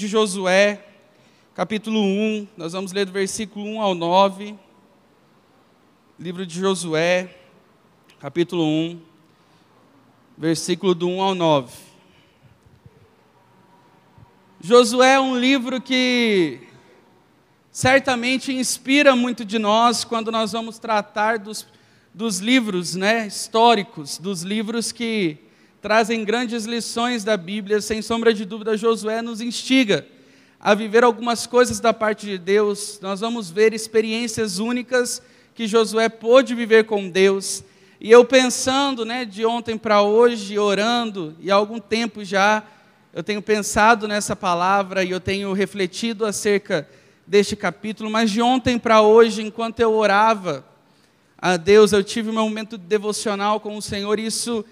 de 0.00 0.08
Josué, 0.08 0.82
capítulo 1.54 2.00
1, 2.00 2.48
nós 2.56 2.72
vamos 2.72 2.90
ler 2.90 3.04
do 3.04 3.12
versículo 3.12 3.66
1 3.66 3.82
ao 3.82 3.94
9. 3.94 4.58
Livro 6.18 6.46
de 6.46 6.58
Josué, 6.58 7.36
capítulo 8.18 8.64
1, 8.64 8.98
versículo 10.38 10.94
do 10.94 11.06
1 11.06 11.20
ao 11.20 11.34
9. 11.34 11.70
Josué 14.62 15.16
é 15.16 15.20
um 15.20 15.38
livro 15.38 15.82
que 15.82 16.66
certamente 17.70 18.54
inspira 18.54 19.14
muito 19.14 19.44
de 19.44 19.58
nós 19.58 20.02
quando 20.02 20.32
nós 20.32 20.52
vamos 20.52 20.78
tratar 20.78 21.38
dos, 21.38 21.66
dos 22.14 22.38
livros 22.38 22.94
né, 22.94 23.26
históricos, 23.26 24.16
dos 24.16 24.40
livros 24.40 24.92
que 24.92 25.49
trazem 25.80 26.24
grandes 26.24 26.66
lições 26.66 27.24
da 27.24 27.36
Bíblia, 27.36 27.80
sem 27.80 28.02
sombra 28.02 28.34
de 28.34 28.44
dúvida, 28.44 28.76
Josué 28.76 29.22
nos 29.22 29.40
instiga 29.40 30.06
a 30.60 30.74
viver 30.74 31.02
algumas 31.02 31.46
coisas 31.46 31.80
da 31.80 31.94
parte 31.94 32.26
de 32.26 32.36
Deus. 32.36 32.98
Nós 33.00 33.20
vamos 33.20 33.50
ver 33.50 33.72
experiências 33.72 34.58
únicas 34.58 35.22
que 35.54 35.66
Josué 35.66 36.10
pôde 36.10 36.54
viver 36.54 36.84
com 36.84 37.08
Deus. 37.08 37.64
E 37.98 38.10
eu 38.10 38.26
pensando, 38.26 39.06
né, 39.06 39.24
de 39.24 39.46
ontem 39.46 39.78
para 39.78 40.02
hoje, 40.02 40.58
orando, 40.58 41.34
e 41.40 41.50
há 41.50 41.54
algum 41.54 41.78
tempo 41.78 42.22
já, 42.22 42.62
eu 43.14 43.22
tenho 43.22 43.40
pensado 43.40 44.06
nessa 44.06 44.36
palavra 44.36 45.02
e 45.02 45.10
eu 45.10 45.20
tenho 45.20 45.52
refletido 45.54 46.26
acerca 46.26 46.86
deste 47.26 47.56
capítulo, 47.56 48.10
mas 48.10 48.30
de 48.30 48.42
ontem 48.42 48.78
para 48.78 49.00
hoje, 49.00 49.42
enquanto 49.42 49.80
eu 49.80 49.94
orava 49.94 50.64
a 51.38 51.56
Deus, 51.56 51.92
eu 51.92 52.04
tive 52.04 52.28
um 52.28 52.34
momento 52.34 52.76
devocional 52.76 53.60
com 53.60 53.76
o 53.76 53.82
Senhor, 53.82 54.18
e 54.18 54.26
isso 54.26 54.62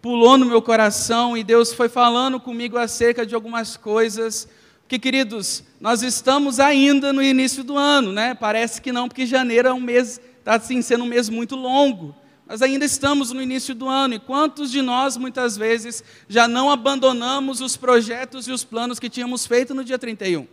pulou 0.00 0.38
no 0.38 0.46
meu 0.46 0.62
coração 0.62 1.36
e 1.36 1.42
Deus 1.42 1.72
foi 1.72 1.88
falando 1.88 2.38
comigo 2.38 2.78
acerca 2.78 3.26
de 3.26 3.34
algumas 3.34 3.76
coisas. 3.76 4.48
Que 4.86 4.98
queridos, 4.98 5.62
nós 5.80 6.02
estamos 6.02 6.58
ainda 6.58 7.12
no 7.12 7.22
início 7.22 7.62
do 7.62 7.76
ano, 7.76 8.12
né? 8.12 8.34
Parece 8.34 8.80
que 8.80 8.90
não, 8.90 9.08
porque 9.08 9.26
janeiro 9.26 9.68
é 9.68 9.72
um 9.72 9.80
mês, 9.80 10.20
está 10.38 10.54
assim, 10.54 10.80
sendo 10.80 11.04
um 11.04 11.08
mês 11.08 11.28
muito 11.28 11.56
longo. 11.56 12.14
Mas 12.46 12.62
ainda 12.62 12.86
estamos 12.86 13.30
no 13.30 13.42
início 13.42 13.74
do 13.74 13.86
ano 13.86 14.14
e 14.14 14.18
quantos 14.18 14.70
de 14.70 14.80
nós, 14.80 15.18
muitas 15.18 15.58
vezes, 15.58 16.02
já 16.26 16.48
não 16.48 16.70
abandonamos 16.70 17.60
os 17.60 17.76
projetos 17.76 18.48
e 18.48 18.52
os 18.52 18.64
planos 18.64 18.98
que 18.98 19.10
tínhamos 19.10 19.46
feito 19.46 19.74
no 19.74 19.84
dia 19.84 19.98
31? 19.98 20.46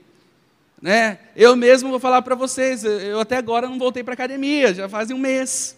Né? 0.81 1.19
Eu 1.33 1.55
mesmo 1.55 1.89
vou 1.89 1.99
falar 1.99 2.21
para 2.21 2.35
vocês, 2.35 2.83
eu 2.83 3.21
até 3.21 3.37
agora 3.37 3.69
não 3.69 3.79
voltei 3.79 4.03
para 4.03 4.11
a 4.11 4.15
academia, 4.15 4.73
já 4.73 4.89
faz 4.89 5.09
um 5.09 5.17
mês. 5.17 5.77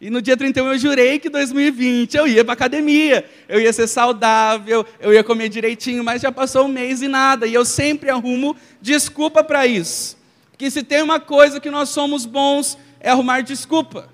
E 0.00 0.08
no 0.08 0.22
dia 0.22 0.34
31 0.36 0.72
eu 0.72 0.78
jurei 0.78 1.18
que 1.18 1.28
2020 1.28 2.16
eu 2.16 2.26
ia 2.26 2.42
para 2.42 2.54
academia, 2.54 3.22
eu 3.46 3.60
ia 3.60 3.70
ser 3.70 3.86
saudável, 3.86 4.86
eu 4.98 5.12
ia 5.12 5.22
comer 5.22 5.50
direitinho, 5.50 6.02
mas 6.02 6.22
já 6.22 6.32
passou 6.32 6.64
um 6.64 6.68
mês 6.68 7.02
e 7.02 7.08
nada. 7.08 7.46
E 7.46 7.52
eu 7.52 7.66
sempre 7.66 8.08
arrumo 8.08 8.56
desculpa 8.80 9.44
para 9.44 9.66
isso. 9.66 10.16
Porque 10.50 10.70
se 10.70 10.82
tem 10.82 11.02
uma 11.02 11.20
coisa 11.20 11.60
que 11.60 11.70
nós 11.70 11.90
somos 11.90 12.24
bons 12.24 12.78
é 12.98 13.10
arrumar 13.10 13.42
desculpa. 13.42 14.08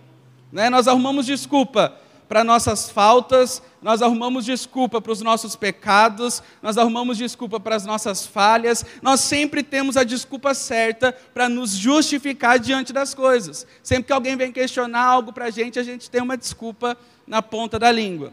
Né? 0.51 0.69
Nós 0.71 0.89
arrumamos 0.89 1.25
desculpa 1.25 1.95
para 2.29 2.43
nossas 2.43 2.91
faltas, 2.91 3.63
nós 3.81 4.03
arrumamos 4.03 4.45
desculpa 4.45 5.01
para 5.01 5.13
os 5.13 5.23
nossos 5.23 5.55
pecados, 5.55 6.43
nós 6.61 6.77
arrumamos 6.77 7.17
desculpa 7.17 7.61
para 7.61 7.77
as 7.77 7.87
nossas 7.87 8.27
falhas, 8.27 8.85
nós 9.01 9.21
sempre 9.21 9.63
temos 9.63 9.97
a 9.97 10.03
desculpa 10.03 10.53
certa 10.55 11.13
para 11.13 11.49
nos 11.49 11.71
justificar 11.71 12.59
diante 12.59 12.93
das 12.93 13.15
coisas. 13.15 13.67
Sempre 13.83 14.09
que 14.09 14.13
alguém 14.13 14.37
vem 14.37 14.51
questionar 14.51 15.05
algo 15.05 15.33
para 15.33 15.47
a 15.47 15.51
gente, 15.51 15.79
a 15.79 15.85
gente 15.85 16.11
tem 16.11 16.21
uma 16.21 16.37
desculpa 16.37 16.97
na 17.27 17.41
ponta 17.41 17.79
da 17.79 17.93
língua. 17.93 18.33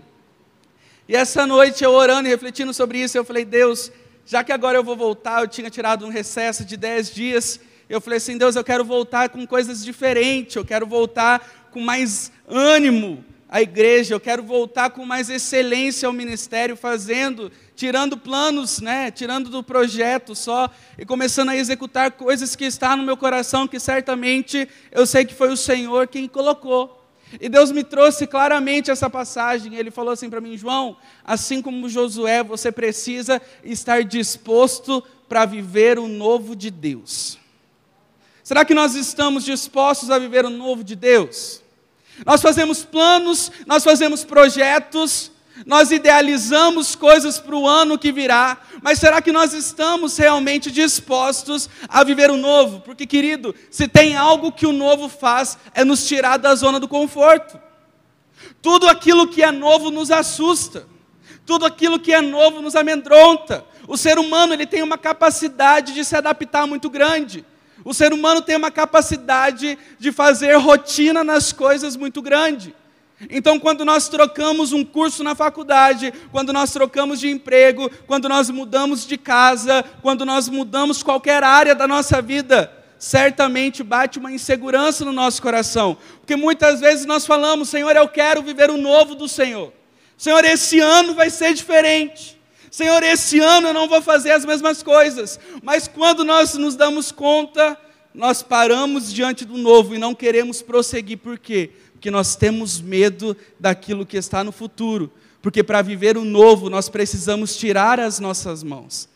E 1.07 1.15
essa 1.15 1.45
noite 1.45 1.83
eu 1.83 1.91
orando 1.91 2.27
e 2.27 2.31
refletindo 2.31 2.73
sobre 2.73 2.99
isso, 2.99 3.17
eu 3.17 3.25
falei, 3.25 3.45
Deus, 3.45 3.91
já 4.25 4.43
que 4.43 4.51
agora 4.51 4.77
eu 4.77 4.83
vou 4.83 4.95
voltar, 4.95 5.41
eu 5.41 5.47
tinha 5.47 5.69
tirado 5.69 6.05
um 6.05 6.09
recesso 6.09 6.65
de 6.65 6.77
10 6.77 7.11
dias, 7.11 7.59
eu 7.89 8.01
falei 8.01 8.17
assim, 8.17 8.37
Deus, 8.37 8.55
eu 8.55 8.63
quero 8.63 8.83
voltar 8.83 9.29
com 9.29 9.45
coisas 9.45 9.83
diferentes, 9.83 10.55
eu 10.55 10.65
quero 10.65 10.87
voltar 10.87 11.69
com 11.71 11.81
mais 11.81 12.31
ânimo, 12.47 13.23
a 13.53 13.61
igreja, 13.61 14.15
eu 14.15 14.19
quero 14.19 14.41
voltar 14.41 14.89
com 14.89 15.05
mais 15.05 15.29
excelência 15.29 16.07
ao 16.07 16.11
ministério, 16.11 16.75
fazendo, 16.75 17.51
tirando 17.75 18.17
planos, 18.17 18.81
né, 18.81 19.11
tirando 19.11 19.47
do 19.47 19.61
projeto 19.61 20.33
só 20.33 20.71
e 20.97 21.05
começando 21.05 21.49
a 21.49 21.55
executar 21.55 22.13
coisas 22.13 22.55
que 22.55 22.65
está 22.65 22.97
no 22.97 23.03
meu 23.03 23.15
coração, 23.15 23.67
que 23.67 23.79
certamente 23.79 24.67
eu 24.91 25.05
sei 25.05 25.23
que 25.23 25.35
foi 25.35 25.51
o 25.51 25.55
Senhor 25.55 26.07
quem 26.07 26.27
colocou. 26.27 27.05
E 27.39 27.47
Deus 27.47 27.71
me 27.71 27.83
trouxe 27.83 28.25
claramente 28.25 28.89
essa 28.89 29.07
passagem. 29.07 29.75
Ele 29.75 29.91
falou 29.91 30.13
assim 30.13 30.31
para 30.31 30.41
mim, 30.41 30.57
João, 30.57 30.97
assim 31.23 31.61
como 31.61 31.87
Josué, 31.87 32.41
você 32.41 32.71
precisa 32.71 33.39
estar 33.63 34.03
disposto 34.03 35.03
para 35.29 35.45
viver 35.45 35.99
o 35.99 36.07
novo 36.07 36.55
de 36.55 36.71
Deus. 36.71 37.37
Será 38.43 38.65
que 38.65 38.73
nós 38.73 38.95
estamos 38.95 39.45
dispostos 39.45 40.09
a 40.09 40.17
viver 40.17 40.43
o 40.43 40.49
novo 40.49 40.83
de 40.83 40.95
Deus? 40.95 41.62
Nós 42.25 42.41
fazemos 42.41 42.83
planos, 42.83 43.51
nós 43.65 43.83
fazemos 43.83 44.23
projetos, 44.23 45.31
nós 45.65 45.91
idealizamos 45.91 46.95
coisas 46.95 47.39
para 47.39 47.55
o 47.55 47.67
ano 47.67 47.97
que 47.97 48.11
virá, 48.11 48.57
mas 48.81 48.99
será 48.99 49.21
que 49.21 49.31
nós 49.31 49.53
estamos 49.53 50.17
realmente 50.17 50.71
dispostos 50.71 51.69
a 51.87 52.03
viver 52.03 52.31
o 52.31 52.37
novo? 52.37 52.81
Porque, 52.81 53.05
querido, 53.05 53.53
se 53.69 53.87
tem 53.87 54.15
algo 54.15 54.51
que 54.51 54.65
o 54.65 54.71
novo 54.73 55.07
faz, 55.07 55.57
é 55.73 55.83
nos 55.83 56.07
tirar 56.07 56.37
da 56.37 56.55
zona 56.55 56.79
do 56.79 56.87
conforto. 56.87 57.59
Tudo 58.61 58.87
aquilo 58.87 59.27
que 59.27 59.43
é 59.43 59.51
novo 59.51 59.91
nos 59.91 60.09
assusta, 60.09 60.87
tudo 61.45 61.65
aquilo 61.65 61.99
que 61.99 62.13
é 62.13 62.21
novo 62.21 62.61
nos 62.61 62.75
amedronta. 62.75 63.65
O 63.87 63.97
ser 63.97 64.17
humano 64.17 64.53
ele 64.53 64.65
tem 64.65 64.81
uma 64.81 64.97
capacidade 64.97 65.93
de 65.93 66.03
se 66.03 66.15
adaptar 66.15 66.65
muito 66.65 66.89
grande. 66.89 67.45
O 67.83 67.93
ser 67.93 68.13
humano 68.13 68.41
tem 68.41 68.55
uma 68.55 68.71
capacidade 68.71 69.77
de 69.99 70.11
fazer 70.11 70.55
rotina 70.55 71.23
nas 71.23 71.51
coisas 71.51 71.95
muito 71.95 72.21
grande. 72.21 72.73
Então, 73.29 73.59
quando 73.59 73.85
nós 73.85 74.09
trocamos 74.09 74.73
um 74.73 74.83
curso 74.83 75.23
na 75.23 75.35
faculdade, 75.35 76.13
quando 76.31 76.51
nós 76.51 76.71
trocamos 76.71 77.19
de 77.19 77.29
emprego, 77.29 77.89
quando 78.05 78.27
nós 78.27 78.49
mudamos 78.49 79.05
de 79.05 79.17
casa, 79.17 79.83
quando 80.01 80.25
nós 80.25 80.49
mudamos 80.49 81.03
qualquer 81.03 81.43
área 81.43 81.75
da 81.75 81.87
nossa 81.87 82.21
vida, 82.21 82.71
certamente 82.97 83.83
bate 83.83 84.19
uma 84.19 84.31
insegurança 84.31 85.05
no 85.05 85.11
nosso 85.11 85.41
coração. 85.41 85.97
Porque 86.19 86.35
muitas 86.35 86.79
vezes 86.79 87.05
nós 87.05 87.25
falamos, 87.25 87.69
Senhor, 87.69 87.95
eu 87.95 88.07
quero 88.07 88.41
viver 88.41 88.69
o 88.69 88.77
novo 88.77 89.15
do 89.15 89.27
Senhor. 89.27 89.73
Senhor, 90.17 90.43
esse 90.45 90.79
ano 90.79 91.13
vai 91.13 91.29
ser 91.29 91.53
diferente. 91.53 92.39
Senhor, 92.73 93.03
esse 93.03 93.39
ano 93.39 93.67
eu 93.67 93.73
não 93.73 93.87
vou 93.87 94.01
fazer 94.01 94.31
as 94.31 94.43
mesmas 94.43 94.81
coisas. 94.81 95.39
Mas 95.61 95.87
quando 95.87 96.25
nós 96.25 96.55
nos 96.55 96.75
damos 96.75 97.11
conta, 97.11 97.77
nós 98.11 98.41
paramos 98.41 99.13
diante 99.13 99.45
do 99.45 99.59
novo 99.59 99.93
e 99.93 99.99
não 99.99 100.15
queremos 100.15 100.63
prosseguir. 100.63 101.19
Por 101.19 101.37
quê? 101.37 101.69
Porque 101.91 102.09
nós 102.09 102.35
temos 102.35 102.81
medo 102.81 103.37
daquilo 103.59 104.07
que 104.07 104.17
está 104.17 104.43
no 104.43 104.51
futuro. 104.51 105.11
Porque 105.39 105.61
para 105.61 105.83
viver 105.83 106.17
o 106.17 106.25
novo, 106.25 106.67
nós 106.67 106.89
precisamos 106.89 107.55
tirar 107.55 107.99
as 107.99 108.19
nossas 108.19 108.63
mãos. 108.63 109.07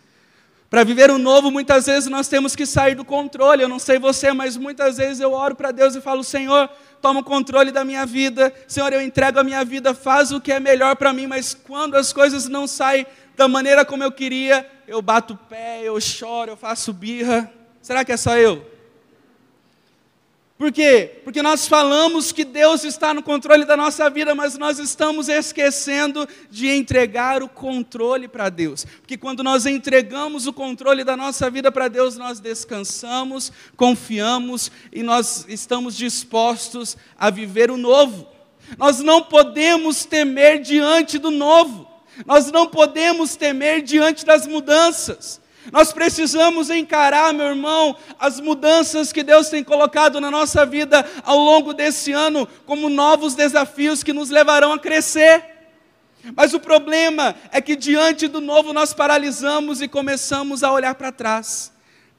Para 0.69 0.83
viver 0.83 1.09
o 1.09 1.17
novo, 1.17 1.49
muitas 1.49 1.87
vezes 1.87 2.07
nós 2.09 2.27
temos 2.27 2.55
que 2.55 2.65
sair 2.65 2.93
do 2.93 3.03
controle. 3.03 3.63
Eu 3.63 3.69
não 3.69 3.79
sei 3.79 3.97
você, 3.97 4.31
mas 4.33 4.55
muitas 4.55 4.97
vezes 4.97 5.19
eu 5.19 5.33
oro 5.33 5.55
para 5.55 5.71
Deus 5.71 5.95
e 5.95 6.01
falo: 6.01 6.23
Senhor, 6.23 6.69
toma 7.01 7.21
o 7.21 7.23
controle 7.23 7.71
da 7.71 7.83
minha 7.83 8.05
vida. 8.05 8.53
Senhor, 8.67 8.93
eu 8.93 9.01
entrego 9.01 9.39
a 9.39 9.43
minha 9.43 9.65
vida, 9.65 9.95
faz 9.95 10.31
o 10.31 10.39
que 10.39 10.51
é 10.51 10.59
melhor 10.59 10.95
para 10.95 11.11
mim. 11.11 11.25
Mas 11.25 11.55
quando 11.55 11.95
as 11.95 12.13
coisas 12.13 12.47
não 12.47 12.67
saem 12.67 13.07
da 13.37 13.47
maneira 13.47 13.85
como 13.85 14.03
eu 14.03 14.11
queria, 14.11 14.67
eu 14.87 14.99
bato 14.99 15.35
o 15.35 15.37
pé, 15.37 15.81
eu 15.83 16.01
choro, 16.01 16.51
eu 16.51 16.57
faço 16.57 16.91
birra. 16.91 17.53
Será 17.83 18.03
que 18.03 18.11
é 18.11 18.17
só 18.17 18.35
eu? 18.35 18.65
Por 20.57 20.71
quê? 20.71 21.21
Porque 21.23 21.43
nós 21.43 21.67
falamos 21.67 22.31
que 22.31 22.43
Deus 22.43 22.83
está 22.83 23.13
no 23.13 23.21
controle 23.21 23.63
da 23.63 23.77
nossa 23.77 24.09
vida, 24.09 24.33
mas 24.33 24.57
nós 24.57 24.79
estamos 24.79 25.29
esquecendo 25.29 26.27
de 26.49 26.67
entregar 26.67 27.43
o 27.43 27.47
controle 27.47 28.27
para 28.27 28.49
Deus. 28.49 28.83
Porque 28.83 29.15
quando 29.17 29.43
nós 29.43 29.67
entregamos 29.67 30.47
o 30.47 30.53
controle 30.53 31.03
da 31.03 31.15
nossa 31.15 31.47
vida 31.47 31.71
para 31.71 31.87
Deus, 31.87 32.17
nós 32.17 32.39
descansamos, 32.39 33.51
confiamos 33.75 34.71
e 34.91 35.03
nós 35.03 35.45
estamos 35.47 35.95
dispostos 35.95 36.97
a 37.15 37.29
viver 37.29 37.69
o 37.69 37.77
novo. 37.77 38.27
Nós 38.79 38.99
não 38.99 39.21
podemos 39.21 40.05
temer 40.05 40.59
diante 40.59 41.19
do 41.19 41.29
novo. 41.29 41.86
Nós 42.25 42.51
não 42.51 42.67
podemos 42.67 43.35
temer 43.35 43.81
diante 43.81 44.25
das 44.25 44.47
mudanças. 44.47 45.41
Nós 45.71 45.91
precisamos 45.91 46.69
encarar, 46.69 47.33
meu 47.33 47.47
irmão, 47.47 47.95
as 48.17 48.39
mudanças 48.39 49.11
que 49.11 49.21
Deus 49.21 49.49
tem 49.49 49.63
colocado 49.63 50.21
na 50.21 50.31
nossa 50.31 50.65
vida 50.65 51.05
ao 51.23 51.37
longo 51.37 51.73
desse 51.73 52.11
ano 52.11 52.47
como 52.65 52.89
novos 52.89 53.35
desafios 53.35 54.03
que 54.03 54.13
nos 54.13 54.29
levarão 54.29 54.71
a 54.71 54.79
crescer. 54.79 55.43
Mas 56.35 56.53
o 56.53 56.59
problema 56.59 57.35
é 57.51 57.61
que 57.61 57.75
diante 57.75 58.27
do 58.27 58.41
novo 58.41 58.73
nós 58.73 58.93
paralisamos 58.93 59.81
e 59.81 59.87
começamos 59.87 60.63
a 60.63 60.71
olhar 60.71 60.95
para 60.95 61.11
trás, 61.11 61.71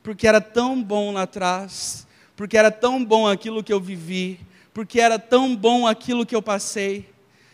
porque 0.02 0.26
era 0.26 0.40
tão 0.40 0.82
bom 0.82 1.12
lá 1.12 1.22
atrás, 1.22 2.06
porque 2.36 2.56
era 2.56 2.70
tão 2.70 3.04
bom 3.04 3.26
aquilo 3.26 3.62
que 3.62 3.72
eu 3.72 3.80
vivi, 3.80 4.40
porque 4.72 5.00
era 5.00 5.18
tão 5.18 5.56
bom 5.56 5.86
aquilo 5.86 6.24
que 6.24 6.36
eu 6.36 6.42
passei. 6.42 7.08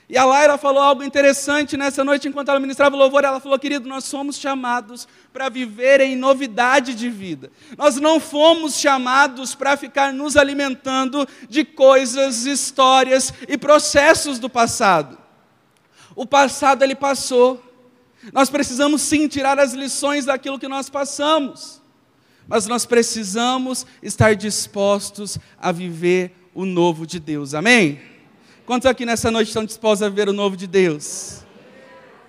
E 0.09 0.19
a 0.19 0.25
Laira 0.25 0.59
falou 0.59 0.83
algo 0.83 1.03
interessante 1.03 1.77
nessa 1.77 2.05
noite, 2.05 2.29
enquanto 2.29 2.51
ela 2.51 2.61
ministrava 2.61 2.95
o 2.95 2.99
louvor. 2.99 3.25
Ela 3.25 3.41
falou: 3.41 3.59
querido, 3.59 3.89
nós 3.89 4.05
somos 4.05 4.37
chamados 4.37 5.09
para 5.33 5.49
viver 5.49 6.01
em 6.01 6.15
novidade 6.15 6.95
de 6.95 7.09
vida. 7.09 7.51
Nós 7.77 7.97
não 7.97 8.21
fomos 8.21 8.79
chamados 8.79 9.55
para 9.55 9.77
ficar 9.77 10.12
nos 10.12 10.37
alimentando 10.37 11.27
de 11.49 11.65
coisas, 11.65 12.45
histórias 12.45 13.33
e 13.49 13.56
processos 13.56 14.39
do 14.39 14.51
passado. 14.51 15.19
O 16.15 16.27
passado 16.27 16.83
ele 16.83 16.95
passou. 16.95 17.62
Nós 18.33 18.51
precisamos 18.51 19.03
sim 19.03 19.27
tirar 19.27 19.59
as 19.59 19.73
lições 19.73 20.27
daquilo 20.27 20.59
que 20.59 20.69
nós 20.69 20.91
passamos. 20.91 21.83
Mas 22.47 22.67
nós 22.67 22.85
precisamos 22.85 23.87
estar 24.03 24.35
dispostos 24.35 25.39
a 25.59 25.73
viver 25.73 26.33
o 26.55 26.67
novo 26.67 27.06
de 27.06 27.19
Deus. 27.19 27.55
Amém? 27.55 28.14
Quantos 28.67 28.87
aqui 28.87 29.05
nessa 29.05 29.31
noite 29.31 29.49
estão 29.49 29.63
dispostos 29.63 30.03
a 30.03 30.09
ver 30.09 30.27
o 30.27 30.33
novo 30.33 30.57
de 30.57 30.67
Deus? 30.67 31.45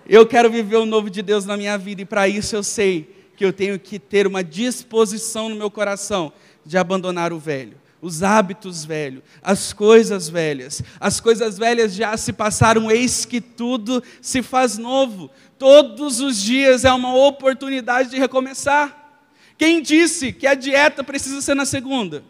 Eu 0.05 0.27
quero 0.27 0.51
viver 0.51 0.75
o 0.75 0.85
novo 0.85 1.09
de 1.09 1.21
Deus 1.21 1.45
na 1.45 1.55
minha 1.55 1.77
vida 1.77 2.01
e 2.01 2.05
para 2.05 2.27
isso 2.27 2.57
eu 2.57 2.61
sei 2.61 3.09
que 3.37 3.45
eu 3.45 3.53
tenho 3.53 3.79
que 3.79 3.97
ter 3.97 4.27
uma 4.27 4.43
disposição 4.43 5.47
no 5.47 5.55
meu 5.55 5.71
coração 5.71 6.33
de 6.65 6.77
abandonar 6.77 7.31
o 7.31 7.39
velho, 7.39 7.77
os 8.01 8.21
hábitos 8.21 8.83
velhos, 8.83 9.23
as 9.41 9.71
coisas 9.71 10.27
velhas. 10.27 10.83
As 10.99 11.21
coisas 11.21 11.57
velhas 11.57 11.95
já 11.95 12.17
se 12.17 12.33
passaram, 12.33 12.91
eis 12.91 13.23
que 13.23 13.39
tudo 13.39 14.03
se 14.21 14.43
faz 14.43 14.77
novo. 14.77 15.31
Todos 15.57 16.19
os 16.19 16.41
dias 16.41 16.83
é 16.83 16.91
uma 16.91 17.15
oportunidade 17.15 18.09
de 18.09 18.19
recomeçar. 18.19 19.23
Quem 19.57 19.81
disse 19.81 20.33
que 20.33 20.45
a 20.45 20.53
dieta 20.53 21.01
precisa 21.01 21.39
ser 21.39 21.55
na 21.55 21.65
segunda? 21.65 22.25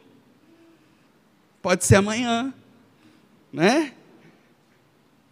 Pode 1.60 1.84
ser 1.84 1.96
amanhã, 1.96 2.54
né? 3.56 3.94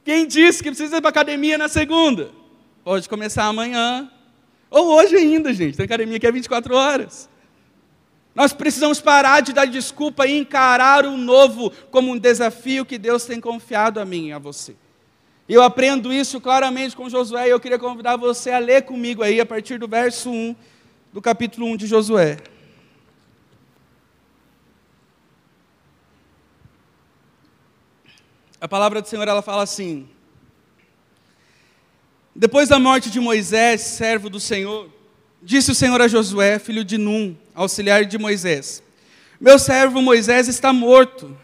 Quem 0.05 0.25
disse 0.25 0.63
que 0.63 0.69
precisa 0.69 0.97
ir 0.97 1.01
para 1.01 1.09
academia 1.09 1.57
na 1.57 1.67
segunda? 1.67 2.31
Pode 2.83 3.07
começar 3.07 3.43
amanhã. 3.43 4.09
Ou 4.69 4.95
hoje 4.95 5.15
ainda, 5.15 5.53
gente. 5.53 5.75
Tem 5.75 5.85
academia 5.85 6.19
que 6.19 6.25
é 6.25 6.31
24 6.31 6.73
horas. 6.73 7.29
Nós 8.33 8.53
precisamos 8.53 8.99
parar 8.99 9.41
de 9.41 9.53
dar 9.53 9.65
desculpa 9.65 10.25
e 10.25 10.37
encarar 10.37 11.05
o 11.05 11.17
novo 11.17 11.71
como 11.91 12.11
um 12.11 12.17
desafio 12.17 12.85
que 12.85 12.97
Deus 12.97 13.25
tem 13.25 13.39
confiado 13.39 13.99
a 13.99 14.05
mim 14.05 14.29
e 14.29 14.31
a 14.33 14.39
você. 14.39 14.75
Eu 15.47 15.61
aprendo 15.61 16.11
isso 16.11 16.39
claramente 16.39 16.95
com 16.95 17.09
Josué 17.09 17.47
e 17.47 17.51
eu 17.51 17.59
queria 17.59 17.77
convidar 17.77 18.15
você 18.15 18.51
a 18.51 18.59
ler 18.59 18.83
comigo 18.83 19.21
aí 19.21 19.39
a 19.39 19.45
partir 19.45 19.77
do 19.77 19.87
verso 19.87 20.31
1 20.31 20.55
do 21.11 21.21
capítulo 21.21 21.67
1 21.67 21.77
de 21.77 21.87
Josué. 21.87 22.37
A 28.63 28.67
palavra 28.69 29.01
do 29.01 29.07
Senhor 29.09 29.27
ela 29.27 29.41
fala 29.41 29.61
assim: 29.61 30.07
Depois 32.33 32.69
da 32.69 32.79
morte 32.79 33.11
de 33.11 33.19
Moisés, 33.19 33.81
servo 33.81 34.29
do 34.29 34.39
Senhor, 34.39 34.89
disse 35.41 35.71
o 35.71 35.75
Senhor 35.75 35.99
a 35.99 36.07
Josué, 36.07 36.57
filho 36.59 36.85
de 36.85 36.97
Num, 36.97 37.35
auxiliar 37.53 38.05
de 38.05 38.17
Moisés: 38.17 38.81
Meu 39.37 39.59
servo 39.59 40.01
Moisés 40.01 40.47
está 40.47 40.71
morto. 40.71 41.37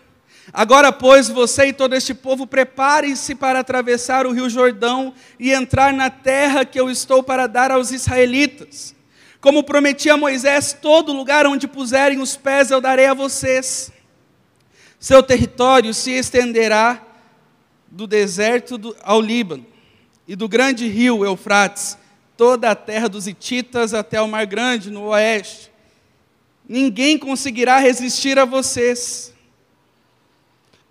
Agora, 0.54 0.94
pois, 0.94 1.28
você 1.28 1.66
e 1.66 1.74
todo 1.74 1.94
este 1.94 2.14
povo 2.14 2.48
preparem-se 2.48 3.36
para 3.36 3.60
atravessar 3.60 4.26
o 4.26 4.32
rio 4.32 4.50
Jordão 4.50 5.14
e 5.38 5.52
entrar 5.52 5.92
na 5.92 6.10
terra 6.10 6.64
que 6.64 6.80
eu 6.80 6.90
estou 6.90 7.22
para 7.22 7.48
dar 7.48 7.70
aos 7.70 7.92
israelitas. 7.92 8.96
Como 9.42 9.62
prometi 9.62 10.10
a 10.10 10.16
Moisés, 10.16 10.72
todo 10.72 11.12
lugar 11.12 11.46
onde 11.46 11.68
puserem 11.68 12.22
os 12.22 12.38
pés 12.38 12.72
eu 12.72 12.80
darei 12.80 13.08
a 13.08 13.14
vocês. 13.14 13.92
Seu 14.98 15.22
território 15.22 15.94
se 15.94 16.12
estenderá 16.12 17.09
do 17.92 18.06
deserto 18.06 18.78
do, 18.78 18.96
ao 19.02 19.20
Líbano, 19.20 19.66
e 20.28 20.36
do 20.36 20.48
grande 20.48 20.88
rio 20.88 21.26
Eufrates, 21.26 21.98
toda 22.38 22.70
a 22.70 22.76
terra 22.76 23.10
dos 23.10 23.28
Hititas 23.28 23.94
até 23.94 24.22
o 24.22 24.28
Mar 24.28 24.46
Grande, 24.46 24.92
no 24.92 25.06
oeste. 25.06 25.72
Ninguém 26.68 27.18
conseguirá 27.18 27.80
resistir 27.80 28.38
a 28.38 28.46
vocês 28.46 29.34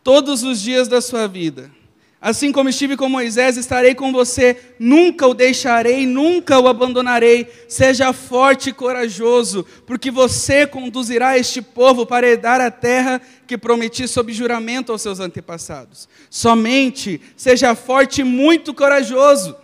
todos 0.02 0.42
os 0.42 0.60
dias 0.60 0.88
da 0.88 1.00
sua 1.00 1.28
vida. 1.28 1.70
Assim 2.20 2.50
como 2.50 2.68
estive 2.68 2.96
com 2.96 3.08
Moisés, 3.08 3.56
estarei 3.56 3.94
com 3.94 4.10
você, 4.10 4.56
nunca 4.76 5.24
o 5.24 5.34
deixarei, 5.34 6.04
nunca 6.04 6.58
o 6.58 6.66
abandonarei. 6.66 7.46
Seja 7.68 8.12
forte 8.12 8.70
e 8.70 8.72
corajoso, 8.72 9.64
porque 9.86 10.10
você 10.10 10.66
conduzirá 10.66 11.38
este 11.38 11.62
povo 11.62 12.04
para 12.04 12.26
herdar 12.28 12.60
a 12.60 12.72
terra 12.72 13.20
que 13.46 13.56
prometi 13.56 14.08
sob 14.08 14.32
juramento 14.32 14.90
aos 14.90 15.00
seus 15.00 15.20
antepassados. 15.20 16.08
Somente 16.28 17.20
seja 17.36 17.76
forte 17.76 18.22
e 18.22 18.24
muito 18.24 18.74
corajoso. 18.74 19.54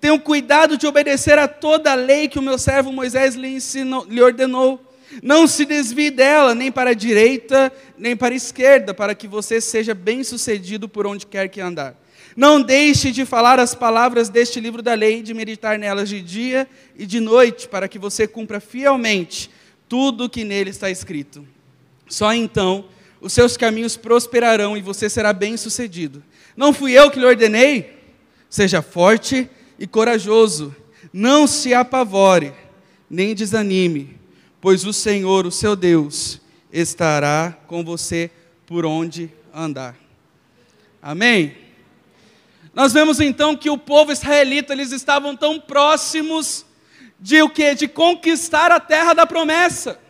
Tenha 0.00 0.16
cuidado 0.18 0.76
de 0.76 0.86
obedecer 0.86 1.36
a 1.36 1.48
toda 1.48 1.90
a 1.90 1.96
lei 1.96 2.28
que 2.28 2.38
o 2.38 2.42
meu 2.42 2.58
servo 2.58 2.92
Moisés 2.92 3.34
lhe, 3.34 3.56
ensinou, 3.56 4.06
lhe 4.08 4.22
ordenou. 4.22 4.80
Não 5.20 5.48
se 5.48 5.64
desvie 5.64 6.10
dela, 6.10 6.54
nem 6.54 6.70
para 6.70 6.90
a 6.90 6.94
direita, 6.94 7.72
nem 7.98 8.16
para 8.16 8.34
a 8.34 8.36
esquerda, 8.36 8.94
para 8.94 9.16
que 9.16 9.26
você 9.26 9.60
seja 9.60 9.94
bem-sucedido 9.94 10.88
por 10.88 11.06
onde 11.06 11.26
quer 11.26 11.48
que 11.48 11.60
andar. 11.60 12.03
Não 12.36 12.60
deixe 12.60 13.12
de 13.12 13.24
falar 13.24 13.60
as 13.60 13.74
palavras 13.74 14.28
deste 14.28 14.58
livro 14.58 14.82
da 14.82 14.94
lei, 14.94 15.22
de 15.22 15.32
meditar 15.32 15.78
nelas 15.78 16.08
de 16.08 16.20
dia 16.20 16.68
e 16.96 17.06
de 17.06 17.20
noite, 17.20 17.68
para 17.68 17.88
que 17.88 17.98
você 17.98 18.26
cumpra 18.26 18.58
fielmente 18.60 19.50
tudo 19.88 20.24
o 20.24 20.28
que 20.28 20.42
nele 20.42 20.70
está 20.70 20.90
escrito. 20.90 21.46
Só 22.08 22.32
então 22.34 22.86
os 23.20 23.32
seus 23.32 23.56
caminhos 23.56 23.96
prosperarão 23.96 24.76
e 24.76 24.82
você 24.82 25.08
será 25.08 25.32
bem-sucedido. 25.32 26.22
Não 26.56 26.72
fui 26.72 26.92
eu 26.92 27.10
que 27.10 27.18
lhe 27.18 27.26
ordenei? 27.26 27.98
Seja 28.50 28.82
forte 28.82 29.48
e 29.78 29.86
corajoso, 29.86 30.74
não 31.12 31.46
se 31.46 31.72
apavore, 31.72 32.52
nem 33.08 33.34
desanime, 33.34 34.16
pois 34.60 34.84
o 34.84 34.92
Senhor, 34.92 35.46
o 35.46 35.50
seu 35.50 35.74
Deus, 35.74 36.40
estará 36.72 37.56
com 37.66 37.84
você 37.84 38.30
por 38.66 38.84
onde 38.84 39.30
andar. 39.52 39.96
Amém? 41.02 41.63
Nós 42.74 42.92
vemos 42.92 43.20
então 43.20 43.56
que 43.56 43.70
o 43.70 43.78
povo 43.78 44.10
israelita, 44.10 44.72
eles 44.72 44.90
estavam 44.90 45.36
tão 45.36 45.60
próximos 45.60 46.66
de 47.20 47.40
o 47.40 47.48
que? 47.48 47.74
De 47.74 47.86
conquistar 47.86 48.72
a 48.72 48.80
terra 48.80 49.14
da 49.14 49.24
promessa. 49.24 50.00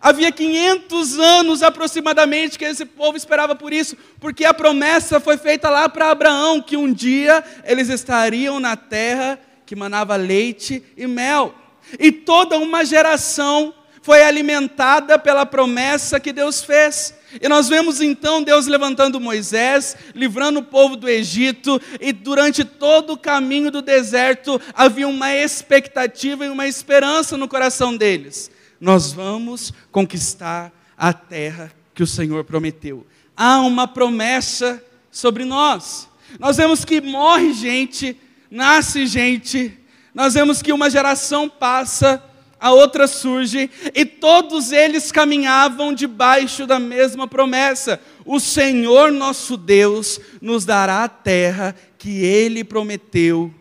Havia 0.00 0.30
500 0.30 1.18
anos 1.18 1.62
aproximadamente 1.62 2.58
que 2.58 2.66
esse 2.66 2.84
povo 2.84 3.16
esperava 3.16 3.54
por 3.54 3.72
isso, 3.72 3.96
porque 4.20 4.44
a 4.44 4.52
promessa 4.52 5.18
foi 5.18 5.38
feita 5.38 5.70
lá 5.70 5.88
para 5.88 6.10
Abraão, 6.10 6.60
que 6.60 6.76
um 6.76 6.92
dia 6.92 7.42
eles 7.64 7.88
estariam 7.88 8.60
na 8.60 8.76
terra 8.76 9.38
que 9.64 9.74
manava 9.74 10.16
leite 10.16 10.82
e 10.96 11.06
mel. 11.06 11.54
E 11.98 12.12
toda 12.12 12.58
uma 12.58 12.84
geração 12.84 13.72
foi 14.06 14.22
alimentada 14.22 15.18
pela 15.18 15.44
promessa 15.44 16.20
que 16.20 16.32
Deus 16.32 16.62
fez. 16.62 17.12
E 17.42 17.48
nós 17.48 17.68
vemos 17.68 18.00
então 18.00 18.40
Deus 18.40 18.68
levantando 18.68 19.18
Moisés, 19.18 19.96
livrando 20.14 20.60
o 20.60 20.62
povo 20.62 20.94
do 20.94 21.08
Egito, 21.08 21.82
e 22.00 22.12
durante 22.12 22.62
todo 22.62 23.14
o 23.14 23.18
caminho 23.18 23.68
do 23.68 23.82
deserto 23.82 24.60
havia 24.72 25.08
uma 25.08 25.34
expectativa 25.34 26.46
e 26.46 26.48
uma 26.48 26.68
esperança 26.68 27.36
no 27.36 27.48
coração 27.48 27.96
deles. 27.96 28.48
Nós 28.80 29.12
vamos 29.12 29.72
conquistar 29.90 30.72
a 30.96 31.12
terra 31.12 31.72
que 31.92 32.04
o 32.04 32.06
Senhor 32.06 32.44
prometeu. 32.44 33.04
Há 33.36 33.58
uma 33.58 33.88
promessa 33.88 34.80
sobre 35.10 35.44
nós. 35.44 36.08
Nós 36.38 36.56
vemos 36.56 36.84
que 36.84 37.00
morre 37.00 37.52
gente, 37.52 38.16
nasce 38.48 39.04
gente, 39.04 39.76
nós 40.14 40.34
vemos 40.34 40.62
que 40.62 40.72
uma 40.72 40.88
geração 40.88 41.48
passa, 41.48 42.22
a 42.58 42.72
outra 42.72 43.06
surge, 43.06 43.70
e 43.94 44.04
todos 44.04 44.72
eles 44.72 45.12
caminhavam 45.12 45.92
debaixo 45.92 46.66
da 46.66 46.78
mesma 46.78 47.26
promessa: 47.26 48.00
o 48.24 48.40
Senhor 48.40 49.12
nosso 49.12 49.56
Deus 49.56 50.20
nos 50.40 50.64
dará 50.64 51.04
a 51.04 51.08
terra 51.08 51.74
que 51.98 52.24
ele 52.24 52.64
prometeu 52.64 53.52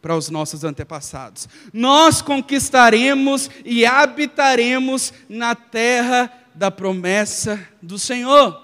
para 0.00 0.16
os 0.16 0.28
nossos 0.28 0.64
antepassados. 0.64 1.48
Nós 1.72 2.20
conquistaremos 2.20 3.50
e 3.64 3.86
habitaremos 3.86 5.12
na 5.28 5.54
terra 5.54 6.30
da 6.54 6.70
promessa 6.70 7.58
do 7.80 7.98
Senhor. 7.98 8.63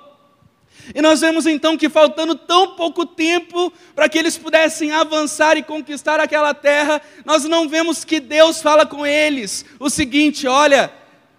E 0.94 1.00
nós 1.00 1.20
vemos 1.20 1.46
então 1.46 1.76
que 1.76 1.88
faltando 1.88 2.34
tão 2.34 2.74
pouco 2.74 3.06
tempo 3.06 3.72
para 3.94 4.08
que 4.08 4.18
eles 4.18 4.36
pudessem 4.36 4.92
avançar 4.92 5.56
e 5.56 5.62
conquistar 5.62 6.18
aquela 6.20 6.52
terra, 6.54 7.00
nós 7.24 7.44
não 7.44 7.68
vemos 7.68 8.04
que 8.04 8.18
Deus 8.18 8.60
fala 8.60 8.84
com 8.84 9.06
eles 9.06 9.64
o 9.78 9.88
seguinte: 9.88 10.46
olha, 10.46 10.92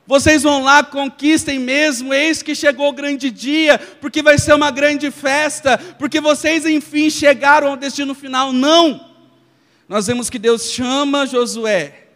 vocês 0.07 0.43
vão 0.43 0.63
lá, 0.63 0.83
conquistem 0.83 1.59
mesmo, 1.59 2.13
eis 2.13 2.41
que 2.41 2.55
chegou 2.55 2.89
o 2.89 2.93
grande 2.93 3.29
dia, 3.29 3.77
porque 3.99 4.21
vai 4.21 4.37
ser 4.37 4.53
uma 4.53 4.71
grande 4.71 5.11
festa, 5.11 5.77
porque 5.97 6.19
vocês 6.19 6.65
enfim 6.65 7.09
chegaram 7.09 7.69
ao 7.69 7.77
destino 7.77 8.13
final. 8.13 8.51
Não! 8.51 9.09
Nós 9.87 10.07
vemos 10.07 10.29
que 10.29 10.39
Deus 10.39 10.71
chama 10.71 11.25
Josué, 11.25 12.07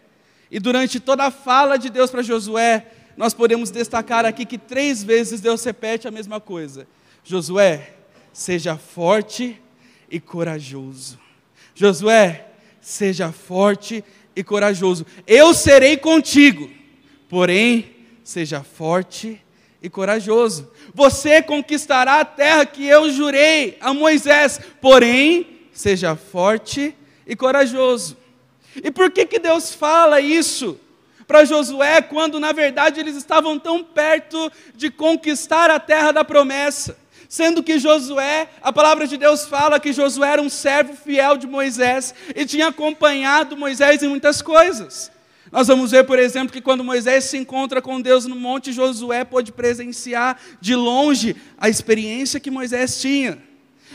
e 0.50 0.58
durante 0.58 0.98
toda 0.98 1.24
a 1.24 1.30
fala 1.30 1.76
de 1.76 1.90
Deus 1.90 2.10
para 2.10 2.22
Josué, 2.22 2.86
nós 3.16 3.32
podemos 3.32 3.70
destacar 3.70 4.24
aqui 4.24 4.44
que 4.44 4.58
três 4.58 5.02
vezes 5.02 5.40
Deus 5.40 5.64
repete 5.64 6.06
a 6.06 6.10
mesma 6.10 6.40
coisa: 6.40 6.86
Josué, 7.28 7.90
seja 8.32 8.76
forte 8.76 9.60
e 10.08 10.20
corajoso. 10.20 11.18
Josué, 11.74 12.46
seja 12.80 13.32
forte 13.32 14.04
e 14.36 14.44
corajoso. 14.44 15.04
Eu 15.26 15.52
serei 15.52 15.96
contigo, 15.96 16.70
porém, 17.28 17.96
seja 18.22 18.62
forte 18.62 19.42
e 19.82 19.90
corajoso. 19.90 20.70
Você 20.94 21.42
conquistará 21.42 22.20
a 22.20 22.24
terra 22.24 22.64
que 22.64 22.86
eu 22.86 23.10
jurei 23.10 23.76
a 23.80 23.92
Moisés, 23.92 24.60
porém, 24.80 25.62
seja 25.72 26.14
forte 26.14 26.94
e 27.26 27.34
corajoso. 27.34 28.16
E 28.76 28.88
por 28.88 29.10
que, 29.10 29.26
que 29.26 29.40
Deus 29.40 29.74
fala 29.74 30.20
isso 30.20 30.78
para 31.26 31.44
Josué 31.44 32.00
quando 32.02 32.38
na 32.38 32.52
verdade 32.52 33.00
eles 33.00 33.16
estavam 33.16 33.58
tão 33.58 33.82
perto 33.82 34.52
de 34.76 34.90
conquistar 34.90 35.72
a 35.72 35.80
terra 35.80 36.12
da 36.12 36.24
promessa? 36.24 37.04
Sendo 37.28 37.62
que 37.62 37.78
Josué, 37.78 38.48
a 38.62 38.72
palavra 38.72 39.06
de 39.06 39.16
Deus 39.16 39.46
fala 39.46 39.80
que 39.80 39.92
Josué 39.92 40.32
era 40.32 40.42
um 40.42 40.48
servo 40.48 40.94
fiel 40.94 41.36
de 41.36 41.46
Moisés 41.46 42.14
e 42.34 42.44
tinha 42.44 42.68
acompanhado 42.68 43.56
Moisés 43.56 44.02
em 44.02 44.08
muitas 44.08 44.40
coisas. 44.40 45.10
Nós 45.50 45.68
vamos 45.68 45.92
ver, 45.92 46.04
por 46.04 46.18
exemplo, 46.18 46.52
que 46.52 46.60
quando 46.60 46.82
Moisés 46.82 47.24
se 47.24 47.36
encontra 47.36 47.80
com 47.80 48.00
Deus 48.00 48.26
no 48.26 48.36
monte, 48.36 48.72
Josué 48.72 49.24
pôde 49.24 49.52
presenciar 49.52 50.40
de 50.60 50.74
longe 50.74 51.36
a 51.56 51.68
experiência 51.68 52.40
que 52.40 52.50
Moisés 52.50 53.00
tinha. 53.00 53.38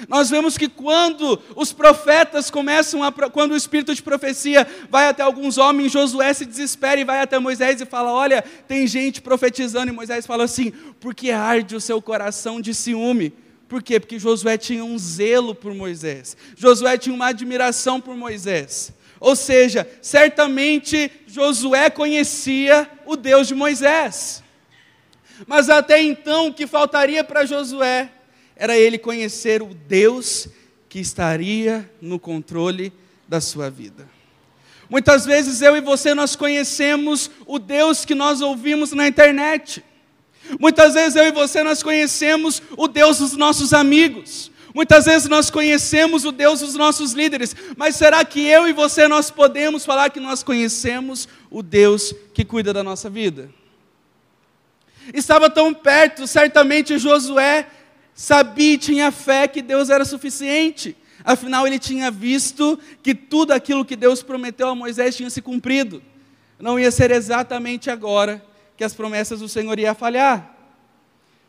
Nós 0.08 0.30
vemos 0.30 0.58
que 0.58 0.68
quando 0.68 1.42
os 1.56 1.72
profetas 1.72 2.50
começam 2.50 3.04
a. 3.04 3.12
Quando 3.12 3.52
o 3.52 3.58
espírito 3.58 3.94
de 3.94 4.02
profecia 4.02 4.68
vai 4.90 5.08
até 5.08 5.22
alguns 5.22 5.58
homens, 5.58 5.92
Josué 5.92 6.34
se 6.34 6.46
desespera 6.46 7.00
e 7.00 7.04
vai 7.04 7.22
até 7.22 7.38
Moisés 7.40 7.82
e 7.82 7.86
fala: 7.86 8.12
Olha, 8.12 8.44
tem 8.68 8.88
gente 8.88 9.22
profetizando. 9.22 9.92
E 9.92 9.96
Moisés 9.96 10.26
fala 10.26 10.44
assim: 10.44 10.72
Porque 11.00 11.32
arde 11.32 11.76
o 11.76 11.82
seu 11.82 12.02
coração 12.02 12.60
de 12.60 12.74
ciúme. 12.74 13.34
Por 13.68 13.82
quê? 13.82 14.00
Porque 14.00 14.20
Josué 14.20 14.58
tinha 14.58 14.84
um 14.84 14.98
zelo 14.98 15.56
por 15.56 15.74
Moisés. 15.74 16.36
Josué 16.58 16.98
tinha 16.98 17.16
uma 17.16 17.28
admiração 17.28 18.02
por 18.02 18.16
Moisés. 18.16 18.94
Ou 19.20 19.36
seja, 19.36 19.88
certamente 20.02 21.12
Josué 21.28 21.90
conhecia 21.90 22.90
o 23.06 23.16
Deus 23.16 23.48
de 23.48 23.56
Moisés. 23.56 24.44
Mas 25.48 25.70
até 25.70 26.02
então, 26.02 26.48
o 26.48 26.54
que 26.54 26.68
faltaria 26.68 27.24
para 27.24 27.46
Josué 27.46 28.10
era 28.62 28.78
ele 28.78 29.00
conhecer 29.00 29.64
o 29.64 29.74
Deus 29.74 30.48
que 30.88 31.00
estaria 31.00 31.90
no 32.00 32.20
controle 32.20 32.94
da 33.28 33.42
sua 33.42 33.72
vida. 33.72 34.08
Muitas 34.88 35.26
vezes 35.26 35.64
eu 35.64 35.76
e 35.76 35.82
você 35.82 36.14
nós 36.14 36.36
conhecemos 36.36 37.32
o 37.48 37.58
Deus 37.58 38.06
que 38.06 38.14
nós 38.14 38.40
ouvimos 38.40 38.92
na 38.92 39.08
internet. 39.08 39.84
Muitas 40.60 40.94
vezes 40.94 41.16
eu 41.16 41.26
e 41.26 41.32
você 41.32 41.64
nós 41.64 41.82
conhecemos 41.82 42.62
o 42.78 42.88
Deus 42.88 43.18
dos 43.18 43.36
nossos 43.36 43.74
amigos. 43.74 44.52
Muitas 44.76 45.06
vezes 45.06 45.28
nós 45.28 45.50
conhecemos 45.50 46.24
o 46.24 46.32
Deus 46.32 46.60
dos 46.60 46.76
nossos 46.76 47.14
líderes, 47.14 47.56
mas 47.76 47.96
será 47.96 48.24
que 48.24 48.42
eu 48.42 48.68
e 48.68 48.74
você 48.74 49.08
nós 49.08 49.32
podemos 49.32 49.84
falar 49.84 50.12
que 50.12 50.20
nós 50.20 50.44
conhecemos 50.44 51.28
o 51.50 51.64
Deus 51.64 52.14
que 52.32 52.46
cuida 52.46 52.72
da 52.72 52.84
nossa 52.84 53.10
vida? 53.10 53.50
Estava 55.16 55.50
tão 55.50 55.74
perto, 55.74 56.28
certamente 56.28 57.00
Josué 57.00 57.66
sabia 58.14 58.74
e 58.74 58.78
tinha 58.78 59.12
fé 59.12 59.48
que 59.48 59.62
Deus 59.62 59.90
era 59.90 60.06
suficiente. 60.06 60.96
Afinal, 61.24 61.68
ele 61.68 61.80
tinha 61.80 62.10
visto 62.10 62.80
que 63.04 63.14
tudo 63.14 63.52
aquilo 63.52 63.86
que 63.86 63.96
Deus 63.96 64.24
prometeu 64.24 64.68
a 64.70 64.76
Moisés 64.76 65.16
tinha 65.16 65.30
se 65.30 65.42
cumprido. 65.42 66.02
Não 66.60 66.80
ia 66.80 66.92
ser 66.92 67.12
exatamente 67.12 67.90
agora 67.90 68.44
que 68.78 68.84
as 68.84 68.94
promessas 68.94 69.40
do 69.40 69.50
Senhor 69.50 69.78
iam 69.80 69.94
falhar. 69.96 70.56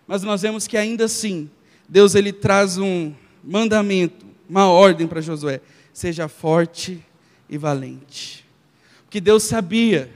Mas 0.07 0.23
nós 0.23 0.43
vemos 0.43 0.67
que 0.67 0.77
ainda 0.77 1.05
assim, 1.05 1.51
Deus 1.89 2.15
ele 2.15 2.33
traz 2.33 2.79
um 2.79 3.15
mandamento, 3.43 4.27
uma 4.49 4.67
ordem 4.67 5.07
para 5.07 5.21
Josué: 5.21 5.61
seja 5.93 6.29
forte 6.29 7.03
e 7.49 7.57
valente. 7.57 8.45
Porque 9.05 9.21
Deus 9.21 9.43
sabia 9.43 10.11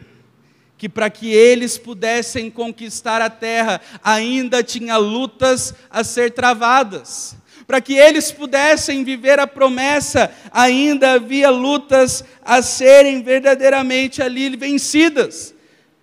que 0.78 0.88
para 0.88 1.08
que 1.08 1.32
eles 1.32 1.78
pudessem 1.78 2.50
conquistar 2.50 3.22
a 3.22 3.30
terra, 3.30 3.80
ainda 4.04 4.62
tinha 4.62 4.96
lutas 4.96 5.74
a 5.90 6.04
ser 6.04 6.32
travadas. 6.32 7.36
Para 7.66 7.80
que 7.80 7.94
eles 7.94 8.30
pudessem 8.30 9.02
viver 9.02 9.40
a 9.40 9.46
promessa, 9.46 10.30
ainda 10.52 11.12
havia 11.12 11.50
lutas 11.50 12.22
a 12.44 12.62
serem 12.62 13.22
verdadeiramente 13.22 14.22
ali 14.22 14.54
vencidas. 14.54 15.54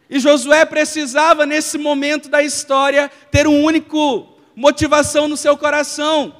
E 0.09 0.19
Josué 0.19 0.65
precisava, 0.65 1.45
nesse 1.45 1.77
momento 1.77 2.27
da 2.27 2.43
história, 2.43 3.09
ter 3.31 3.47
um 3.47 3.63
único 3.63 4.27
motivação 4.55 5.27
no 5.27 5.37
seu 5.37 5.55
coração: 5.55 6.35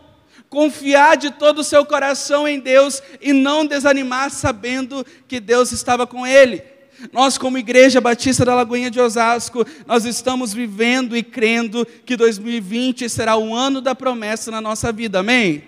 confiar 0.50 1.16
de 1.16 1.32
todo 1.32 1.60
o 1.60 1.64
seu 1.64 1.86
coração 1.86 2.48
em 2.48 2.60
Deus 2.60 3.02
e 3.22 3.32
não 3.32 3.66
desanimar, 3.66 4.30
sabendo 4.30 5.06
que 5.28 5.40
Deus 5.40 5.72
estava 5.72 6.06
com 6.06 6.28
ele. 6.28 6.73
Nós, 7.12 7.38
como 7.38 7.58
Igreja 7.58 8.00
Batista 8.00 8.46
da 8.46 8.56
Lagoinha 8.56 8.90
de 8.90 9.00
Osasco, 9.00 9.66
nós 9.86 10.06
estamos 10.06 10.54
vivendo 10.54 11.18
e 11.18 11.24
crendo 11.24 11.86
que 12.06 12.16
2020 12.16 13.10
será 13.10 13.36
o 13.36 13.54
ano 13.54 13.82
da 13.82 13.94
promessa 13.94 14.50
na 14.50 14.62
nossa 14.62 14.92
vida, 14.92 15.20
amém? 15.20 15.64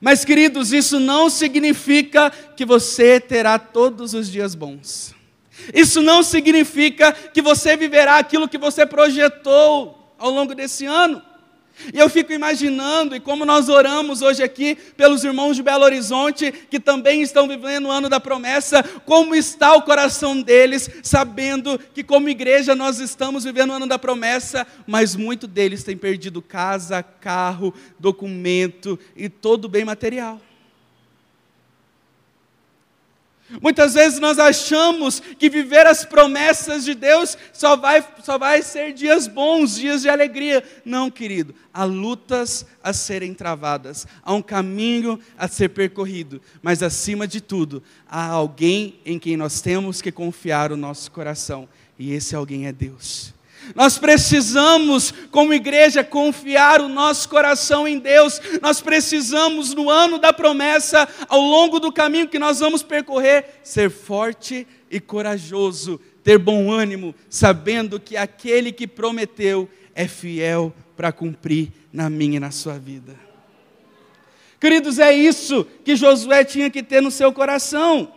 Mas, 0.00 0.24
queridos, 0.24 0.72
isso 0.72 1.00
não 1.00 1.28
significa 1.28 2.30
que 2.30 2.64
você 2.64 3.20
terá 3.20 3.58
todos 3.58 4.14
os 4.14 4.30
dias 4.30 4.54
bons. 4.54 5.14
Isso 5.74 6.00
não 6.00 6.22
significa 6.22 7.12
que 7.12 7.42
você 7.42 7.76
viverá 7.76 8.18
aquilo 8.18 8.48
que 8.48 8.58
você 8.58 8.86
projetou 8.86 10.14
ao 10.18 10.30
longo 10.30 10.54
desse 10.54 10.86
ano. 10.86 11.22
E 11.92 11.98
eu 11.98 12.08
fico 12.08 12.32
imaginando, 12.32 13.14
e 13.14 13.20
como 13.20 13.44
nós 13.44 13.68
oramos 13.68 14.22
hoje 14.22 14.42
aqui 14.42 14.76
pelos 14.96 15.24
irmãos 15.24 15.56
de 15.56 15.62
Belo 15.62 15.84
Horizonte, 15.84 16.52
que 16.52 16.80
também 16.80 17.22
estão 17.22 17.46
vivendo 17.46 17.86
o 17.86 17.90
ano 17.90 18.08
da 18.08 18.20
promessa, 18.20 18.82
como 19.04 19.34
está 19.34 19.74
o 19.74 19.82
coração 19.82 20.40
deles, 20.40 20.90
sabendo 21.02 21.78
que, 21.94 22.02
como 22.02 22.28
igreja, 22.28 22.74
nós 22.74 22.98
estamos 22.98 23.44
vivendo 23.44 23.70
o 23.70 23.74
ano 23.74 23.86
da 23.86 23.98
promessa, 23.98 24.66
mas 24.86 25.14
muito 25.14 25.46
deles 25.46 25.84
têm 25.84 25.96
perdido 25.96 26.42
casa, 26.42 27.02
carro, 27.02 27.74
documento 27.98 28.98
e 29.16 29.28
todo 29.28 29.68
bem 29.68 29.84
material. 29.84 30.40
Muitas 33.62 33.94
vezes 33.94 34.18
nós 34.18 34.38
achamos 34.38 35.20
que 35.20 35.48
viver 35.48 35.86
as 35.86 36.04
promessas 36.04 36.84
de 36.84 36.94
Deus 36.94 37.36
só 37.52 37.76
vai, 37.76 38.06
só 38.22 38.36
vai 38.36 38.62
ser 38.62 38.92
dias 38.92 39.26
bons, 39.26 39.76
dias 39.76 40.02
de 40.02 40.08
alegria. 40.08 40.62
Não, 40.84 41.10
querido, 41.10 41.54
há 41.72 41.84
lutas 41.84 42.66
a 42.82 42.92
serem 42.92 43.32
travadas, 43.32 44.06
há 44.22 44.34
um 44.34 44.42
caminho 44.42 45.18
a 45.36 45.48
ser 45.48 45.70
percorrido, 45.70 46.42
mas 46.60 46.82
acima 46.82 47.26
de 47.26 47.40
tudo, 47.40 47.82
há 48.06 48.26
alguém 48.26 49.00
em 49.04 49.18
quem 49.18 49.36
nós 49.36 49.62
temos 49.62 50.02
que 50.02 50.12
confiar 50.12 50.70
o 50.70 50.76
nosso 50.76 51.10
coração, 51.10 51.66
e 51.98 52.12
esse 52.12 52.36
alguém 52.36 52.66
é 52.66 52.72
Deus. 52.72 53.37
Nós 53.74 53.98
precisamos, 53.98 55.12
como 55.30 55.54
igreja, 55.54 56.02
confiar 56.02 56.80
o 56.80 56.88
nosso 56.88 57.28
coração 57.28 57.86
em 57.86 57.98
Deus. 57.98 58.40
Nós 58.62 58.80
precisamos, 58.80 59.74
no 59.74 59.90
ano 59.90 60.18
da 60.18 60.32
promessa, 60.32 61.08
ao 61.28 61.40
longo 61.40 61.78
do 61.78 61.92
caminho 61.92 62.28
que 62.28 62.38
nós 62.38 62.60
vamos 62.60 62.82
percorrer, 62.82 63.60
ser 63.62 63.90
forte 63.90 64.66
e 64.90 65.00
corajoso, 65.00 66.00
ter 66.22 66.38
bom 66.38 66.70
ânimo, 66.70 67.14
sabendo 67.28 68.00
que 68.00 68.16
aquele 68.16 68.72
que 68.72 68.86
prometeu 68.86 69.68
é 69.94 70.06
fiel 70.06 70.72
para 70.96 71.12
cumprir 71.12 71.72
na 71.92 72.10
minha 72.10 72.36
e 72.36 72.40
na 72.40 72.50
sua 72.50 72.78
vida. 72.78 73.16
Queridos, 74.60 74.98
é 74.98 75.12
isso 75.12 75.64
que 75.84 75.94
Josué 75.94 76.44
tinha 76.44 76.68
que 76.68 76.82
ter 76.82 77.00
no 77.00 77.10
seu 77.10 77.32
coração, 77.32 78.12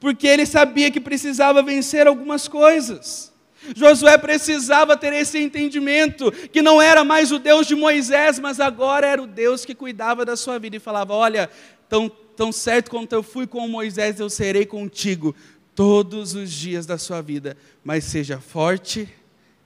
porque 0.00 0.26
ele 0.26 0.46
sabia 0.46 0.90
que 0.90 1.00
precisava 1.00 1.62
vencer 1.62 2.06
algumas 2.06 2.48
coisas. 2.48 3.32
Josué 3.74 4.16
precisava 4.18 4.96
ter 4.96 5.12
esse 5.12 5.38
entendimento, 5.38 6.30
que 6.30 6.62
não 6.62 6.80
era 6.80 7.04
mais 7.04 7.32
o 7.32 7.38
Deus 7.38 7.66
de 7.66 7.74
Moisés, 7.74 8.38
mas 8.38 8.60
agora 8.60 9.06
era 9.06 9.22
o 9.22 9.26
Deus 9.26 9.64
que 9.64 9.74
cuidava 9.74 10.24
da 10.24 10.36
sua 10.36 10.58
vida 10.58 10.76
e 10.76 10.80
falava: 10.80 11.14
Olha, 11.14 11.50
tão, 11.88 12.08
tão 12.08 12.52
certo 12.52 12.90
quanto 12.90 13.12
eu 13.12 13.22
fui 13.22 13.46
com 13.46 13.66
Moisés, 13.68 14.20
eu 14.20 14.30
serei 14.30 14.66
contigo 14.66 15.34
todos 15.74 16.34
os 16.34 16.50
dias 16.50 16.86
da 16.86 16.98
sua 16.98 17.20
vida, 17.22 17.56
mas 17.84 18.04
seja 18.04 18.40
forte 18.40 19.08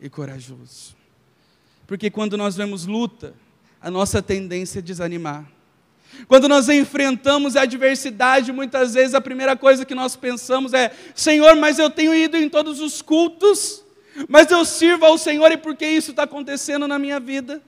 e 0.01 0.09
corajoso. 0.09 0.95
Porque 1.87 2.11
quando 2.11 2.37
nós 2.37 2.57
vemos 2.57 2.87
luta, 2.87 3.35
a 3.81 3.91
nossa 3.91 4.23
tendência 4.23 4.79
é 4.79 4.83
desanimar. 4.83 5.47
Quando 6.29 6.49
nós 6.49 6.69
enfrentamos 6.69 7.57
a 7.57 7.63
adversidade, 7.63 8.53
muitas 8.53 8.95
vezes 8.95 9.15
a 9.15 9.21
primeira 9.21 9.57
coisa 9.57 9.85
que 9.85 9.95
nós 9.95 10.15
pensamos 10.15 10.73
é: 10.75 10.93
Senhor, 11.15 11.57
mas 11.57 11.79
eu 11.79 11.89
tenho 11.89 12.15
ido 12.15 12.37
em 12.37 12.49
todos 12.49 12.81
os 12.81 13.01
cultos, 13.01 13.82
mas 14.29 14.51
eu 14.51 14.65
sirvo 14.65 15.05
ao 15.05 15.17
Senhor 15.19 15.51
e 15.53 15.57
por 15.57 15.77
que 15.77 15.87
isso 15.87 16.11
está 16.11 16.25
acontecendo 16.25 16.87
na 16.87 16.99
minha 16.99 17.19
vida? 17.19 17.63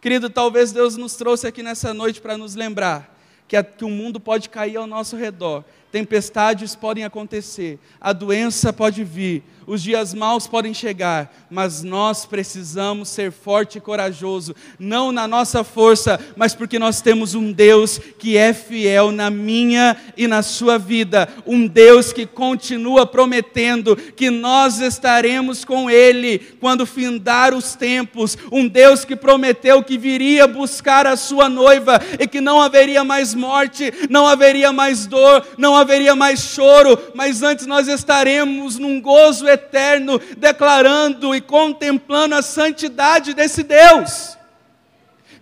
Querido, 0.00 0.28
talvez 0.28 0.72
Deus 0.72 0.96
nos 0.96 1.14
trouxe 1.14 1.46
aqui 1.46 1.62
nessa 1.62 1.94
noite 1.94 2.20
para 2.20 2.36
nos 2.36 2.54
lembrar 2.54 3.16
que, 3.46 3.56
a, 3.56 3.62
que 3.62 3.84
o 3.84 3.88
mundo 3.88 4.18
pode 4.18 4.48
cair 4.48 4.76
ao 4.76 4.86
nosso 4.86 5.16
redor, 5.16 5.64
Tempestades 5.92 6.74
podem 6.74 7.04
acontecer, 7.04 7.78
a 8.00 8.14
doença 8.14 8.72
pode 8.72 9.04
vir, 9.04 9.42
os 9.66 9.82
dias 9.82 10.14
maus 10.14 10.46
podem 10.46 10.72
chegar, 10.72 11.32
mas 11.50 11.82
nós 11.82 12.24
precisamos 12.24 13.10
ser 13.10 13.30
forte 13.30 13.76
e 13.76 13.80
corajoso, 13.80 14.56
não 14.78 15.12
na 15.12 15.28
nossa 15.28 15.62
força, 15.62 16.18
mas 16.34 16.54
porque 16.54 16.78
nós 16.78 17.02
temos 17.02 17.34
um 17.34 17.52
Deus 17.52 18.00
que 18.18 18.38
é 18.38 18.54
fiel 18.54 19.12
na 19.12 19.28
minha 19.28 19.94
e 20.16 20.26
na 20.26 20.42
sua 20.42 20.78
vida, 20.78 21.28
um 21.46 21.66
Deus 21.66 22.10
que 22.10 22.24
continua 22.24 23.06
prometendo 23.06 23.94
que 23.94 24.30
nós 24.30 24.80
estaremos 24.80 25.62
com 25.62 25.90
Ele 25.90 26.38
quando 26.58 26.86
findar 26.86 27.54
os 27.54 27.74
tempos, 27.74 28.36
um 28.50 28.66
Deus 28.66 29.04
que 29.04 29.14
prometeu 29.14 29.84
que 29.84 29.98
viria 29.98 30.46
buscar 30.46 31.06
a 31.06 31.16
sua 31.16 31.50
noiva 31.50 32.00
e 32.18 32.26
que 32.26 32.40
não 32.40 32.62
haveria 32.62 33.04
mais 33.04 33.34
morte, 33.34 33.92
não 34.08 34.26
haveria 34.26 34.72
mais 34.72 35.06
dor, 35.06 35.46
não 35.58 35.76
haveria 35.76 35.81
mais 36.16 36.40
choro, 36.40 36.98
mas 37.14 37.42
antes 37.42 37.66
nós 37.66 37.88
estaremos 37.88 38.78
num 38.78 39.00
gozo 39.00 39.48
eterno, 39.48 40.20
declarando 40.36 41.34
e 41.34 41.40
contemplando 41.40 42.34
a 42.34 42.42
santidade 42.42 43.34
desse 43.34 43.62
Deus. 43.62 44.36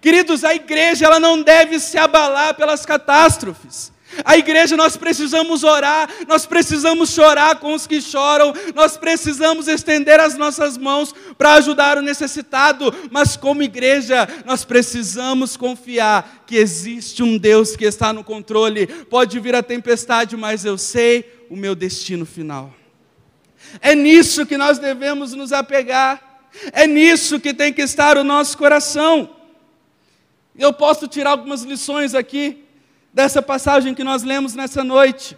Queridos, 0.00 0.44
a 0.44 0.54
igreja 0.54 1.06
ela 1.06 1.20
não 1.20 1.42
deve 1.42 1.78
se 1.78 1.99
abalar 1.99 2.54
pelas 2.54 2.87
catástrofes. 2.87 3.92
A 4.25 4.37
igreja 4.37 4.76
nós 4.76 4.97
precisamos 4.97 5.62
orar, 5.62 6.09
nós 6.26 6.45
precisamos 6.45 7.11
chorar 7.11 7.57
com 7.61 7.75
os 7.75 7.87
que 7.87 8.00
choram, 8.00 8.52
nós 8.75 8.97
precisamos 8.97 9.69
estender 9.69 10.19
as 10.19 10.37
nossas 10.37 10.76
mãos 10.76 11.14
para 11.38 11.55
ajudar 11.55 11.97
o 11.97 12.02
necessitado, 12.02 12.93
mas 13.11 13.37
como 13.37 13.62
igreja 13.62 14.29
nós 14.45 14.64
precisamos 14.64 15.57
confiar 15.57 16.45
que 16.47 16.57
existe 16.57 17.23
um 17.23 17.38
Deus 17.38 17.76
que 17.76 17.85
está 17.85 18.12
no 18.12 18.25
controle. 18.25 18.87
Pode 18.87 19.38
vir 19.38 19.55
a 19.55 19.62
tempestade, 19.62 20.37
mas 20.37 20.64
eu 20.64 20.76
sei 20.76 21.47
o 21.49 21.57
meu 21.57 21.75
destino 21.75 22.26
final. 22.26 22.75
É 23.81 23.95
nisso 23.95 24.45
que 24.45 24.57
nós 24.57 24.79
devemos 24.79 25.33
nos 25.33 25.52
apegar. 25.52 26.49
É 26.73 26.87
nisso 26.87 27.38
que 27.38 27.55
tem 27.55 27.73
que 27.73 27.83
estar 27.83 28.19
o 28.19 28.25
nosso 28.25 28.59
coração. 28.59 29.37
Eu 30.59 30.73
posso 30.73 31.07
tirar 31.07 31.31
algumas 31.31 31.62
lições 31.62 32.14
aqui 32.14 32.64
dessa 33.12 33.43
passagem 33.43 33.95
que 33.95 34.05
nós 34.05 34.23
lemos 34.23 34.55
nessa 34.55 34.85
noite. 34.85 35.37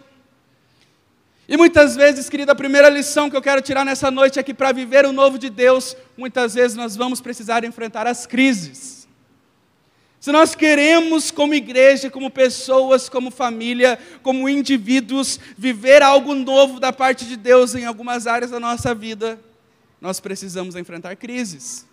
E 1.47 1.57
muitas 1.57 1.95
vezes, 1.95 2.29
querida, 2.29 2.53
a 2.53 2.55
primeira 2.55 2.87
lição 2.89 3.29
que 3.29 3.35
eu 3.35 3.41
quero 3.41 3.61
tirar 3.61 3.83
nessa 3.83 4.09
noite 4.09 4.39
é 4.39 4.43
que 4.43 4.53
para 4.53 4.71
viver 4.71 5.05
o 5.05 5.11
novo 5.11 5.37
de 5.37 5.49
Deus, 5.49 5.95
muitas 6.17 6.53
vezes 6.53 6.77
nós 6.77 6.95
vamos 6.95 7.19
precisar 7.19 7.63
enfrentar 7.65 8.07
as 8.07 8.25
crises. 8.25 9.07
Se 10.19 10.31
nós 10.31 10.55
queremos, 10.55 11.31
como 11.31 11.53
igreja, 11.53 12.09
como 12.09 12.31
pessoas, 12.31 13.09
como 13.09 13.29
família, 13.29 13.99
como 14.21 14.47
indivíduos, 14.47 15.37
viver 15.57 16.01
algo 16.01 16.33
novo 16.33 16.79
da 16.79 16.93
parte 16.93 17.25
de 17.25 17.35
Deus 17.35 17.75
em 17.75 17.83
algumas 17.83 18.25
áreas 18.25 18.51
da 18.51 18.57
nossa 18.57 18.95
vida, 18.95 19.37
nós 19.99 20.21
precisamos 20.21 20.77
enfrentar 20.77 21.17
crises. 21.17 21.85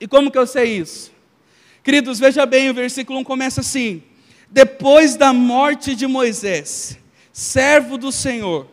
E 0.00 0.08
como 0.08 0.28
que 0.28 0.38
eu 0.38 0.46
sei 0.46 0.76
isso? 0.78 1.12
Queridos, 1.82 2.18
veja 2.18 2.44
bem, 2.44 2.68
o 2.70 2.74
versículo 2.74 3.18
1 3.20 3.24
começa 3.24 3.60
assim: 3.60 4.02
Depois 4.50 5.16
da 5.16 5.32
morte 5.32 5.94
de 5.94 6.06
Moisés, 6.06 6.98
servo 7.32 7.96
do 7.96 8.12
Senhor, 8.12 8.66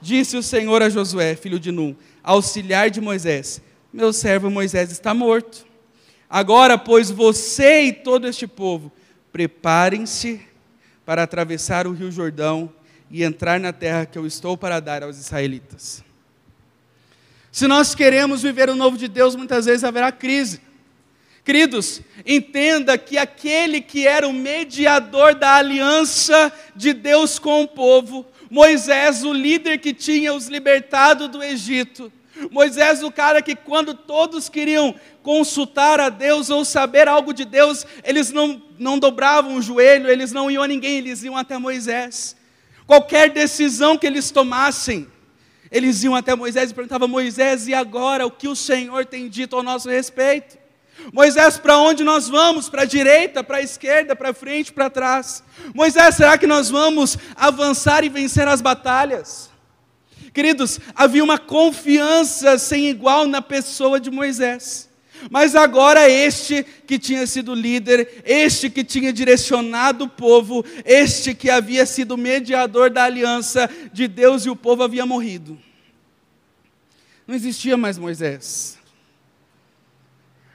disse 0.00 0.36
o 0.36 0.42
Senhor 0.42 0.82
a 0.82 0.88
Josué, 0.88 1.36
filho 1.36 1.60
de 1.60 1.70
Num, 1.70 1.94
auxiliar 2.22 2.90
de 2.90 3.00
Moisés: 3.00 3.60
Meu 3.92 4.12
servo 4.12 4.50
Moisés 4.50 4.90
está 4.90 5.12
morto. 5.12 5.66
Agora, 6.28 6.78
pois, 6.78 7.10
você 7.10 7.82
e 7.82 7.92
todo 7.92 8.26
este 8.26 8.46
povo, 8.46 8.90
preparem-se 9.30 10.40
para 11.04 11.22
atravessar 11.22 11.86
o 11.86 11.92
rio 11.92 12.10
Jordão 12.10 12.72
e 13.10 13.22
entrar 13.22 13.60
na 13.60 13.72
terra 13.72 14.06
que 14.06 14.18
eu 14.18 14.26
estou 14.26 14.56
para 14.56 14.80
dar 14.80 15.02
aos 15.02 15.18
israelitas. 15.18 16.02
Se 17.52 17.68
nós 17.68 17.94
queremos 17.94 18.42
viver 18.42 18.68
o 18.68 18.74
novo 18.74 18.96
de 18.96 19.06
Deus, 19.06 19.36
muitas 19.36 19.66
vezes 19.66 19.84
haverá 19.84 20.10
crise. 20.10 20.60
Queridos, 21.44 22.00
entenda 22.24 22.96
que 22.96 23.18
aquele 23.18 23.82
que 23.82 24.06
era 24.06 24.26
o 24.26 24.32
mediador 24.32 25.34
da 25.34 25.56
aliança 25.56 26.50
de 26.74 26.94
Deus 26.94 27.38
com 27.38 27.62
o 27.62 27.68
povo, 27.68 28.24
Moisés, 28.50 29.22
o 29.24 29.32
líder 29.32 29.78
que 29.78 29.92
tinha 29.92 30.32
os 30.32 30.46
libertado 30.46 31.28
do 31.28 31.42
Egito, 31.42 32.10
Moisés, 32.50 33.02
o 33.02 33.12
cara 33.12 33.42
que 33.42 33.54
quando 33.54 33.92
todos 33.92 34.48
queriam 34.48 34.94
consultar 35.22 36.00
a 36.00 36.08
Deus 36.08 36.48
ou 36.48 36.64
saber 36.64 37.08
algo 37.08 37.34
de 37.34 37.44
Deus, 37.44 37.86
eles 38.02 38.32
não, 38.32 38.60
não 38.78 38.98
dobravam 38.98 39.56
o 39.56 39.62
joelho, 39.62 40.08
eles 40.08 40.32
não 40.32 40.50
iam 40.50 40.62
a 40.62 40.68
ninguém, 40.68 40.96
eles 40.96 41.22
iam 41.22 41.36
até 41.36 41.58
Moisés. 41.58 42.36
Qualquer 42.86 43.30
decisão 43.30 43.98
que 43.98 44.06
eles 44.06 44.30
tomassem, 44.30 45.06
eles 45.70 46.02
iam 46.02 46.14
até 46.14 46.34
Moisés 46.34 46.70
e 46.70 46.74
perguntavam: 46.74 47.06
Moisés, 47.06 47.68
e 47.68 47.74
agora 47.74 48.26
o 48.26 48.30
que 48.30 48.48
o 48.48 48.56
Senhor 48.56 49.04
tem 49.04 49.28
dito 49.28 49.54
ao 49.54 49.62
nosso 49.62 49.88
respeito? 49.88 50.63
Moisés, 51.12 51.58
para 51.58 51.78
onde 51.78 52.04
nós 52.04 52.28
vamos? 52.28 52.68
Para 52.68 52.82
a 52.82 52.86
direita, 52.86 53.42
para 53.42 53.58
a 53.58 53.62
esquerda, 53.62 54.16
para 54.16 54.32
frente, 54.32 54.72
para 54.72 54.90
trás? 54.90 55.42
Moisés, 55.74 56.14
será 56.14 56.38
que 56.38 56.46
nós 56.46 56.70
vamos 56.70 57.18
avançar 57.36 58.04
e 58.04 58.08
vencer 58.08 58.46
as 58.48 58.60
batalhas? 58.60 59.50
Queridos, 60.32 60.80
havia 60.94 61.22
uma 61.22 61.38
confiança 61.38 62.58
sem 62.58 62.88
igual 62.88 63.26
na 63.26 63.40
pessoa 63.40 64.00
de 64.00 64.10
Moisés. 64.10 64.88
Mas 65.30 65.54
agora 65.54 66.08
este 66.10 66.64
que 66.86 66.98
tinha 66.98 67.26
sido 67.26 67.54
líder, 67.54 68.22
este 68.24 68.68
que 68.68 68.84
tinha 68.84 69.12
direcionado 69.12 70.04
o 70.04 70.08
povo, 70.08 70.64
este 70.84 71.34
que 71.34 71.48
havia 71.48 71.86
sido 71.86 72.16
mediador 72.16 72.90
da 72.90 73.04
aliança 73.04 73.70
de 73.92 74.08
Deus 74.08 74.44
e 74.44 74.50
o 74.50 74.56
povo 74.56 74.82
havia 74.82 75.06
morrido. 75.06 75.58
Não 77.26 77.34
existia 77.34 77.76
mais 77.76 77.96
Moisés. 77.96 78.76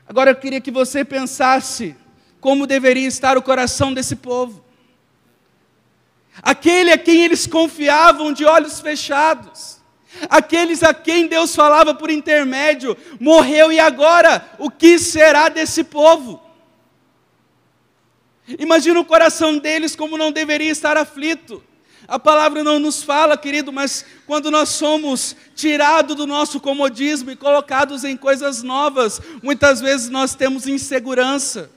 Agora 0.09 0.31
eu 0.31 0.35
queria 0.35 0.59
que 0.59 0.71
você 0.71 1.05
pensasse 1.05 1.95
como 2.41 2.65
deveria 2.65 3.07
estar 3.07 3.37
o 3.37 3.43
coração 3.43 3.93
desse 3.93 4.15
povo. 4.15 4.65
Aquele 6.41 6.91
a 6.91 6.97
quem 6.97 7.21
eles 7.23 7.45
confiavam 7.45 8.33
de 8.33 8.43
olhos 8.43 8.79
fechados, 8.79 9.79
aqueles 10.27 10.81
a 10.81 10.95
quem 10.95 11.27
Deus 11.27 11.55
falava 11.55 11.93
por 11.93 12.09
intermédio, 12.09 12.97
morreu 13.19 13.71
e 13.71 13.79
agora 13.79 14.43
o 14.57 14.71
que 14.71 14.97
será 14.97 15.47
desse 15.47 15.83
povo? 15.83 16.41
Imagina 18.57 18.99
o 18.99 19.05
coração 19.05 19.59
deles 19.59 19.95
como 19.95 20.17
não 20.17 20.31
deveria 20.31 20.71
estar 20.71 20.97
aflito. 20.97 21.63
A 22.09 22.17
palavra 22.17 22.63
não 22.63 22.79
nos 22.79 23.03
fala, 23.03 23.37
querido, 23.37 23.71
mas 23.71 24.03
quando 24.25 24.49
nós 24.49 24.69
somos 24.69 25.35
tirados 25.55 26.15
do 26.15 26.25
nosso 26.25 26.59
comodismo 26.59 27.29
e 27.29 27.35
colocados 27.35 28.03
em 28.03 28.17
coisas 28.17 28.63
novas, 28.63 29.21
muitas 29.43 29.79
vezes 29.79 30.09
nós 30.09 30.33
temos 30.33 30.65
insegurança. 30.67 31.69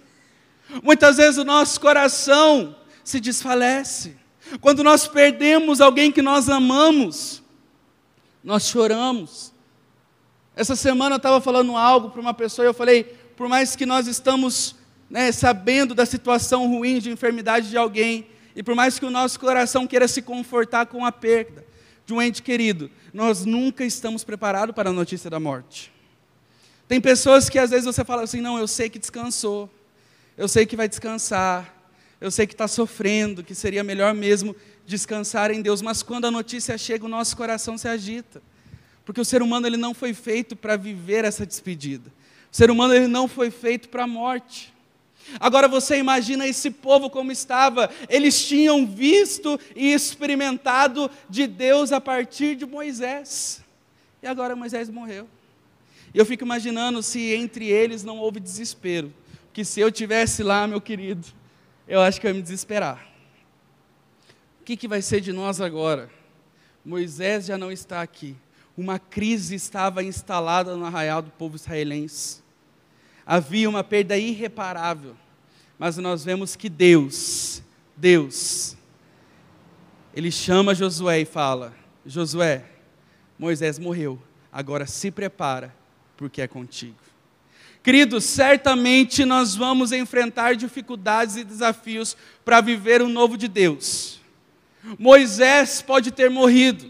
Muitas 0.82 1.18
vezes 1.18 1.36
o 1.36 1.44
nosso 1.44 1.78
coração 1.78 2.74
se 3.04 3.20
desfalece. 3.20 4.16
Quando 4.58 4.82
nós 4.82 5.06
perdemos 5.06 5.82
alguém 5.82 6.10
que 6.10 6.22
nós 6.22 6.48
amamos, 6.48 7.42
nós 8.42 8.66
choramos. 8.66 9.52
Essa 10.56 10.74
semana 10.74 11.16
eu 11.16 11.18
estava 11.18 11.42
falando 11.42 11.76
algo 11.76 12.08
para 12.08 12.22
uma 12.22 12.32
pessoa 12.32 12.64
e 12.64 12.68
eu 12.68 12.74
falei, 12.74 13.04
por 13.36 13.48
mais 13.50 13.76
que 13.76 13.84
nós 13.84 14.06
estamos 14.06 14.76
né, 15.10 15.30
sabendo 15.30 15.94
da 15.94 16.06
situação 16.06 16.66
ruim 16.68 17.00
de 17.00 17.10
enfermidade 17.10 17.68
de 17.68 17.76
alguém, 17.76 18.26
e 18.54 18.62
por 18.62 18.74
mais 18.74 18.98
que 18.98 19.04
o 19.04 19.10
nosso 19.10 19.38
coração 19.40 19.86
queira 19.86 20.06
se 20.06 20.22
confortar 20.22 20.86
com 20.86 21.04
a 21.04 21.12
perda 21.12 21.64
de 22.04 22.12
um 22.12 22.20
ente 22.20 22.42
querido, 22.42 22.90
nós 23.12 23.44
nunca 23.44 23.84
estamos 23.84 24.24
preparados 24.24 24.74
para 24.74 24.90
a 24.90 24.92
notícia 24.92 25.30
da 25.30 25.40
morte. 25.40 25.92
Tem 26.88 27.00
pessoas 27.00 27.48
que 27.48 27.58
às 27.58 27.70
vezes 27.70 27.86
você 27.86 28.04
fala 28.04 28.22
assim: 28.22 28.40
não, 28.40 28.58
eu 28.58 28.66
sei 28.66 28.90
que 28.90 28.98
descansou, 28.98 29.70
eu 30.36 30.48
sei 30.48 30.66
que 30.66 30.76
vai 30.76 30.88
descansar, 30.88 31.74
eu 32.20 32.30
sei 32.30 32.46
que 32.46 32.54
está 32.54 32.68
sofrendo, 32.68 33.42
que 33.42 33.54
seria 33.54 33.82
melhor 33.82 34.14
mesmo 34.14 34.54
descansar 34.86 35.50
em 35.50 35.62
Deus, 35.62 35.80
mas 35.80 36.02
quando 36.02 36.26
a 36.26 36.30
notícia 36.30 36.76
chega, 36.76 37.04
o 37.04 37.08
nosso 37.08 37.36
coração 37.36 37.78
se 37.78 37.88
agita, 37.88 38.42
porque 39.04 39.20
o 39.20 39.24
ser 39.24 39.42
humano 39.42 39.66
ele 39.66 39.76
não 39.76 39.94
foi 39.94 40.12
feito 40.12 40.54
para 40.54 40.76
viver 40.76 41.24
essa 41.24 41.46
despedida, 41.46 42.10
o 42.52 42.56
ser 42.56 42.70
humano 42.70 42.94
ele 42.94 43.06
não 43.06 43.26
foi 43.26 43.50
feito 43.50 43.88
para 43.88 44.04
a 44.04 44.06
morte. 44.06 44.71
Agora 45.40 45.68
você 45.68 45.96
imagina 45.98 46.46
esse 46.46 46.70
povo 46.70 47.08
como 47.08 47.32
estava. 47.32 47.90
Eles 48.08 48.46
tinham 48.46 48.86
visto 48.86 49.58
e 49.74 49.92
experimentado 49.92 51.10
de 51.28 51.46
Deus 51.46 51.92
a 51.92 52.00
partir 52.00 52.56
de 52.56 52.66
Moisés. 52.66 53.62
E 54.22 54.26
agora 54.26 54.56
Moisés 54.56 54.88
morreu. 54.88 55.28
E 56.14 56.18
eu 56.18 56.26
fico 56.26 56.44
imaginando 56.44 57.02
se 57.02 57.32
entre 57.34 57.66
eles 57.66 58.04
não 58.04 58.18
houve 58.18 58.40
desespero. 58.40 59.12
Que 59.52 59.64
se 59.64 59.80
eu 59.80 59.90
tivesse 59.90 60.42
lá, 60.42 60.66
meu 60.66 60.80
querido, 60.80 61.26
eu 61.86 62.00
acho 62.00 62.20
que 62.20 62.26
eu 62.26 62.30
ia 62.30 62.34
me 62.34 62.42
desesperar. 62.42 63.06
O 64.60 64.64
que, 64.64 64.76
que 64.76 64.88
vai 64.88 65.02
ser 65.02 65.20
de 65.20 65.32
nós 65.32 65.60
agora? 65.60 66.10
Moisés 66.84 67.46
já 67.46 67.58
não 67.58 67.72
está 67.72 68.02
aqui. 68.02 68.36
Uma 68.76 68.98
crise 68.98 69.54
estava 69.54 70.02
instalada 70.02 70.76
no 70.76 70.84
arraial 70.84 71.20
do 71.20 71.30
povo 71.30 71.56
israelense 71.56 72.41
havia 73.32 73.66
uma 73.66 73.82
perda 73.82 74.18
irreparável, 74.18 75.16
mas 75.78 75.96
nós 75.96 76.22
vemos 76.22 76.54
que 76.54 76.68
Deus, 76.68 77.62
Deus, 77.96 78.76
ele 80.14 80.30
chama 80.30 80.74
Josué 80.74 81.20
e 81.20 81.24
fala: 81.24 81.74
Josué, 82.04 82.62
Moisés 83.38 83.78
morreu, 83.78 84.20
agora 84.52 84.84
se 84.84 85.10
prepara, 85.10 85.74
porque 86.14 86.42
é 86.42 86.46
contigo. 86.46 86.98
Queridos, 87.82 88.24
certamente 88.24 89.24
nós 89.24 89.56
vamos 89.56 89.92
enfrentar 89.92 90.54
dificuldades 90.54 91.36
e 91.36 91.42
desafios 91.42 92.14
para 92.44 92.60
viver 92.60 93.00
o 93.00 93.08
novo 93.08 93.38
de 93.38 93.48
Deus. 93.48 94.20
Moisés 94.98 95.80
pode 95.80 96.10
ter 96.10 96.28
morrido, 96.28 96.84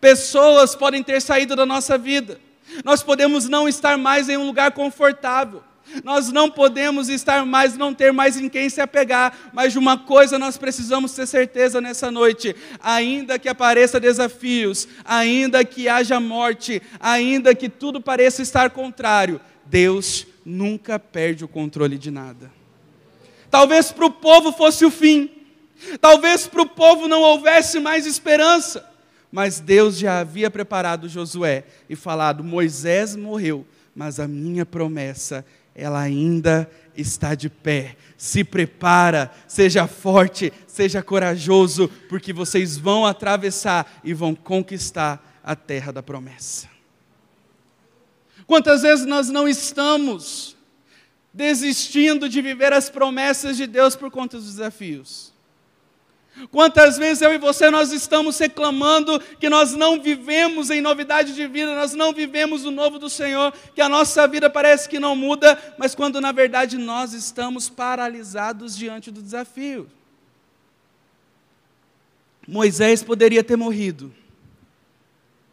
pessoas 0.00 0.74
podem 0.74 1.04
ter 1.04 1.22
saído 1.22 1.54
da 1.54 1.64
nossa 1.64 1.96
vida, 1.96 2.40
nós 2.84 3.02
podemos 3.02 3.48
não 3.48 3.68
estar 3.68 3.96
mais 3.98 4.28
em 4.28 4.36
um 4.36 4.46
lugar 4.46 4.72
confortável, 4.72 5.62
nós 6.04 6.30
não 6.30 6.50
podemos 6.50 7.08
estar 7.08 7.44
mais, 7.44 7.76
não 7.76 7.92
ter 7.92 8.12
mais 8.12 8.38
em 8.38 8.48
quem 8.48 8.68
se 8.68 8.80
apegar, 8.80 9.50
mas 9.52 9.72
de 9.72 9.78
uma 9.78 9.98
coisa 9.98 10.38
nós 10.38 10.56
precisamos 10.56 11.12
ter 11.12 11.26
certeza 11.26 11.80
nessa 11.80 12.10
noite: 12.10 12.56
ainda 12.80 13.38
que 13.38 13.48
apareça 13.48 14.00
desafios, 14.00 14.88
ainda 15.04 15.64
que 15.64 15.88
haja 15.88 16.18
morte, 16.18 16.80
ainda 16.98 17.54
que 17.54 17.68
tudo 17.68 18.00
pareça 18.00 18.42
estar 18.42 18.70
contrário, 18.70 19.40
Deus 19.66 20.26
nunca 20.44 20.98
perde 20.98 21.44
o 21.44 21.48
controle 21.48 21.98
de 21.98 22.10
nada. 22.10 22.50
Talvez 23.50 23.92
para 23.92 24.06
o 24.06 24.10
povo 24.10 24.50
fosse 24.52 24.84
o 24.84 24.90
fim, 24.90 25.30
talvez 26.00 26.46
para 26.46 26.62
o 26.62 26.68
povo 26.68 27.06
não 27.06 27.20
houvesse 27.20 27.78
mais 27.78 28.06
esperança, 28.06 28.88
mas 29.32 29.58
Deus 29.58 29.96
já 29.96 30.20
havia 30.20 30.50
preparado 30.50 31.08
Josué 31.08 31.64
e 31.88 31.96
falado: 31.96 32.44
Moisés 32.44 33.16
morreu, 33.16 33.66
mas 33.96 34.20
a 34.20 34.28
minha 34.28 34.66
promessa 34.66 35.44
ela 35.74 36.00
ainda 36.00 36.70
está 36.94 37.34
de 37.34 37.48
pé. 37.48 37.96
Se 38.18 38.44
prepara, 38.44 39.32
seja 39.48 39.86
forte, 39.86 40.52
seja 40.66 41.02
corajoso, 41.02 41.88
porque 42.10 42.30
vocês 42.30 42.76
vão 42.76 43.06
atravessar 43.06 44.00
e 44.04 44.12
vão 44.12 44.34
conquistar 44.34 45.40
a 45.42 45.56
terra 45.56 45.90
da 45.90 46.02
promessa. 46.02 46.68
Quantas 48.46 48.82
vezes 48.82 49.06
nós 49.06 49.30
não 49.30 49.48
estamos 49.48 50.54
desistindo 51.32 52.28
de 52.28 52.42
viver 52.42 52.74
as 52.74 52.90
promessas 52.90 53.56
de 53.56 53.66
Deus 53.66 53.96
por 53.96 54.10
conta 54.10 54.36
dos 54.36 54.46
desafios? 54.46 55.31
Quantas 56.50 56.96
vezes 56.96 57.22
eu 57.22 57.32
e 57.32 57.38
você 57.38 57.70
nós 57.70 57.92
estamos 57.92 58.38
reclamando 58.38 59.20
que 59.38 59.50
nós 59.50 59.74
não 59.74 60.00
vivemos 60.00 60.70
em 60.70 60.80
novidade 60.80 61.34
de 61.34 61.46
vida, 61.46 61.74
nós 61.74 61.92
não 61.92 62.12
vivemos 62.12 62.64
o 62.64 62.70
novo 62.70 62.98
do 62.98 63.10
Senhor, 63.10 63.52
que 63.74 63.82
a 63.82 63.88
nossa 63.88 64.26
vida 64.26 64.48
parece 64.48 64.88
que 64.88 64.98
não 64.98 65.14
muda, 65.14 65.58
mas 65.78 65.94
quando 65.94 66.20
na 66.20 66.32
verdade 66.32 66.78
nós 66.78 67.12
estamos 67.12 67.68
paralisados 67.68 68.76
diante 68.76 69.10
do 69.10 69.20
desafio. 69.20 69.88
Moisés 72.48 73.02
poderia 73.02 73.44
ter 73.44 73.56
morrido, 73.56 74.12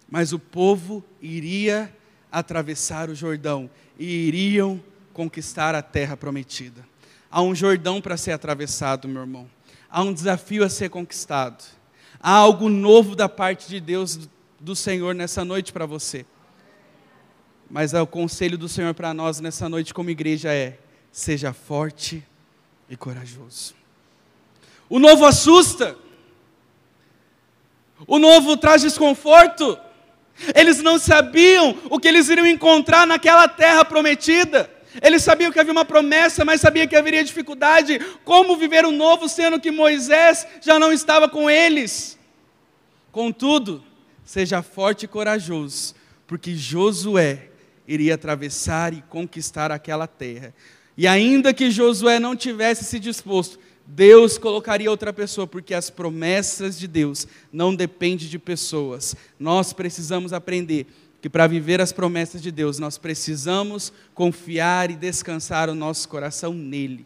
mas 0.09 0.31
o 0.31 0.39
povo 0.39 1.03
iria 1.21 1.93
atravessar 2.31 3.09
o 3.09 3.15
Jordão 3.15 3.69
e 3.97 4.05
iriam 4.05 4.81
conquistar 5.13 5.75
a 5.75 5.81
terra 5.81 6.15
prometida. 6.15 6.87
Há 7.29 7.41
um 7.41 7.53
Jordão 7.53 8.01
para 8.01 8.17
ser 8.17 8.31
atravessado, 8.31 9.07
meu 9.07 9.21
irmão 9.21 9.58
há 9.89 10.01
um 10.01 10.13
desafio 10.13 10.63
a 10.63 10.69
ser 10.69 10.89
conquistado. 10.89 11.63
Há 12.19 12.31
algo 12.31 12.69
novo 12.69 13.15
da 13.15 13.27
parte 13.27 13.67
de 13.67 13.79
Deus, 13.79 14.29
do 14.59 14.75
Senhor, 14.75 15.15
nessa 15.15 15.43
noite 15.43 15.71
para 15.71 15.85
você. 15.85 16.25
Mas 17.69 17.93
é 17.93 18.01
o 18.01 18.07
conselho 18.07 18.57
do 18.57 18.67
Senhor 18.67 18.93
para 18.93 19.13
nós 19.13 19.39
nessa 19.39 19.69
noite, 19.69 19.93
como 19.93 20.09
igreja, 20.09 20.53
é: 20.53 20.77
seja 21.11 21.53
forte 21.53 22.23
e 22.89 22.97
corajoso. 22.97 23.73
O 24.89 24.99
novo 24.99 25.25
assusta, 25.25 25.95
o 28.07 28.17
novo 28.17 28.57
traz 28.57 28.81
desconforto. 28.81 29.77
Eles 30.55 30.81
não 30.81 30.97
sabiam 30.97 31.77
o 31.89 31.99
que 31.99 32.07
eles 32.07 32.29
iriam 32.29 32.47
encontrar 32.47 33.05
naquela 33.05 33.47
terra 33.47 33.83
prometida. 33.83 34.69
Eles 35.01 35.23
sabiam 35.23 35.51
que 35.51 35.59
havia 35.59 35.71
uma 35.71 35.85
promessa, 35.85 36.43
mas 36.43 36.61
sabiam 36.61 36.87
que 36.87 36.95
haveria 36.95 37.23
dificuldade. 37.23 37.99
Como 38.23 38.57
viver 38.57 38.85
o 38.85 38.91
novo, 38.91 39.29
sendo 39.29 39.59
que 39.59 39.71
Moisés 39.71 40.47
já 40.61 40.79
não 40.79 40.91
estava 40.91 41.29
com 41.29 41.49
eles? 41.49 42.17
Contudo, 43.11 43.83
seja 44.23 44.61
forte 44.61 45.03
e 45.03 45.07
corajoso, 45.07 45.95
porque 46.25 46.55
Josué 46.55 47.49
iria 47.87 48.15
atravessar 48.15 48.93
e 48.93 49.01
conquistar 49.03 49.71
aquela 49.71 50.07
terra. 50.07 50.53
E 50.97 51.07
ainda 51.07 51.53
que 51.53 51.71
Josué 51.71 52.19
não 52.19 52.35
tivesse 52.35 52.83
se 52.83 52.99
disposto, 52.99 53.59
Deus 53.85 54.37
colocaria 54.37 54.91
outra 54.91 55.11
pessoa, 55.11 55.47
porque 55.47 55.73
as 55.73 55.89
promessas 55.89 56.77
de 56.77 56.87
Deus 56.87 57.27
não 57.51 57.73
dependem 57.73 58.27
de 58.27 58.37
pessoas. 58.37 59.15
Nós 59.39 59.73
precisamos 59.73 60.31
aprender 60.31 60.85
que 61.21 61.29
para 61.29 61.47
viver 61.47 61.81
as 61.81 61.91
promessas 61.91 62.41
de 62.41 62.51
Deus 62.51 62.79
nós 62.79 62.97
precisamos 62.97 63.91
confiar 64.13 64.89
e 64.89 64.95
descansar 64.95 65.69
o 65.69 65.75
nosso 65.75 66.07
coração 66.07 66.53
nele. 66.53 67.05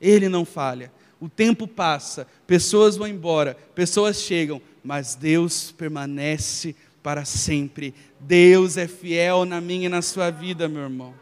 Ele 0.00 0.28
não 0.28 0.44
falha. 0.44 0.92
O 1.20 1.28
tempo 1.28 1.66
passa, 1.66 2.26
pessoas 2.46 2.96
vão 2.96 3.08
embora, 3.08 3.56
pessoas 3.74 4.20
chegam, 4.20 4.62
mas 4.84 5.14
Deus 5.14 5.72
permanece 5.72 6.76
para 7.02 7.24
sempre. 7.24 7.94
Deus 8.20 8.76
é 8.76 8.86
fiel 8.86 9.44
na 9.44 9.60
minha 9.60 9.86
e 9.86 9.88
na 9.88 10.02
sua 10.02 10.30
vida, 10.30 10.68
meu 10.68 10.82
irmão. 10.82 11.14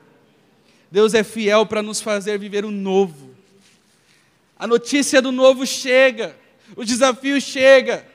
Deus 0.91 1.15
é 1.15 1.23
fiel 1.23 1.67
para 1.67 1.83
nos 1.83 2.01
fazer 2.01 2.39
viver 2.39 2.65
o 2.65 2.71
novo. 2.71 3.35
A 4.59 4.67
notícia 4.67 5.21
do 5.21 5.33
novo 5.33 5.67
chega, 5.67 6.37
o 6.75 6.85
desafio 6.85 7.41
chega, 7.41 8.07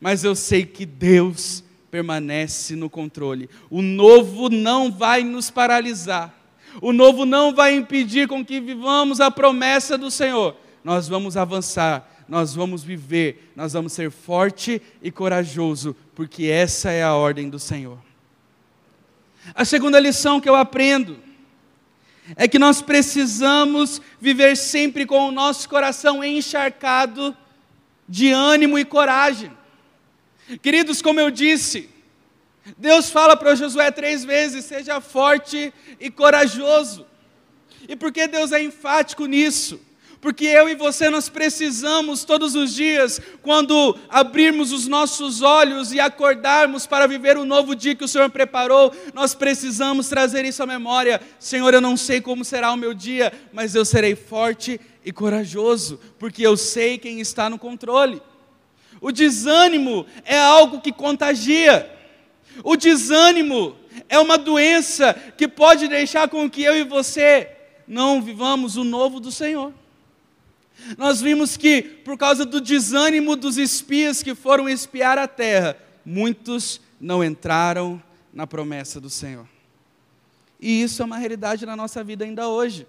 mas 0.00 0.24
eu 0.24 0.34
sei 0.34 0.64
que 0.64 0.86
Deus 0.86 1.62
permanece 1.94 2.74
no 2.74 2.90
controle. 2.90 3.48
O 3.70 3.80
novo 3.80 4.48
não 4.48 4.90
vai 4.90 5.22
nos 5.22 5.48
paralisar. 5.48 6.34
O 6.82 6.92
novo 6.92 7.24
não 7.24 7.54
vai 7.54 7.76
impedir 7.76 8.26
com 8.26 8.44
que 8.44 8.60
vivamos 8.60 9.20
a 9.20 9.30
promessa 9.30 9.96
do 9.96 10.10
Senhor. 10.10 10.56
Nós 10.82 11.06
vamos 11.06 11.36
avançar, 11.36 12.24
nós 12.28 12.52
vamos 12.52 12.82
viver, 12.82 13.52
nós 13.54 13.74
vamos 13.74 13.92
ser 13.92 14.10
forte 14.10 14.82
e 15.00 15.08
corajoso, 15.12 15.94
porque 16.16 16.46
essa 16.46 16.90
é 16.90 17.04
a 17.04 17.14
ordem 17.14 17.48
do 17.48 17.60
Senhor. 17.60 17.98
A 19.54 19.64
segunda 19.64 20.00
lição 20.00 20.40
que 20.40 20.48
eu 20.48 20.56
aprendo 20.56 21.16
é 22.34 22.48
que 22.48 22.58
nós 22.58 22.82
precisamos 22.82 24.02
viver 24.20 24.56
sempre 24.56 25.06
com 25.06 25.28
o 25.28 25.32
nosso 25.32 25.68
coração 25.68 26.24
encharcado 26.24 27.36
de 28.08 28.32
ânimo 28.32 28.76
e 28.80 28.84
coragem. 28.84 29.52
Queridos, 30.60 31.00
como 31.00 31.20
eu 31.20 31.30
disse, 31.30 31.88
Deus 32.76 33.10
fala 33.10 33.36
para 33.36 33.54
Josué 33.54 33.90
três 33.90 34.24
vezes: 34.24 34.64
seja 34.64 35.00
forte 35.00 35.72
e 36.00 36.10
corajoso. 36.10 37.06
E 37.88 37.94
por 37.94 38.12
que 38.12 38.26
Deus 38.26 38.52
é 38.52 38.62
enfático 38.62 39.26
nisso? 39.26 39.80
Porque 40.20 40.46
eu 40.46 40.70
e 40.70 40.74
você 40.74 41.10
nós 41.10 41.28
precisamos 41.28 42.24
todos 42.24 42.54
os 42.54 42.74
dias, 42.74 43.20
quando 43.42 43.94
abrirmos 44.08 44.72
os 44.72 44.86
nossos 44.86 45.42
olhos 45.42 45.92
e 45.92 46.00
acordarmos 46.00 46.86
para 46.86 47.06
viver 47.06 47.36
o 47.36 47.44
novo 47.44 47.74
dia 47.74 47.94
que 47.94 48.04
o 48.04 48.08
Senhor 48.08 48.30
preparou, 48.30 48.90
nós 49.12 49.34
precisamos 49.34 50.08
trazer 50.08 50.46
isso 50.46 50.62
à 50.62 50.66
memória. 50.66 51.20
Senhor, 51.38 51.74
eu 51.74 51.80
não 51.80 51.94
sei 51.94 52.22
como 52.22 52.42
será 52.42 52.72
o 52.72 52.76
meu 52.76 52.94
dia, 52.94 53.34
mas 53.52 53.74
eu 53.74 53.84
serei 53.84 54.16
forte 54.16 54.80
e 55.04 55.12
corajoso, 55.12 56.00
porque 56.18 56.40
eu 56.40 56.56
sei 56.56 56.96
quem 56.96 57.20
está 57.20 57.50
no 57.50 57.58
controle. 57.58 58.22
O 59.04 59.12
desânimo 59.12 60.06
é 60.24 60.38
algo 60.38 60.80
que 60.80 60.90
contagia. 60.90 61.94
O 62.62 62.74
desânimo 62.74 63.76
é 64.08 64.18
uma 64.18 64.38
doença 64.38 65.12
que 65.36 65.46
pode 65.46 65.88
deixar 65.88 66.26
com 66.26 66.48
que 66.48 66.62
eu 66.62 66.74
e 66.74 66.84
você 66.84 67.50
não 67.86 68.22
vivamos 68.22 68.78
o 68.78 68.82
novo 68.82 69.20
do 69.20 69.30
Senhor. 69.30 69.74
Nós 70.96 71.20
vimos 71.20 71.54
que, 71.54 71.82
por 71.82 72.16
causa 72.16 72.46
do 72.46 72.62
desânimo 72.62 73.36
dos 73.36 73.58
espias 73.58 74.22
que 74.22 74.34
foram 74.34 74.70
espiar 74.70 75.18
a 75.18 75.28
terra, 75.28 75.76
muitos 76.02 76.80
não 76.98 77.22
entraram 77.22 78.02
na 78.32 78.46
promessa 78.46 78.98
do 79.02 79.10
Senhor. 79.10 79.46
E 80.58 80.80
isso 80.82 81.02
é 81.02 81.04
uma 81.04 81.18
realidade 81.18 81.66
na 81.66 81.76
nossa 81.76 82.02
vida 82.02 82.24
ainda 82.24 82.48
hoje. 82.48 82.86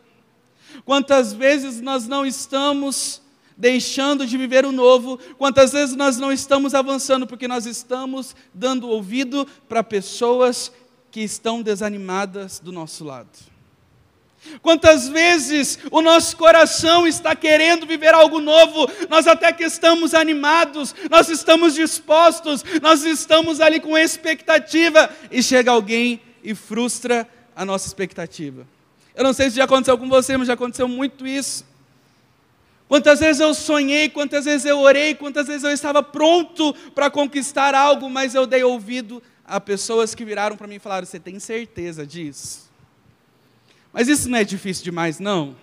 Quantas 0.85 1.33
vezes 1.33 1.81
nós 1.81 2.07
não 2.07 2.25
estamos 2.25 3.21
deixando 3.57 4.25
de 4.25 4.37
viver 4.37 4.65
o 4.65 4.71
novo, 4.71 5.17
quantas 5.37 5.71
vezes 5.71 5.95
nós 5.95 6.17
não 6.17 6.31
estamos 6.31 6.73
avançando 6.73 7.25
porque 7.25 7.47
nós 7.47 7.65
estamos 7.65 8.35
dando 8.53 8.89
ouvido 8.89 9.47
para 9.67 9.83
pessoas 9.83 10.71
que 11.11 11.21
estão 11.21 11.61
desanimadas 11.61 12.59
do 12.59 12.71
nosso 12.71 13.05
lado. 13.05 13.29
Quantas 14.61 15.07
vezes 15.07 15.79
o 15.89 16.01
nosso 16.01 16.37
coração 16.37 17.07
está 17.07 17.35
querendo 17.35 17.85
viver 17.85 18.13
algo 18.13 18.39
novo, 18.39 18.87
nós 19.09 19.25
até 19.25 19.51
que 19.51 19.63
estamos 19.63 20.13
animados, 20.13 20.93
nós 21.09 21.29
estamos 21.29 21.73
dispostos, 21.73 22.63
nós 22.81 23.03
estamos 23.03 23.59
ali 23.59 23.79
com 23.79 23.97
expectativa, 23.97 25.09
e 25.31 25.41
chega 25.41 25.71
alguém 25.71 26.21
e 26.43 26.53
frustra 26.53 27.27
a 27.55 27.65
nossa 27.65 27.87
expectativa. 27.87 28.67
Eu 29.15 29.23
não 29.23 29.33
sei 29.33 29.49
se 29.49 29.55
já 29.55 29.63
aconteceu 29.63 29.97
com 29.97 30.09
você, 30.09 30.37
mas 30.37 30.47
já 30.47 30.53
aconteceu 30.53 30.87
muito 30.87 31.25
isso. 31.25 31.65
Quantas 32.87 33.19
vezes 33.19 33.39
eu 33.39 33.53
sonhei, 33.53 34.09
quantas 34.09 34.45
vezes 34.45 34.65
eu 34.65 34.79
orei, 34.79 35.15
quantas 35.15 35.47
vezes 35.47 35.63
eu 35.63 35.71
estava 35.71 36.03
pronto 36.03 36.73
para 36.93 37.09
conquistar 37.09 37.73
algo, 37.73 38.09
mas 38.09 38.35
eu 38.35 38.45
dei 38.45 38.63
ouvido 38.63 39.21
a 39.43 39.59
pessoas 39.59 40.13
que 40.13 40.23
viraram 40.23 40.55
para 40.55 40.67
mim 40.67 40.75
e 40.75 40.79
falaram: 40.79 41.05
Você 41.05 41.19
tem 41.19 41.39
certeza 41.39 42.05
disso? 42.05 42.69
Mas 43.91 44.07
isso 44.07 44.29
não 44.29 44.37
é 44.37 44.43
difícil 44.43 44.83
demais, 44.83 45.19
não. 45.19 45.55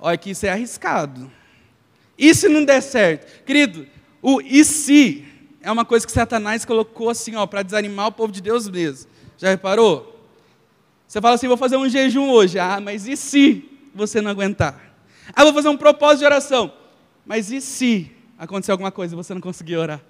Olha 0.00 0.16
que 0.16 0.30
isso 0.30 0.46
é 0.46 0.50
arriscado. 0.50 1.30
E 2.16 2.34
se 2.34 2.48
não 2.48 2.64
der 2.64 2.80
certo? 2.80 3.44
Querido, 3.44 3.86
o 4.20 4.40
e 4.40 4.64
se 4.64 5.24
é 5.60 5.70
uma 5.70 5.84
coisa 5.84 6.06
que 6.06 6.12
Satanás 6.12 6.64
colocou 6.64 7.10
assim, 7.10 7.36
ó, 7.36 7.46
para 7.46 7.62
desanimar 7.62 8.08
o 8.08 8.12
povo 8.12 8.32
de 8.32 8.40
Deus 8.40 8.68
mesmo. 8.68 9.10
Já 9.36 9.50
reparou? 9.50 10.18
Você 11.06 11.20
fala 11.20 11.34
assim, 11.34 11.46
vou 11.46 11.56
fazer 11.56 11.76
um 11.76 11.88
jejum 11.88 12.28
hoje. 12.30 12.58
Ah, 12.58 12.80
mas 12.80 13.06
e 13.06 13.16
se 13.16 13.64
você 13.94 14.20
não 14.20 14.30
aguentar? 14.30 14.87
Ah, 15.34 15.44
vou 15.44 15.52
fazer 15.52 15.68
um 15.68 15.76
propósito 15.76 16.20
de 16.20 16.24
oração. 16.26 16.72
Mas 17.24 17.50
e 17.50 17.60
se 17.60 18.10
acontecer 18.38 18.72
alguma 18.72 18.90
coisa 18.90 19.14
e 19.14 19.16
você 19.16 19.34
não 19.34 19.40
conseguir 19.40 19.76
orar? 19.76 20.00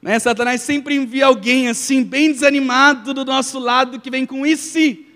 Né? 0.00 0.18
Satanás 0.18 0.60
sempre 0.62 0.94
envia 0.94 1.26
alguém 1.26 1.68
assim, 1.68 2.02
bem 2.02 2.30
desanimado 2.30 3.12
do 3.12 3.24
nosso 3.24 3.58
lado, 3.58 4.00
que 4.00 4.10
vem 4.10 4.24
com 4.24 4.46
e 4.46 4.56
se. 4.56 5.06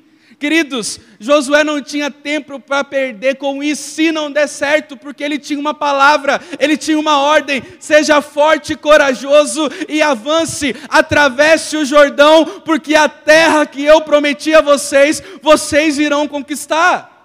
Queridos, 0.40 0.99
Josué 1.19 1.62
não 1.62 1.83
tinha 1.83 2.11
tempo 2.11 2.59
para 2.59 2.83
perder 2.83 3.37
com 3.37 3.62
isso 3.62 3.90
se 3.90 4.11
não 4.11 4.33
der 4.33 4.49
certo, 4.49 4.97
porque 4.97 5.23
ele 5.23 5.38
tinha 5.38 5.61
uma 5.61 5.75
palavra, 5.75 6.40
ele 6.59 6.79
tinha 6.79 6.99
uma 6.99 7.19
ordem: 7.19 7.62
seja 7.79 8.23
forte 8.23 8.73
e 8.73 8.77
corajoso 8.77 9.69
e 9.87 10.01
avance, 10.01 10.75
atravesse 10.88 11.77
o 11.77 11.85
Jordão, 11.85 12.62
porque 12.64 12.95
a 12.95 13.07
terra 13.07 13.66
que 13.66 13.85
eu 13.85 14.01
prometi 14.01 14.55
a 14.55 14.62
vocês, 14.62 15.23
vocês 15.43 15.99
irão 15.99 16.27
conquistar. 16.27 17.19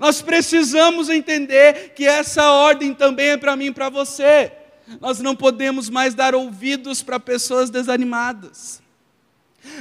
Nós 0.00 0.20
precisamos 0.22 1.08
entender 1.08 1.92
que 1.94 2.06
essa 2.06 2.50
ordem 2.50 2.92
também 2.92 3.30
é 3.30 3.36
para 3.36 3.56
mim 3.56 3.66
e 3.66 3.72
para 3.72 3.88
você. 3.88 4.52
Nós 5.00 5.20
não 5.20 5.34
podemos 5.34 5.88
mais 5.88 6.14
dar 6.14 6.34
ouvidos 6.34 7.02
para 7.02 7.18
pessoas 7.18 7.70
desanimadas. 7.70 8.82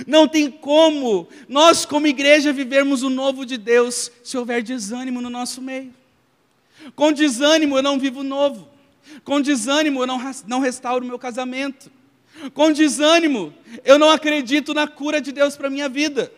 Não 0.08 0.28
tem 0.28 0.50
como 0.50 1.28
nós, 1.48 1.86
como 1.86 2.08
igreja, 2.08 2.52
vivermos 2.52 3.04
o 3.04 3.10
novo 3.10 3.46
de 3.46 3.58
Deus 3.58 4.12
se 4.24 4.38
houver 4.38 4.64
desânimo 4.64 5.22
no 5.22 5.30
nosso 5.30 5.62
meio. 5.62 5.94
Com 6.96 7.12
desânimo 7.12 7.78
eu 7.78 7.84
não 7.84 8.00
vivo 8.00 8.24
novo. 8.24 8.68
Com 9.24 9.40
desânimo 9.40 10.02
eu 10.02 10.08
não, 10.08 10.20
não 10.48 10.60
restauro 10.60 11.06
meu 11.06 11.20
casamento. 11.20 11.92
Com 12.54 12.72
desânimo 12.72 13.54
eu 13.84 13.98
não 13.98 14.10
acredito 14.10 14.74
na 14.74 14.88
cura 14.88 15.22
de 15.22 15.32
Deus 15.32 15.56
para 15.56 15.70
minha 15.70 15.88
vida. 15.88 16.32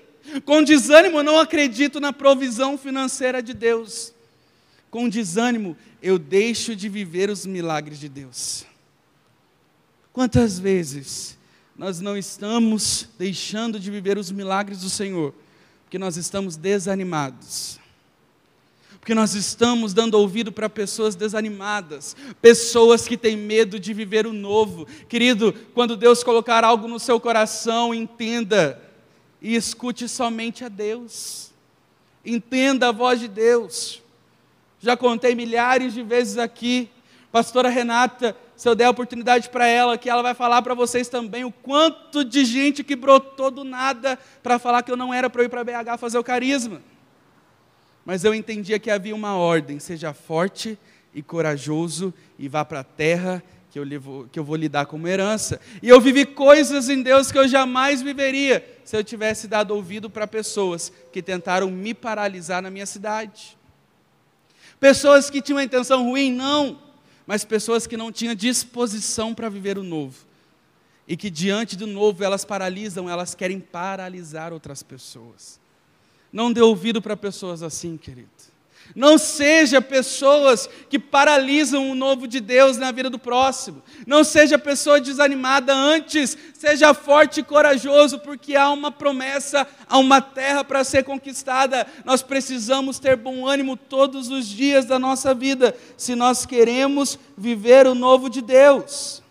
Com 0.46 0.64
desânimo 0.64 1.20
eu 1.20 1.24
não 1.24 1.40
acredito 1.40 2.00
na 2.00 2.12
provisão 2.12 2.78
financeira 2.78 3.42
de 3.42 3.54
Deus. 3.54 4.14
Com 4.90 5.08
desânimo 5.08 5.78
eu 6.02 6.18
deixo 6.18 6.76
de 6.76 6.90
viver 6.90 7.30
os 7.30 7.46
milagres 7.46 8.00
de 8.00 8.10
Deus. 8.10 8.66
Quantas 10.12 10.58
vezes 10.58 11.38
nós 11.78 12.00
não 12.00 12.18
estamos 12.18 13.08
deixando 13.20 13.80
de 13.80 13.92
viver 13.92 14.18
os 14.18 14.32
milagres 14.32 14.82
do 14.82 14.90
Senhor, 14.90 15.34
porque 15.84 16.00
nós 16.00 16.18
estamos 16.18 16.58
desanimados. 16.58 17.80
Porque 19.00 19.14
nós 19.14 19.36
estamos 19.36 19.94
dando 19.94 20.16
ouvido 20.16 20.52
para 20.52 20.70
pessoas 20.70 21.16
desanimadas, 21.16 22.16
pessoas 22.42 23.08
que 23.08 23.16
têm 23.16 23.38
medo 23.38 23.80
de 23.80 23.94
viver 23.94 24.28
o 24.28 24.34
novo. 24.34 24.86
Querido, 25.08 25.54
quando 25.74 25.96
Deus 25.96 26.24
colocar 26.24 26.64
algo 26.64 26.88
no 26.88 27.00
seu 27.00 27.20
coração, 27.20 27.94
entenda 27.94 28.82
e 29.42 29.56
escute 29.56 30.08
somente 30.08 30.64
a 30.64 30.70
Deus. 30.70 31.52
Entenda 32.26 32.90
a 32.90 32.92
voz 32.92 33.20
de 33.20 33.28
Deus. 33.28 34.02
Já 34.80 34.96
contei 34.96 35.36
milhares 35.36 35.94
de 35.94 36.04
vezes 36.04 36.38
aqui, 36.38 36.90
pastora 37.32 37.70
Renata 37.70 38.36
se 38.58 38.68
eu 38.68 38.74
der 38.74 38.86
a 38.86 38.90
oportunidade 38.90 39.50
para 39.50 39.68
ela, 39.68 40.00
que 40.00 40.10
ela 40.10 40.24
vai 40.24 40.34
falar 40.34 40.64
para 40.64 40.74
vocês 40.74 41.08
também 41.08 41.46
o 41.46 41.52
quanto 41.52 42.26
de 42.26 42.44
gente 42.44 42.84
que 42.84 42.96
brotou 42.96 43.52
do 43.52 43.64
nada 43.64 44.18
para 44.42 44.58
falar 44.58 44.82
que 44.82 44.92
eu 44.92 44.98
não 44.98 45.14
era 45.14 45.30
para 45.30 45.44
ir 45.44 45.50
para 45.50 45.64
BH 45.64 46.00
fazer 46.00 46.18
o 46.18 46.24
carisma. 46.24 46.82
Mas 48.04 48.24
eu 48.24 48.34
entendia 48.34 48.80
que 48.80 48.90
havia 48.90 49.14
uma 49.14 49.36
ordem: 49.36 49.78
seja 49.78 50.12
forte 50.12 50.76
e 51.14 51.22
corajoso 51.22 52.12
e 52.40 52.50
vá 52.50 52.66
para 52.66 52.80
a 52.80 52.84
terra 52.84 53.44
que 53.70 53.78
eu, 53.78 53.84
levo, 53.84 54.28
que 54.32 54.40
eu 54.40 54.44
vou 54.44 54.56
lhe 54.56 54.68
dar 54.68 54.88
como 54.88 55.08
herança. 55.08 55.62
E 55.84 55.88
eu 55.88 56.02
vivi 56.02 56.26
coisas 56.26 56.90
em 56.90 57.04
Deus 57.04 57.32
que 57.32 57.38
eu 57.38 57.48
jamais 57.48 58.02
viveria 58.02 58.66
se 58.88 58.96
eu 58.96 59.04
tivesse 59.04 59.50
dado 59.50 59.76
ouvido 59.76 60.10
para 60.10 60.26
pessoas 60.26 60.94
que 61.12 61.22
tentaram 61.22 61.70
me 61.70 61.94
paralisar 61.94 62.62
na 62.62 62.72
minha 62.72 62.86
cidade. 62.86 63.58
Pessoas 64.80 65.30
que 65.30 65.42
tinham 65.42 65.58
uma 65.58 65.64
intenção 65.64 66.04
ruim, 66.04 66.32
não 66.32 66.88
mas 67.28 67.44
pessoas 67.44 67.86
que 67.86 67.98
não 67.98 68.10
tinham 68.10 68.34
disposição 68.34 69.36
para 69.36 69.50
viver 69.50 69.78
o 69.78 69.84
novo. 69.84 70.26
E 71.06 71.18
que 71.18 71.30
diante 71.30 71.76
do 71.76 71.86
novo 71.86 72.24
elas 72.24 72.46
paralisam, 72.46 73.10
elas 73.10 73.36
querem 73.36 73.60
paralisar 73.60 74.54
outras 74.54 74.82
pessoas. 74.82 75.60
Não 76.32 76.54
dê 76.54 76.62
ouvido 76.62 77.02
para 77.02 77.18
pessoas 77.18 77.62
assim, 77.62 77.98
querido. 77.98 78.30
Não 78.96 79.18
seja 79.18 79.82
pessoas 79.82 80.70
que 80.90 80.98
paralisam 80.98 81.92
o 81.92 81.96
novo 81.96 82.28
de 82.28 82.40
Deus 82.40 82.78
na 82.78 82.92
vida 82.92 83.10
do 83.10 83.20
próximo. 83.20 83.84
Não 84.06 84.24
seja 84.24 84.58
pessoa 84.58 85.00
desanimada 85.00 85.74
antes. 85.74 86.38
Seja 86.54 86.94
forte 86.94 87.42
e 87.42 87.44
corajoso, 87.44 88.20
porque 88.20 88.56
há 88.56 88.70
uma 88.72 88.92
promessa, 88.92 89.68
há 89.88 89.98
uma 89.98 90.20
terra 90.20 90.64
para 90.64 90.84
ser 90.84 91.04
conquistada. 91.04 91.86
Nós 92.04 92.22
precisamos 92.22 92.98
ter 92.98 93.16
bom 93.16 93.46
ânimo 93.48 93.78
todos 93.78 94.30
os 94.30 94.48
dias 94.48 94.86
da 94.86 94.98
nossa 94.98 95.34
vida, 95.34 95.76
se 95.96 96.16
nós 96.16 96.46
queremos 96.46 97.20
viver 97.38 97.86
o 97.86 97.94
novo 97.94 98.30
de 98.30 98.42
Deus. 98.42 99.22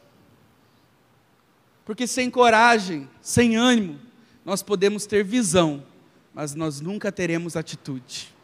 Porque 1.84 2.06
sem 2.06 2.30
coragem, 2.30 3.08
sem 3.20 3.56
ânimo, 3.56 3.98
nós 4.44 4.62
podemos 4.62 5.06
ter 5.06 5.24
visão, 5.24 5.82
mas 6.32 6.54
nós 6.54 6.80
nunca 6.80 7.10
teremos 7.10 7.56
atitude. 7.56 8.35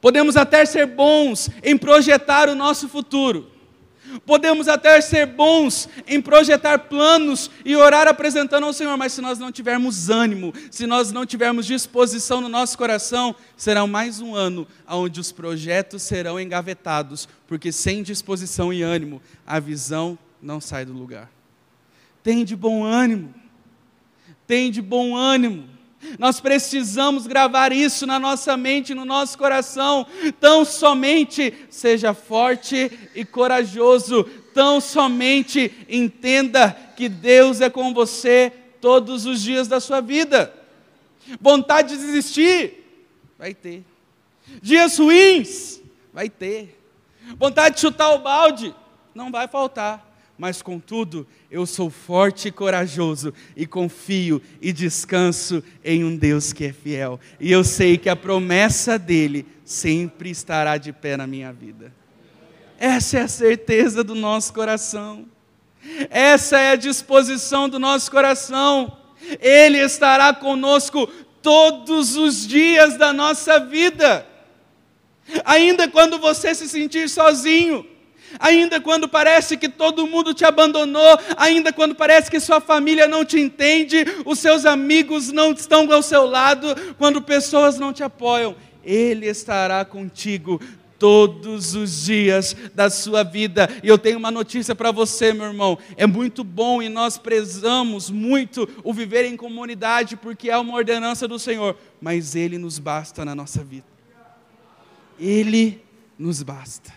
Podemos 0.00 0.36
até 0.36 0.64
ser 0.64 0.86
bons 0.86 1.50
em 1.62 1.76
projetar 1.76 2.48
o 2.48 2.54
nosso 2.54 2.88
futuro. 2.88 3.58
Podemos 4.24 4.68
até 4.68 5.00
ser 5.00 5.26
bons 5.26 5.88
em 6.06 6.20
projetar 6.20 6.78
planos 6.78 7.50
e 7.64 7.76
orar 7.76 8.08
apresentando 8.08 8.64
ao 8.64 8.72
Senhor, 8.72 8.96
mas 8.96 9.12
se 9.12 9.20
nós 9.20 9.38
não 9.38 9.52
tivermos 9.52 10.08
ânimo, 10.08 10.54
se 10.70 10.86
nós 10.86 11.12
não 11.12 11.26
tivermos 11.26 11.66
disposição 11.66 12.40
no 12.40 12.48
nosso 12.48 12.78
coração, 12.78 13.34
será 13.56 13.86
mais 13.86 14.20
um 14.20 14.34
ano 14.34 14.66
onde 14.88 15.20
os 15.20 15.30
projetos 15.30 16.02
serão 16.02 16.40
engavetados, 16.40 17.28
porque 17.46 17.70
sem 17.70 18.02
disposição 18.02 18.72
e 18.72 18.82
ânimo, 18.82 19.20
a 19.46 19.60
visão 19.60 20.18
não 20.40 20.60
sai 20.60 20.84
do 20.84 20.92
lugar. 20.92 21.30
Tem 22.22 22.44
de 22.44 22.56
bom 22.56 22.84
ânimo, 22.84 23.34
tem 24.46 24.70
de 24.70 24.80
bom 24.80 25.16
ânimo. 25.16 25.77
Nós 26.18 26.40
precisamos 26.40 27.26
gravar 27.26 27.72
isso 27.72 28.06
na 28.06 28.18
nossa 28.18 28.56
mente, 28.56 28.94
no 28.94 29.04
nosso 29.04 29.36
coração. 29.36 30.06
Tão 30.40 30.64
somente 30.64 31.52
seja 31.70 32.14
forte 32.14 32.90
e 33.14 33.24
corajoso. 33.24 34.24
Tão 34.54 34.80
somente 34.80 35.72
entenda 35.88 36.76
que 36.96 37.08
Deus 37.08 37.60
é 37.60 37.68
com 37.68 37.92
você 37.92 38.52
todos 38.80 39.26
os 39.26 39.42
dias 39.42 39.66
da 39.66 39.80
sua 39.80 40.00
vida. 40.00 40.54
Vontade 41.40 41.96
de 41.96 42.06
desistir? 42.06 42.84
Vai 43.38 43.54
ter. 43.54 43.84
Dias 44.62 44.98
ruins? 44.98 45.80
Vai 46.12 46.28
ter. 46.28 46.80
Vontade 47.36 47.74
de 47.74 47.80
chutar 47.82 48.10
o 48.10 48.20
balde? 48.20 48.74
Não 49.14 49.30
vai 49.30 49.46
faltar 49.48 50.07
mas 50.38 50.62
contudo, 50.62 51.26
eu 51.50 51.66
sou 51.66 51.90
forte 51.90 52.48
e 52.48 52.52
corajoso 52.52 53.34
e 53.56 53.66
confio 53.66 54.40
e 54.62 54.72
descanso 54.72 55.62
em 55.84 56.04
um 56.04 56.16
Deus 56.16 56.52
que 56.52 56.66
é 56.66 56.72
fiel. 56.72 57.18
E 57.40 57.50
eu 57.50 57.64
sei 57.64 57.98
que 57.98 58.08
a 58.08 58.14
promessa 58.14 58.96
dele 58.96 59.44
sempre 59.64 60.30
estará 60.30 60.78
de 60.78 60.92
pé 60.92 61.16
na 61.16 61.26
minha 61.26 61.52
vida. 61.52 61.92
Essa 62.78 63.18
é 63.18 63.22
a 63.22 63.28
certeza 63.28 64.04
do 64.04 64.14
nosso 64.14 64.54
coração. 64.54 65.26
Essa 66.08 66.58
é 66.60 66.70
a 66.70 66.76
disposição 66.76 67.68
do 67.68 67.80
nosso 67.80 68.08
coração. 68.08 68.96
Ele 69.40 69.78
estará 69.78 70.32
conosco 70.32 71.08
todos 71.42 72.16
os 72.16 72.46
dias 72.46 72.96
da 72.96 73.12
nossa 73.12 73.58
vida. 73.58 74.24
Ainda 75.44 75.88
quando 75.88 76.18
você 76.20 76.54
se 76.54 76.68
sentir 76.68 77.08
sozinho, 77.08 77.84
ainda 78.38 78.80
quando 78.80 79.08
parece 79.08 79.56
que 79.56 79.68
todo 79.68 80.06
mundo 80.06 80.34
te 80.34 80.44
abandonou, 80.44 81.18
ainda 81.36 81.72
quando 81.72 81.94
parece 81.94 82.30
que 82.30 82.40
sua 82.40 82.60
família 82.60 83.06
não 83.06 83.24
te 83.24 83.38
entende, 83.38 84.04
os 84.24 84.38
seus 84.38 84.64
amigos 84.64 85.30
não 85.30 85.52
estão 85.52 85.90
ao 85.92 86.02
seu 86.02 86.26
lado, 86.26 86.68
quando 86.98 87.22
pessoas 87.22 87.78
não 87.78 87.92
te 87.92 88.02
apoiam, 88.02 88.56
Ele 88.84 89.26
estará 89.26 89.84
contigo 89.84 90.60
todos 90.98 91.74
os 91.74 92.04
dias 92.04 92.56
da 92.74 92.90
sua 92.90 93.22
vida. 93.22 93.68
E 93.82 93.88
eu 93.88 93.96
tenho 93.96 94.18
uma 94.18 94.30
notícia 94.30 94.74
para 94.74 94.90
você, 94.90 95.32
meu 95.32 95.46
irmão. 95.46 95.78
É 95.96 96.06
muito 96.06 96.42
bom 96.42 96.82
e 96.82 96.88
nós 96.88 97.16
prezamos 97.16 98.10
muito 98.10 98.68
o 98.82 98.92
viver 98.92 99.24
em 99.24 99.36
comunidade, 99.36 100.16
porque 100.16 100.50
é 100.50 100.58
uma 100.58 100.74
ordenança 100.74 101.28
do 101.28 101.38
Senhor, 101.38 101.76
mas 102.00 102.34
Ele 102.34 102.58
nos 102.58 102.78
basta 102.78 103.24
na 103.24 103.34
nossa 103.34 103.62
vida. 103.62 103.86
Ele 105.18 105.82
nos 106.18 106.42
basta. 106.42 106.92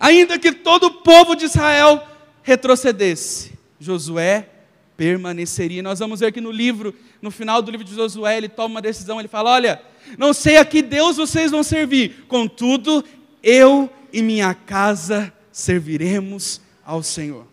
Ainda 0.00 0.38
que 0.38 0.52
todo 0.52 0.84
o 0.84 0.90
povo 0.90 1.34
de 1.34 1.44
Israel 1.44 2.02
retrocedesse, 2.42 3.52
Josué 3.78 4.48
permaneceria. 4.96 5.82
Nós 5.82 5.98
vamos 5.98 6.20
ver 6.20 6.32
que 6.32 6.40
no 6.40 6.50
livro, 6.50 6.94
no 7.20 7.30
final 7.30 7.60
do 7.60 7.70
livro 7.70 7.86
de 7.86 7.94
Josué, 7.94 8.36
ele 8.36 8.48
toma 8.48 8.76
uma 8.76 8.82
decisão, 8.82 9.18
ele 9.18 9.28
fala: 9.28 9.50
"Olha, 9.50 9.82
não 10.18 10.32
sei 10.32 10.56
a 10.56 10.64
que 10.64 10.82
Deus 10.82 11.16
vocês 11.16 11.50
vão 11.50 11.62
servir, 11.62 12.24
contudo, 12.28 13.04
eu 13.42 13.90
e 14.12 14.22
minha 14.22 14.54
casa 14.54 15.32
serviremos 15.50 16.60
ao 16.84 17.02
Senhor." 17.02 17.46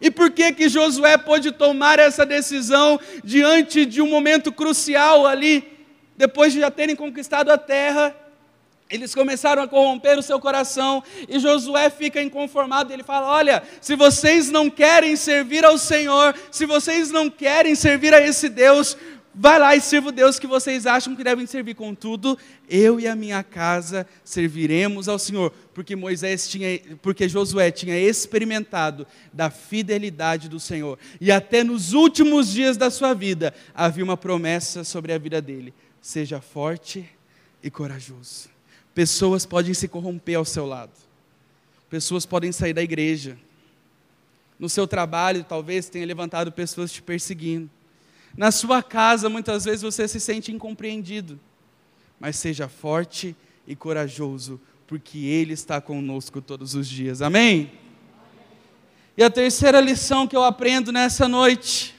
E 0.00 0.10
por 0.10 0.30
que 0.30 0.52
que 0.52 0.68
Josué 0.68 1.16
pôde 1.16 1.50
tomar 1.50 1.98
essa 1.98 2.26
decisão 2.26 3.00
diante 3.24 3.86
de 3.86 4.02
um 4.02 4.08
momento 4.08 4.52
crucial 4.52 5.26
ali, 5.26 5.64
depois 6.16 6.52
de 6.52 6.60
já 6.60 6.70
terem 6.70 6.94
conquistado 6.94 7.50
a 7.50 7.56
terra? 7.56 8.14
Eles 8.94 9.12
começaram 9.12 9.60
a 9.60 9.66
corromper 9.66 10.16
o 10.16 10.22
seu 10.22 10.38
coração 10.38 11.02
e 11.28 11.40
Josué 11.40 11.90
fica 11.90 12.22
inconformado. 12.22 12.92
Ele 12.92 13.02
fala: 13.02 13.26
Olha, 13.26 13.60
se 13.80 13.96
vocês 13.96 14.52
não 14.52 14.70
querem 14.70 15.16
servir 15.16 15.64
ao 15.64 15.76
Senhor, 15.76 16.32
se 16.48 16.64
vocês 16.64 17.10
não 17.10 17.28
querem 17.28 17.74
servir 17.74 18.14
a 18.14 18.24
esse 18.24 18.48
Deus, 18.48 18.96
vai 19.34 19.58
lá 19.58 19.74
e 19.74 19.80
sirva 19.80 20.10
o 20.10 20.12
Deus 20.12 20.38
que 20.38 20.46
vocês 20.46 20.86
acham 20.86 21.16
que 21.16 21.24
devem 21.24 21.44
servir. 21.44 21.74
Contudo, 21.74 22.38
eu 22.70 23.00
e 23.00 23.08
a 23.08 23.16
minha 23.16 23.42
casa 23.42 24.06
serviremos 24.22 25.08
ao 25.08 25.18
Senhor, 25.18 25.52
porque 25.74 25.96
Moisés 25.96 26.48
tinha, 26.48 26.80
porque 27.02 27.28
Josué 27.28 27.72
tinha 27.72 27.98
experimentado 27.98 29.04
da 29.32 29.50
fidelidade 29.50 30.48
do 30.48 30.60
Senhor 30.60 31.00
e 31.20 31.32
até 31.32 31.64
nos 31.64 31.92
últimos 31.94 32.48
dias 32.52 32.76
da 32.76 32.92
sua 32.92 33.12
vida 33.12 33.52
havia 33.74 34.04
uma 34.04 34.16
promessa 34.16 34.84
sobre 34.84 35.12
a 35.12 35.18
vida 35.18 35.42
dele: 35.42 35.74
seja 36.00 36.40
forte 36.40 37.04
e 37.60 37.68
corajoso. 37.72 38.53
Pessoas 38.94 39.44
podem 39.44 39.74
se 39.74 39.88
corromper 39.88 40.36
ao 40.36 40.44
seu 40.44 40.64
lado. 40.64 40.92
Pessoas 41.90 42.24
podem 42.24 42.52
sair 42.52 42.72
da 42.72 42.82
igreja. 42.82 43.36
No 44.58 44.68
seu 44.68 44.86
trabalho, 44.86 45.44
talvez 45.44 45.88
tenha 45.88 46.06
levantado 46.06 46.52
pessoas 46.52 46.92
te 46.92 47.02
perseguindo. 47.02 47.68
Na 48.36 48.52
sua 48.52 48.82
casa, 48.82 49.28
muitas 49.28 49.64
vezes 49.64 49.82
você 49.82 50.06
se 50.06 50.20
sente 50.20 50.52
incompreendido. 50.52 51.38
Mas 52.20 52.36
seja 52.36 52.68
forte 52.68 53.34
e 53.66 53.74
corajoso, 53.74 54.60
porque 54.86 55.18
Ele 55.18 55.52
está 55.52 55.80
conosco 55.80 56.40
todos 56.40 56.74
os 56.74 56.88
dias. 56.88 57.20
Amém? 57.20 57.72
E 59.16 59.22
a 59.22 59.30
terceira 59.30 59.80
lição 59.80 60.26
que 60.26 60.36
eu 60.36 60.42
aprendo 60.44 60.92
nessa 60.92 61.28
noite 61.28 61.94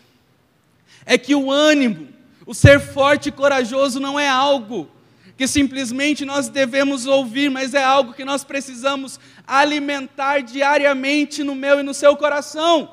é 1.05 1.17
que 1.17 1.35
o 1.35 1.51
ânimo, 1.51 2.07
o 2.45 2.53
ser 2.53 2.79
forte 2.79 3.29
e 3.29 3.31
corajoso 3.31 3.99
não 3.99 4.19
é 4.19 4.27
algo 4.27 4.89
que 5.37 5.47
simplesmente 5.47 6.23
nós 6.23 6.47
devemos 6.47 7.05
ouvir, 7.05 7.49
mas 7.49 7.73
é 7.73 7.83
algo 7.83 8.13
que 8.13 8.23
nós 8.23 8.43
precisamos 8.43 9.19
alimentar 9.45 10.41
diariamente 10.41 11.43
no 11.43 11.55
meu 11.55 11.79
e 11.79 11.83
no 11.83 11.93
seu 11.93 12.15
coração. 12.15 12.89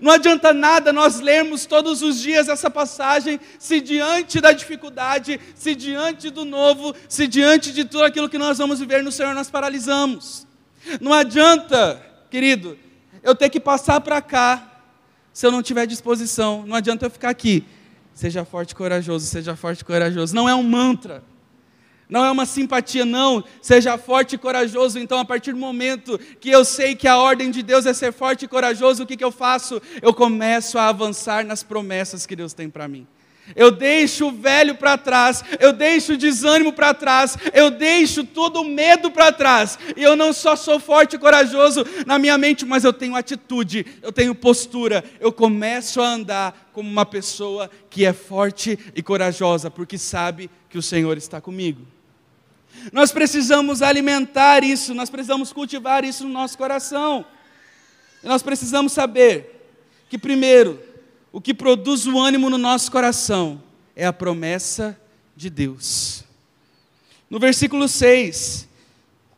Não 0.00 0.10
adianta 0.10 0.52
nada 0.52 0.92
nós 0.92 1.20
lermos 1.20 1.64
todos 1.66 2.02
os 2.02 2.20
dias 2.20 2.48
essa 2.48 2.70
passagem, 2.70 3.38
se 3.58 3.80
diante 3.80 4.40
da 4.40 4.52
dificuldade, 4.52 5.40
se 5.54 5.74
diante 5.74 6.30
do 6.30 6.44
novo, 6.44 6.94
se 7.08 7.26
diante 7.26 7.72
de 7.72 7.84
tudo 7.84 8.04
aquilo 8.04 8.28
que 8.28 8.38
nós 8.38 8.58
vamos 8.58 8.80
viver 8.80 9.02
no 9.02 9.12
Senhor, 9.12 9.34
nós 9.34 9.50
paralisamos. 9.50 10.46
Não 11.00 11.12
adianta, 11.12 12.02
querido, 12.30 12.76
eu 13.22 13.34
ter 13.34 13.48
que 13.48 13.60
passar 13.60 14.00
para 14.00 14.20
cá, 14.20 14.76
se 15.32 15.44
eu 15.44 15.52
não 15.52 15.62
tiver 15.62 15.86
disposição. 15.86 16.64
Não 16.66 16.74
adianta 16.74 17.04
eu 17.04 17.10
ficar 17.10 17.28
aqui. 17.28 17.62
Seja 18.14 18.42
forte 18.44 18.70
e 18.70 18.74
corajoso, 18.74 19.26
seja 19.26 19.54
forte 19.54 19.80
e 19.80 19.84
corajoso. 19.84 20.34
Não 20.34 20.48
é 20.48 20.54
um 20.54 20.62
mantra. 20.62 21.22
Não 22.08 22.24
é 22.24 22.30
uma 22.30 22.46
simpatia, 22.46 23.04
não. 23.04 23.42
Seja 23.60 23.98
forte 23.98 24.36
e 24.36 24.38
corajoso. 24.38 24.98
Então, 24.98 25.18
a 25.18 25.24
partir 25.24 25.52
do 25.52 25.58
momento 25.58 26.18
que 26.40 26.50
eu 26.50 26.64
sei 26.64 26.94
que 26.94 27.08
a 27.08 27.18
ordem 27.18 27.50
de 27.50 27.62
Deus 27.62 27.84
é 27.86 27.92
ser 27.92 28.12
forte 28.12 28.44
e 28.44 28.48
corajoso, 28.48 29.02
o 29.02 29.06
que, 29.06 29.16
que 29.16 29.24
eu 29.24 29.32
faço? 29.32 29.82
Eu 30.00 30.14
começo 30.14 30.78
a 30.78 30.88
avançar 30.88 31.44
nas 31.44 31.62
promessas 31.62 32.24
que 32.24 32.36
Deus 32.36 32.52
tem 32.52 32.70
para 32.70 32.86
mim. 32.86 33.06
Eu 33.54 33.70
deixo 33.70 34.26
o 34.26 34.32
velho 34.32 34.74
para 34.74 34.98
trás, 34.98 35.44
eu 35.60 35.72
deixo 35.72 36.14
o 36.14 36.16
desânimo 36.16 36.72
para 36.72 36.92
trás, 36.92 37.36
eu 37.52 37.70
deixo 37.70 38.24
todo 38.24 38.60
o 38.60 38.64
medo 38.64 39.10
para 39.10 39.30
trás. 39.30 39.78
E 39.96 40.02
eu 40.02 40.16
não 40.16 40.32
só 40.32 40.56
sou 40.56 40.80
forte 40.80 41.14
e 41.14 41.18
corajoso 41.18 41.84
na 42.06 42.18
minha 42.18 42.36
mente, 42.36 42.64
mas 42.64 42.82
eu 42.82 42.92
tenho 42.92 43.14
atitude, 43.14 43.86
eu 44.02 44.10
tenho 44.10 44.34
postura. 44.34 45.04
Eu 45.20 45.30
começo 45.30 46.00
a 46.00 46.08
andar 46.08 46.70
como 46.72 46.90
uma 46.90 47.06
pessoa 47.06 47.70
que 47.88 48.04
é 48.04 48.12
forte 48.12 48.78
e 48.94 49.02
corajosa, 49.02 49.70
porque 49.70 49.96
sabe 49.96 50.50
que 50.68 50.78
o 50.78 50.82
Senhor 50.82 51.16
está 51.16 51.40
comigo. 51.40 51.95
Nós 52.92 53.12
precisamos 53.12 53.82
alimentar 53.82 54.62
isso, 54.62 54.94
nós 54.94 55.10
precisamos 55.10 55.52
cultivar 55.52 56.04
isso 56.04 56.24
no 56.24 56.30
nosso 56.30 56.56
coração. 56.56 57.24
E 58.22 58.26
nós 58.26 58.42
precisamos 58.42 58.92
saber 58.92 59.68
que, 60.08 60.18
primeiro, 60.18 60.80
o 61.32 61.40
que 61.40 61.54
produz 61.54 62.06
o 62.06 62.18
ânimo 62.18 62.48
no 62.48 62.58
nosso 62.58 62.90
coração 62.90 63.62
é 63.94 64.06
a 64.06 64.12
promessa 64.12 64.98
de 65.34 65.50
Deus. 65.50 66.24
No 67.28 67.38
versículo 67.38 67.88
6, 67.88 68.68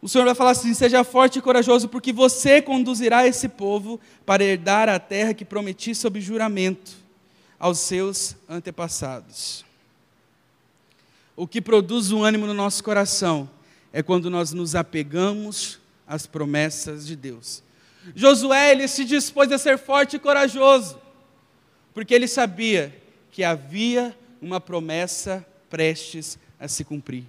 o 0.01 0.09
Senhor 0.09 0.24
vai 0.24 0.35
falar 0.35 0.51
assim: 0.51 0.74
Seja 0.74 1.03
forte 1.05 1.38
e 1.38 1.42
corajoso, 1.42 1.88
porque 1.88 2.12
você 2.12 2.61
conduzirá 2.61 3.27
esse 3.27 3.48
povo 3.48 3.98
para 4.27 4.44
herdar 4.44 4.88
a 4.88 4.98
terra 4.98 5.35
que 5.35 5.44
prometi 5.44 5.94
sob 5.94 6.20
juramento 6.20 6.92
aos 7.59 7.79
seus 7.79 8.37
antepassados 8.48 9.67
o 11.38 11.46
que 11.46 11.61
produz 11.61 12.11
o 12.11 12.24
ânimo 12.24 12.48
no 12.48 12.53
nosso 12.53 12.83
coração 12.83 13.48
é 13.92 14.03
quando 14.03 14.29
nós 14.29 14.53
nos 14.53 14.74
apegamos 14.74 15.79
às 16.05 16.27
promessas 16.27 17.07
de 17.07 17.14
Deus. 17.14 17.62
Josué, 18.12 18.72
ele 18.72 18.88
se 18.88 19.05
dispôs 19.05 19.53
a 19.53 19.57
ser 19.57 19.79
forte 19.79 20.16
e 20.16 20.18
corajoso, 20.18 20.98
porque 21.94 22.12
ele 22.12 22.27
sabia 22.27 23.01
que 23.31 23.44
havia 23.44 24.18
uma 24.42 24.61
promessa 24.61 25.46
prestes 25.70 26.37
a 26.59 26.66
se 26.66 26.83
cumprir. 26.83 27.22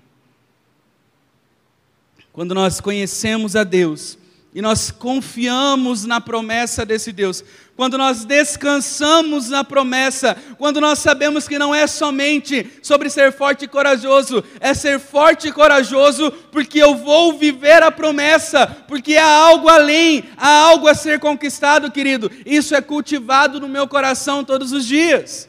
Quando 2.34 2.56
nós 2.56 2.82
conhecemos 2.82 3.56
a 3.56 3.64
Deus, 3.64 4.18
e 4.54 4.62
nós 4.62 4.90
confiamos 4.90 6.06
na 6.06 6.20
promessa 6.20 6.84
desse 6.84 7.12
Deus, 7.12 7.44
quando 7.76 7.98
nós 7.98 8.26
descansamos 8.26 9.50
na 9.50 9.64
promessa, 9.64 10.36
quando 10.58 10.82
nós 10.82 11.00
sabemos 11.00 11.48
que 11.48 11.60
não 11.60 11.74
é 11.74 11.86
somente 11.86 12.68
sobre 12.82 13.10
ser 13.10 13.32
forte 13.32 13.66
e 13.66 13.68
corajoso, 13.68 14.44
é 14.60 14.74
ser 14.74 15.00
forte 15.00 15.48
e 15.48 15.52
corajoso 15.52 16.32
porque 16.52 16.80
eu 16.80 16.96
vou 16.96 17.38
viver 17.38 17.84
a 17.84 17.92
promessa, 17.92 18.68
porque 18.88 19.18
há 19.18 19.30
algo 19.30 19.70
além, 19.70 20.26
há 20.36 20.50
algo 20.50 20.88
a 20.88 20.96
ser 20.96 21.20
conquistado, 21.20 21.92
querido. 21.92 22.32
Isso 22.46 22.74
é 22.74 22.82
cultivado 22.82 23.60
no 23.60 23.70
meu 23.70 23.88
coração 23.88 24.44
todos 24.44 24.72
os 24.72 24.86
dias. 24.86 25.48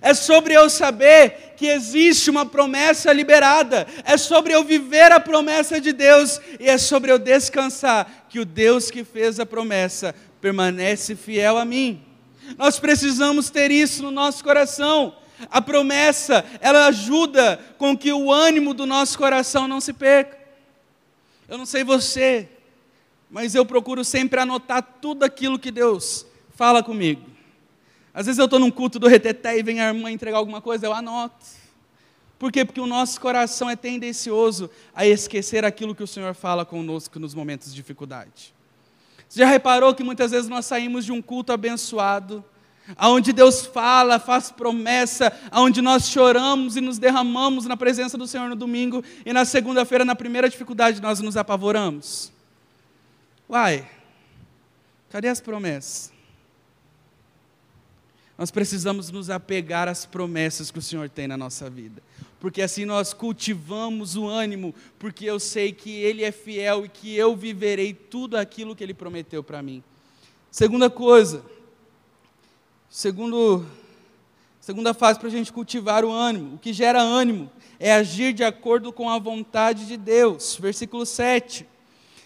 É 0.00 0.14
sobre 0.14 0.54
eu 0.54 0.70
saber 0.70 1.54
que 1.56 1.66
existe 1.66 2.30
uma 2.30 2.46
promessa 2.46 3.12
liberada, 3.12 3.86
é 4.04 4.16
sobre 4.16 4.54
eu 4.54 4.64
viver 4.64 5.12
a 5.12 5.20
promessa 5.20 5.80
de 5.80 5.92
Deus 5.92 6.40
e 6.58 6.68
é 6.68 6.78
sobre 6.78 7.12
eu 7.12 7.18
descansar 7.18 8.26
que 8.28 8.40
o 8.40 8.44
Deus 8.44 8.90
que 8.90 9.04
fez 9.04 9.38
a 9.38 9.46
promessa 9.46 10.14
permanece 10.40 11.14
fiel 11.14 11.58
a 11.58 11.64
mim. 11.64 12.02
Nós 12.58 12.78
precisamos 12.78 13.50
ter 13.50 13.70
isso 13.70 14.02
no 14.02 14.10
nosso 14.10 14.42
coração. 14.42 15.14
A 15.50 15.60
promessa, 15.60 16.44
ela 16.60 16.86
ajuda 16.86 17.60
com 17.78 17.96
que 17.96 18.12
o 18.12 18.32
ânimo 18.32 18.74
do 18.74 18.86
nosso 18.86 19.18
coração 19.18 19.66
não 19.66 19.80
se 19.80 19.92
perca. 19.92 20.38
Eu 21.48 21.58
não 21.58 21.66
sei 21.66 21.84
você, 21.84 22.48
mas 23.30 23.54
eu 23.54 23.64
procuro 23.64 24.04
sempre 24.04 24.40
anotar 24.40 24.82
tudo 25.00 25.24
aquilo 25.24 25.58
que 25.58 25.70
Deus 25.70 26.26
fala 26.54 26.82
comigo. 26.82 27.31
Às 28.14 28.26
vezes 28.26 28.38
eu 28.38 28.44
estou 28.44 28.58
num 28.58 28.70
culto 28.70 28.98
do 28.98 29.08
reteté 29.08 29.58
e 29.58 29.62
vem 29.62 29.80
a 29.80 29.88
irmã 29.88 30.10
entregar 30.10 30.38
alguma 30.38 30.60
coisa, 30.60 30.86
eu 30.86 30.92
anoto. 30.92 31.62
Por 32.38 32.50
quê? 32.50 32.64
Porque 32.64 32.80
o 32.80 32.86
nosso 32.86 33.20
coração 33.20 33.70
é 33.70 33.76
tendencioso 33.76 34.68
a 34.94 35.06
esquecer 35.06 35.64
aquilo 35.64 35.94
que 35.94 36.02
o 36.02 36.06
Senhor 36.06 36.34
fala 36.34 36.64
conosco 36.64 37.18
nos 37.18 37.34
momentos 37.34 37.70
de 37.70 37.74
dificuldade. 37.76 38.52
Você 39.28 39.40
já 39.40 39.46
reparou 39.46 39.94
que 39.94 40.04
muitas 40.04 40.32
vezes 40.32 40.48
nós 40.48 40.66
saímos 40.66 41.04
de 41.06 41.12
um 41.12 41.22
culto 41.22 41.52
abençoado, 41.52 42.44
aonde 42.96 43.32
Deus 43.32 43.64
fala, 43.64 44.18
faz 44.18 44.50
promessa, 44.50 45.32
aonde 45.50 45.80
nós 45.80 46.08
choramos 46.08 46.76
e 46.76 46.80
nos 46.82 46.98
derramamos 46.98 47.64
na 47.64 47.76
presença 47.76 48.18
do 48.18 48.26
Senhor 48.26 48.48
no 48.48 48.56
domingo, 48.56 49.02
e 49.24 49.32
na 49.32 49.46
segunda-feira, 49.46 50.04
na 50.04 50.14
primeira 50.14 50.50
dificuldade, 50.50 51.00
nós 51.00 51.20
nos 51.20 51.36
apavoramos? 51.36 52.30
Uai, 53.48 53.88
cadê 55.08 55.28
as 55.28 55.40
promessas? 55.40 56.11
Nós 58.42 58.50
precisamos 58.50 59.08
nos 59.08 59.30
apegar 59.30 59.86
às 59.86 60.04
promessas 60.04 60.68
que 60.68 60.78
o 60.80 60.82
Senhor 60.82 61.08
tem 61.08 61.28
na 61.28 61.36
nossa 61.36 61.70
vida, 61.70 62.02
porque 62.40 62.60
assim 62.60 62.84
nós 62.84 63.12
cultivamos 63.14 64.16
o 64.16 64.26
ânimo, 64.26 64.74
porque 64.98 65.24
eu 65.24 65.38
sei 65.38 65.70
que 65.70 65.92
Ele 65.92 66.24
é 66.24 66.32
fiel 66.32 66.84
e 66.84 66.88
que 66.88 67.14
eu 67.14 67.36
viverei 67.36 67.94
tudo 67.94 68.36
aquilo 68.36 68.74
que 68.74 68.82
Ele 68.82 68.94
prometeu 68.94 69.44
para 69.44 69.62
mim. 69.62 69.80
Segunda 70.50 70.90
coisa, 70.90 71.44
segundo, 72.90 73.64
segunda 74.60 74.92
fase 74.92 75.20
para 75.20 75.28
a 75.28 75.30
gente 75.30 75.52
cultivar 75.52 76.04
o 76.04 76.10
ânimo, 76.10 76.56
o 76.56 76.58
que 76.58 76.72
gera 76.72 77.00
ânimo 77.00 77.48
é 77.78 77.92
agir 77.92 78.32
de 78.32 78.42
acordo 78.42 78.92
com 78.92 79.08
a 79.08 79.20
vontade 79.20 79.86
de 79.86 79.96
Deus. 79.96 80.58
Versículo 80.60 81.06
7. 81.06 81.64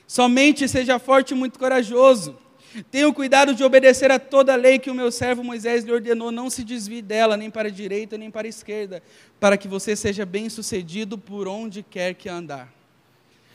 Somente 0.08 0.66
seja 0.66 0.98
forte 0.98 1.32
e 1.32 1.34
muito 1.34 1.58
corajoso. 1.58 2.38
Tenha 2.90 3.12
cuidado 3.12 3.54
de 3.54 3.64
obedecer 3.64 4.10
a 4.10 4.18
toda 4.18 4.52
a 4.52 4.56
lei 4.56 4.78
que 4.78 4.90
o 4.90 4.94
meu 4.94 5.10
servo 5.10 5.42
Moisés 5.42 5.84
lhe 5.84 5.92
ordenou. 5.92 6.30
Não 6.30 6.50
se 6.50 6.62
desvie 6.62 7.02
dela, 7.02 7.36
nem 7.36 7.50
para 7.50 7.68
a 7.68 7.70
direita, 7.70 8.18
nem 8.18 8.30
para 8.30 8.46
a 8.46 8.50
esquerda, 8.50 9.02
para 9.40 9.56
que 9.56 9.68
você 9.68 9.96
seja 9.96 10.26
bem 10.26 10.48
sucedido 10.48 11.16
por 11.16 11.48
onde 11.48 11.82
quer 11.82 12.14
que 12.14 12.28
andar. 12.28 12.72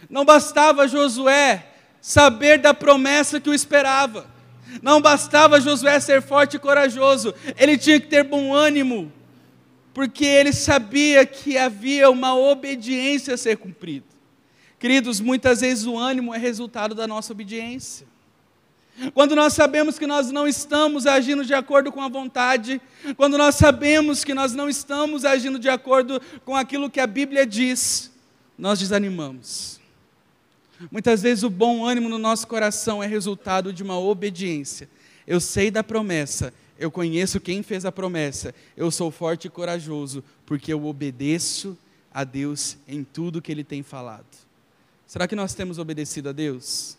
Não 0.09 0.25
bastava 0.25 0.87
Josué 0.87 1.67
saber 2.01 2.57
da 2.57 2.73
promessa 2.73 3.39
que 3.39 3.49
o 3.49 3.53
esperava. 3.53 4.27
Não 4.81 5.01
bastava 5.01 5.59
Josué 5.59 5.99
ser 5.99 6.21
forte 6.21 6.55
e 6.55 6.59
corajoso, 6.59 7.33
ele 7.57 7.77
tinha 7.77 7.99
que 7.99 8.07
ter 8.07 8.23
bom 8.23 8.53
ânimo, 8.53 9.11
porque 9.93 10.25
ele 10.25 10.53
sabia 10.53 11.25
que 11.25 11.57
havia 11.57 12.09
uma 12.09 12.35
obediência 12.35 13.33
a 13.33 13.37
ser 13.37 13.57
cumprida. 13.57 14.05
Queridos, 14.79 15.19
muitas 15.19 15.61
vezes 15.61 15.85
o 15.85 15.97
ânimo 15.97 16.33
é 16.33 16.37
resultado 16.37 16.95
da 16.95 17.05
nossa 17.05 17.33
obediência. 17.33 18.07
Quando 19.13 19.35
nós 19.35 19.53
sabemos 19.53 19.97
que 19.97 20.05
nós 20.05 20.31
não 20.31 20.47
estamos 20.47 21.07
agindo 21.07 21.43
de 21.45 21.53
acordo 21.53 21.91
com 21.91 22.01
a 22.01 22.09
vontade, 22.09 22.81
quando 23.17 23.37
nós 23.37 23.55
sabemos 23.55 24.23
que 24.23 24.33
nós 24.33 24.53
não 24.53 24.69
estamos 24.69 25.25
agindo 25.25 25.57
de 25.57 25.69
acordo 25.69 26.21
com 26.45 26.55
aquilo 26.55 26.89
que 26.89 26.99
a 26.99 27.07
Bíblia 27.07 27.45
diz, 27.45 28.11
nós 28.57 28.79
desanimamos. 28.79 29.79
Muitas 30.91 31.21
vezes 31.21 31.43
o 31.43 31.49
bom 31.49 31.85
ânimo 31.85 32.09
no 32.09 32.17
nosso 32.17 32.47
coração 32.47 33.01
é 33.01 33.07
resultado 33.07 33.73
de 33.73 33.83
uma 33.83 33.99
obediência. 33.99 34.89
Eu 35.25 35.39
sei 35.39 35.71
da 35.71 35.83
promessa, 35.83 36.53
eu 36.77 36.91
conheço 36.91 37.39
quem 37.39 37.61
fez 37.61 37.85
a 37.85 37.91
promessa, 37.91 38.53
eu 38.75 38.89
sou 38.89 39.11
forte 39.11 39.45
e 39.45 39.49
corajoso, 39.49 40.23
porque 40.45 40.73
eu 40.73 40.85
obedeço 40.85 41.77
a 42.13 42.23
Deus 42.23 42.77
em 42.87 43.03
tudo 43.03 43.41
que 43.41 43.51
Ele 43.51 43.63
tem 43.63 43.83
falado. 43.83 44.25
Será 45.07 45.27
que 45.27 45.35
nós 45.35 45.53
temos 45.53 45.77
obedecido 45.77 46.29
a 46.29 46.31
Deus? 46.31 46.97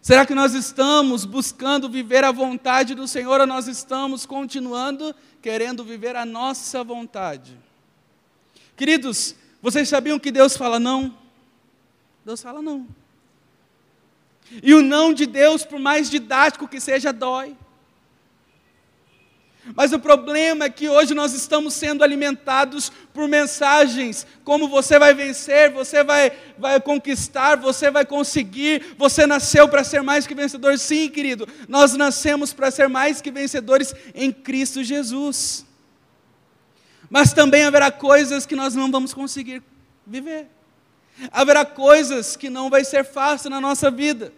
Será 0.00 0.24
que 0.24 0.34
nós 0.34 0.54
estamos 0.54 1.24
buscando 1.24 1.88
viver 1.88 2.24
a 2.24 2.32
vontade 2.32 2.94
do 2.94 3.06
Senhor 3.06 3.40
ou 3.40 3.46
nós 3.46 3.66
estamos 3.66 4.24
continuando 4.24 5.14
querendo 5.42 5.84
viver 5.84 6.16
a 6.16 6.24
nossa 6.24 6.82
vontade? 6.84 7.56
Queridos, 8.76 9.34
vocês 9.60 9.88
sabiam 9.88 10.18
que 10.18 10.30
Deus 10.30 10.56
fala 10.56 10.78
não? 10.78 11.16
Deus 12.24 12.40
fala 12.40 12.62
não. 12.62 12.86
E 14.62 14.72
o 14.72 14.82
não 14.82 15.12
de 15.12 15.26
Deus, 15.26 15.64
por 15.64 15.78
mais 15.78 16.08
didático 16.08 16.68
que 16.68 16.80
seja, 16.80 17.12
dói. 17.12 17.56
Mas 19.74 19.92
o 19.92 19.98
problema 19.98 20.64
é 20.64 20.70
que 20.70 20.88
hoje 20.88 21.14
nós 21.14 21.32
estamos 21.32 21.74
sendo 21.74 22.02
alimentados 22.02 22.90
por 23.12 23.28
mensagens 23.28 24.26
como 24.44 24.68
você 24.68 24.98
vai 24.98 25.14
vencer, 25.14 25.70
você 25.70 26.02
vai, 26.02 26.32
vai 26.58 26.80
conquistar, 26.80 27.56
você 27.56 27.90
vai 27.90 28.04
conseguir, 28.04 28.94
você 28.96 29.26
nasceu 29.26 29.68
para 29.68 29.84
ser 29.84 30.02
mais 30.02 30.26
que 30.26 30.34
vencedor. 30.34 30.78
Sim, 30.78 31.08
querido, 31.08 31.46
nós 31.68 31.94
nascemos 31.94 32.52
para 32.52 32.70
ser 32.70 32.88
mais 32.88 33.20
que 33.20 33.30
vencedores 33.30 33.94
em 34.14 34.32
Cristo 34.32 34.82
Jesus. 34.82 35.66
Mas 37.10 37.32
também 37.32 37.64
haverá 37.64 37.90
coisas 37.90 38.46
que 38.46 38.56
nós 38.56 38.74
não 38.74 38.90
vamos 38.90 39.14
conseguir 39.14 39.62
viver. 40.06 40.46
Haverá 41.32 41.64
coisas 41.64 42.36
que 42.36 42.48
não 42.48 42.70
vai 42.70 42.84
ser 42.84 43.04
fácil 43.04 43.50
na 43.50 43.60
nossa 43.60 43.90
vida. 43.90 44.32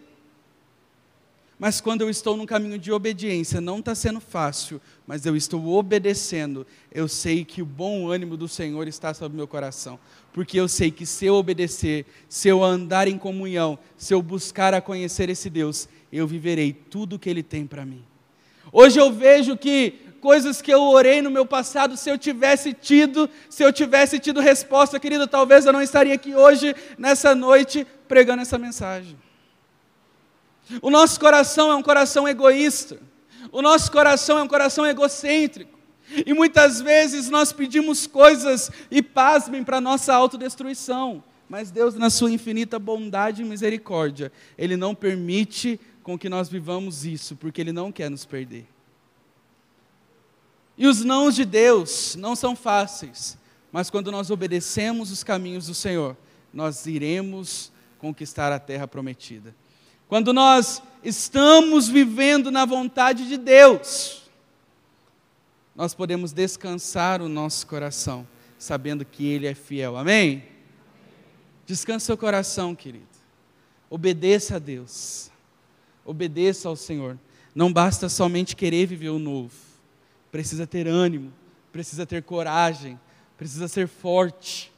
Mas 1.61 1.79
quando 1.79 2.01
eu 2.01 2.09
estou 2.09 2.35
num 2.35 2.47
caminho 2.47 2.79
de 2.79 2.91
obediência, 2.91 3.61
não 3.61 3.77
está 3.77 3.93
sendo 3.93 4.19
fácil, 4.19 4.81
mas 5.05 5.27
eu 5.27 5.35
estou 5.35 5.63
obedecendo, 5.67 6.65
eu 6.91 7.07
sei 7.07 7.45
que 7.45 7.61
o 7.61 7.65
bom 7.67 8.09
ânimo 8.09 8.35
do 8.35 8.47
Senhor 8.47 8.87
está 8.87 9.13
sobre 9.13 9.37
meu 9.37 9.47
coração. 9.47 9.99
Porque 10.33 10.59
eu 10.59 10.67
sei 10.67 10.89
que 10.89 11.05
se 11.05 11.27
eu 11.27 11.35
obedecer, 11.35 12.07
se 12.27 12.47
eu 12.47 12.63
andar 12.63 13.07
em 13.07 13.15
comunhão, 13.15 13.77
se 13.95 14.11
eu 14.11 14.23
buscar 14.23 14.73
a 14.73 14.81
conhecer 14.81 15.29
esse 15.29 15.51
Deus, 15.51 15.87
eu 16.11 16.25
viverei 16.25 16.73
tudo 16.73 17.17
o 17.17 17.19
que 17.19 17.29
Ele 17.29 17.43
tem 17.43 17.67
para 17.67 17.85
mim. 17.85 18.03
Hoje 18.73 18.99
eu 18.99 19.13
vejo 19.13 19.55
que 19.55 19.99
coisas 20.19 20.63
que 20.63 20.73
eu 20.73 20.81
orei 20.81 21.21
no 21.21 21.29
meu 21.29 21.45
passado, 21.45 21.95
se 21.95 22.09
eu 22.09 22.17
tivesse 22.17 22.73
tido, 22.73 23.29
se 23.51 23.63
eu 23.63 23.71
tivesse 23.71 24.17
tido 24.17 24.39
resposta, 24.41 24.99
querido, 24.99 25.27
talvez 25.27 25.63
eu 25.67 25.73
não 25.73 25.83
estaria 25.83 26.15
aqui 26.15 26.33
hoje, 26.33 26.75
nessa 26.97 27.35
noite, 27.35 27.85
pregando 28.07 28.41
essa 28.41 28.57
mensagem. 28.57 29.15
O 30.81 30.89
nosso 30.89 31.19
coração 31.19 31.71
é 31.71 31.75
um 31.75 31.81
coração 31.81 32.27
egoísta. 32.27 32.99
O 33.51 33.61
nosso 33.61 33.91
coração 33.91 34.37
é 34.37 34.43
um 34.43 34.47
coração 34.47 34.85
egocêntrico. 34.85 35.79
E 36.25 36.33
muitas 36.33 36.81
vezes 36.81 37.29
nós 37.29 37.53
pedimos 37.53 38.05
coisas 38.05 38.69
e 38.89 39.01
pasmem 39.01 39.63
para 39.63 39.79
nossa 39.79 40.13
autodestruição. 40.13 41.23
Mas 41.47 41.71
Deus, 41.71 41.95
na 41.95 42.09
sua 42.09 42.31
infinita 42.31 42.79
bondade 42.79 43.41
e 43.41 43.45
misericórdia, 43.45 44.31
Ele 44.57 44.77
não 44.77 44.95
permite 44.95 45.79
com 46.03 46.17
que 46.17 46.29
nós 46.29 46.49
vivamos 46.49 47.05
isso, 47.05 47.35
porque 47.35 47.61
Ele 47.61 47.71
não 47.71 47.91
quer 47.91 48.09
nos 48.09 48.25
perder. 48.25 48.67
E 50.77 50.87
os 50.87 51.03
nãos 51.03 51.35
de 51.35 51.45
Deus 51.45 52.15
não 52.15 52.35
são 52.35 52.55
fáceis, 52.55 53.37
mas 53.71 53.89
quando 53.89 54.11
nós 54.11 54.31
obedecemos 54.31 55.11
os 55.11 55.23
caminhos 55.23 55.67
do 55.67 55.73
Senhor, 55.73 56.17
nós 56.53 56.85
iremos 56.85 57.71
conquistar 57.99 58.51
a 58.51 58.59
terra 58.59 58.87
prometida. 58.87 59.55
Quando 60.11 60.33
nós 60.33 60.83
estamos 61.01 61.87
vivendo 61.87 62.51
na 62.51 62.65
vontade 62.65 63.29
de 63.29 63.37
Deus, 63.37 64.23
nós 65.73 65.93
podemos 65.93 66.33
descansar 66.33 67.21
o 67.21 67.29
nosso 67.29 67.65
coração, 67.65 68.27
sabendo 68.59 69.05
que 69.05 69.25
Ele 69.25 69.47
é 69.47 69.55
fiel. 69.55 69.95
Amém? 69.95 70.43
Descanse 71.65 72.07
seu 72.07 72.17
coração, 72.17 72.75
querido. 72.75 73.05
Obedeça 73.89 74.57
a 74.57 74.59
Deus. 74.59 75.31
Obedeça 76.03 76.67
ao 76.67 76.75
Senhor. 76.75 77.17
Não 77.55 77.71
basta 77.71 78.09
somente 78.09 78.53
querer 78.53 78.87
viver 78.87 79.11
o 79.11 79.17
novo. 79.17 79.55
Precisa 80.29 80.67
ter 80.67 80.89
ânimo, 80.89 81.31
precisa 81.71 82.05
ter 82.05 82.21
coragem, 82.21 82.99
precisa 83.37 83.69
ser 83.69 83.87
forte, 83.87 84.73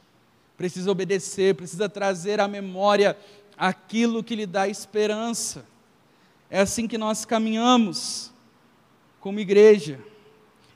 precisa 0.56 0.92
obedecer, 0.92 1.56
precisa 1.56 1.88
trazer 1.88 2.38
à 2.38 2.46
memória 2.46 3.16
aquilo 3.56 4.22
que 4.22 4.36
lhe 4.36 4.46
dá 4.46 4.68
esperança. 4.68 5.64
É 6.50 6.60
assim 6.60 6.86
que 6.86 6.98
nós 6.98 7.24
caminhamos 7.24 8.32
como 9.20 9.40
igreja. 9.40 9.98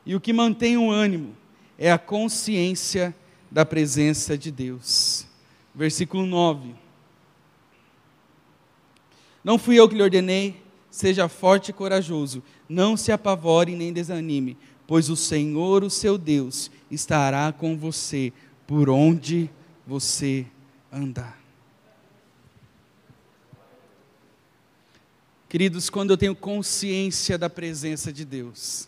E 0.05 0.15
o 0.15 0.21
que 0.21 0.33
mantém 0.33 0.77
o 0.77 0.91
ânimo 0.91 1.37
é 1.79 1.93
a 1.93 1.99
consciência 1.99 3.15
da 3.51 3.65
presença 3.65 4.37
de 4.37 4.51
Deus. 4.51 5.27
Versículo 5.75 6.27
9. 6.27 6.75
Não 9.45 9.59
fui 9.59 9.79
eu 9.79 9.89
que 9.89 9.95
lhe 9.95 10.03
ordenei, 10.03 10.61
seja 10.91 11.29
forte 11.29 11.69
e 11.69 11.73
corajoso, 11.73 12.43
não 12.69 12.97
se 12.97 13.13
apavore 13.13 13.77
nem 13.77 13.93
desanime, 13.93 14.57
pois 14.87 15.09
o 15.09 15.17
Senhor, 15.17 15.85
o 15.85 15.91
seu 15.91 16.19
Deus, 16.19 16.71
estará 16.91 17.53
com 17.53 17.77
você 17.77 18.33
por 18.67 18.91
onde 18.91 19.49
você 19.87 20.45
andar. 20.93 21.38
Queridos, 25.49 25.89
quando 25.89 26.11
eu 26.11 26.17
tenho 26.17 26.37
consciência 26.37 27.39
da 27.39 27.49
presença 27.49 28.13
de 28.13 28.23
Deus, 28.23 28.87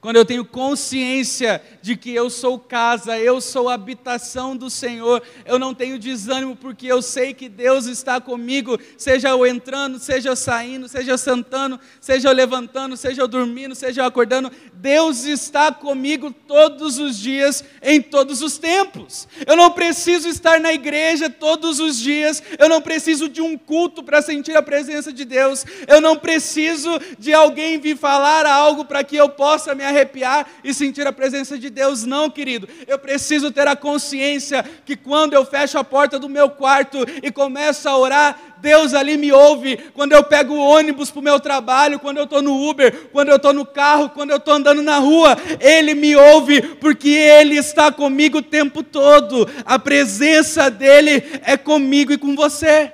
quando 0.00 0.14
eu 0.14 0.24
tenho 0.24 0.44
consciência 0.44 1.60
de 1.82 1.96
que 1.96 2.14
eu 2.14 2.30
sou 2.30 2.60
casa, 2.60 3.18
eu 3.18 3.40
sou 3.40 3.68
habitação 3.68 4.56
do 4.56 4.70
Senhor, 4.70 5.20
eu 5.44 5.58
não 5.58 5.74
tenho 5.74 5.98
desânimo 5.98 6.54
porque 6.54 6.86
eu 6.86 7.02
sei 7.02 7.34
que 7.34 7.48
Deus 7.48 7.86
está 7.86 8.20
comigo, 8.20 8.78
seja 8.96 9.30
eu 9.30 9.44
entrando, 9.44 9.98
seja 9.98 10.28
eu 10.28 10.36
saindo, 10.36 10.86
seja 10.86 11.10
eu 11.10 11.18
sentando, 11.18 11.80
seja 12.00 12.28
eu 12.28 12.32
levantando, 12.32 12.96
seja 12.96 13.22
eu 13.22 13.26
dormindo, 13.26 13.74
seja 13.74 14.02
eu 14.02 14.06
acordando, 14.06 14.52
Deus 14.78 15.24
está 15.24 15.72
comigo 15.72 16.30
todos 16.30 16.98
os 16.98 17.18
dias, 17.18 17.64
em 17.82 18.00
todos 18.00 18.42
os 18.42 18.58
tempos. 18.58 19.26
Eu 19.46 19.56
não 19.56 19.70
preciso 19.70 20.28
estar 20.28 20.60
na 20.60 20.72
igreja 20.72 21.30
todos 21.30 21.80
os 21.80 21.98
dias, 21.98 22.42
eu 22.58 22.68
não 22.68 22.82
preciso 22.82 23.28
de 23.28 23.40
um 23.40 23.56
culto 23.56 24.02
para 24.02 24.20
sentir 24.20 24.54
a 24.54 24.62
presença 24.62 25.10
de 25.12 25.24
Deus, 25.24 25.64
eu 25.88 26.00
não 26.00 26.16
preciso 26.16 27.00
de 27.18 27.32
alguém 27.32 27.78
vir 27.78 27.96
falar 27.96 28.44
algo 28.44 28.84
para 28.84 29.02
que 29.02 29.16
eu 29.16 29.30
possa 29.30 29.74
me 29.74 29.82
arrepiar 29.82 30.46
e 30.62 30.74
sentir 30.74 31.06
a 31.06 31.12
presença 31.12 31.58
de 31.58 31.70
Deus, 31.70 32.04
não, 32.04 32.28
querido. 32.28 32.68
Eu 32.86 32.98
preciso 32.98 33.50
ter 33.50 33.66
a 33.66 33.76
consciência 33.76 34.62
que 34.84 34.94
quando 34.94 35.32
eu 35.32 35.46
fecho 35.46 35.78
a 35.78 35.84
porta 35.84 36.18
do 36.18 36.28
meu 36.28 36.50
quarto 36.50 36.98
e 37.22 37.32
começo 37.32 37.88
a 37.88 37.96
orar, 37.96 38.38
Deus 38.58 38.94
ali 38.94 39.16
me 39.16 39.32
ouve. 39.32 39.76
Quando 39.94 40.12
eu 40.12 40.24
pego 40.24 40.54
o 40.54 40.60
ônibus 40.60 41.10
para 41.10 41.20
o 41.20 41.22
meu 41.22 41.38
trabalho, 41.38 41.98
quando 41.98 42.18
eu 42.18 42.24
estou 42.24 42.42
no 42.42 42.68
Uber, 42.68 43.08
quando 43.12 43.28
eu 43.28 43.36
estou 43.36 43.52
no 43.52 43.64
carro, 43.64 44.10
quando 44.10 44.30
eu 44.30 44.38
estou 44.38 44.54
andando 44.54 44.65
na 44.74 44.98
rua, 44.98 45.36
Ele 45.60 45.94
me 45.94 46.16
ouve, 46.16 46.62
porque 46.62 47.08
Ele 47.08 47.56
está 47.56 47.90
comigo 47.90 48.38
o 48.38 48.42
tempo 48.42 48.82
todo. 48.82 49.48
A 49.64 49.78
presença 49.78 50.70
dEle 50.70 51.22
é 51.42 51.56
comigo 51.56 52.12
e 52.12 52.18
com 52.18 52.34
você. 52.34 52.92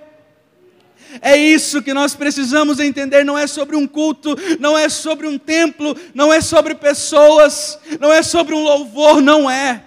É 1.21 1.37
isso 1.37 1.83
que 1.83 1.93
nós 1.93 2.15
precisamos 2.15 2.81
entender. 2.81 3.25
Não 3.25 3.37
é 3.37 3.47
sobre 3.47 3.77
um 3.77 3.87
culto, 3.87 4.37
não 4.59 4.79
é 4.79 4.89
sobre 4.89 5.27
um 5.27 5.37
templo, 5.37 5.97
não 6.15 6.33
é 6.33 6.41
sobre 6.41 6.75
pessoas, 6.75 7.79
não 8.01 8.13
é 8.13 8.23
sobre 8.23 8.55
um 8.55 8.63
louvor, 8.63 9.21
não 9.21 9.51
é. 9.51 9.85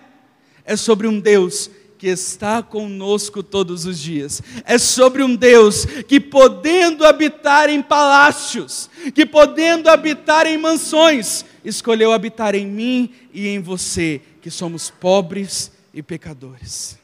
É 0.64 0.76
sobre 0.76 1.08
um 1.08 1.20
Deus 1.20 1.70
que 1.98 2.08
está 2.08 2.62
conosco 2.62 3.42
todos 3.42 3.86
os 3.86 4.00
dias. 4.00 4.42
É 4.66 4.78
sobre 4.78 5.24
um 5.24 5.36
Deus 5.36 5.86
que, 6.08 6.20
podendo 6.20 7.06
habitar 7.06 7.70
em 7.70 7.82
palácios, 7.82 8.90
que 9.14 9.26
podendo 9.26 9.90
habitar 9.90 10.46
em 10.46 10.58
mansões, 10.58 11.46
escolheu 11.66 12.14
habitar 12.14 12.54
em 12.54 12.68
mim 12.68 13.14
e 13.34 13.48
em 13.48 13.60
você, 13.60 14.22
que 14.42 14.52
somos 14.52 14.90
pobres 14.90 15.72
e 15.94 16.04
pecadores. 16.04 16.98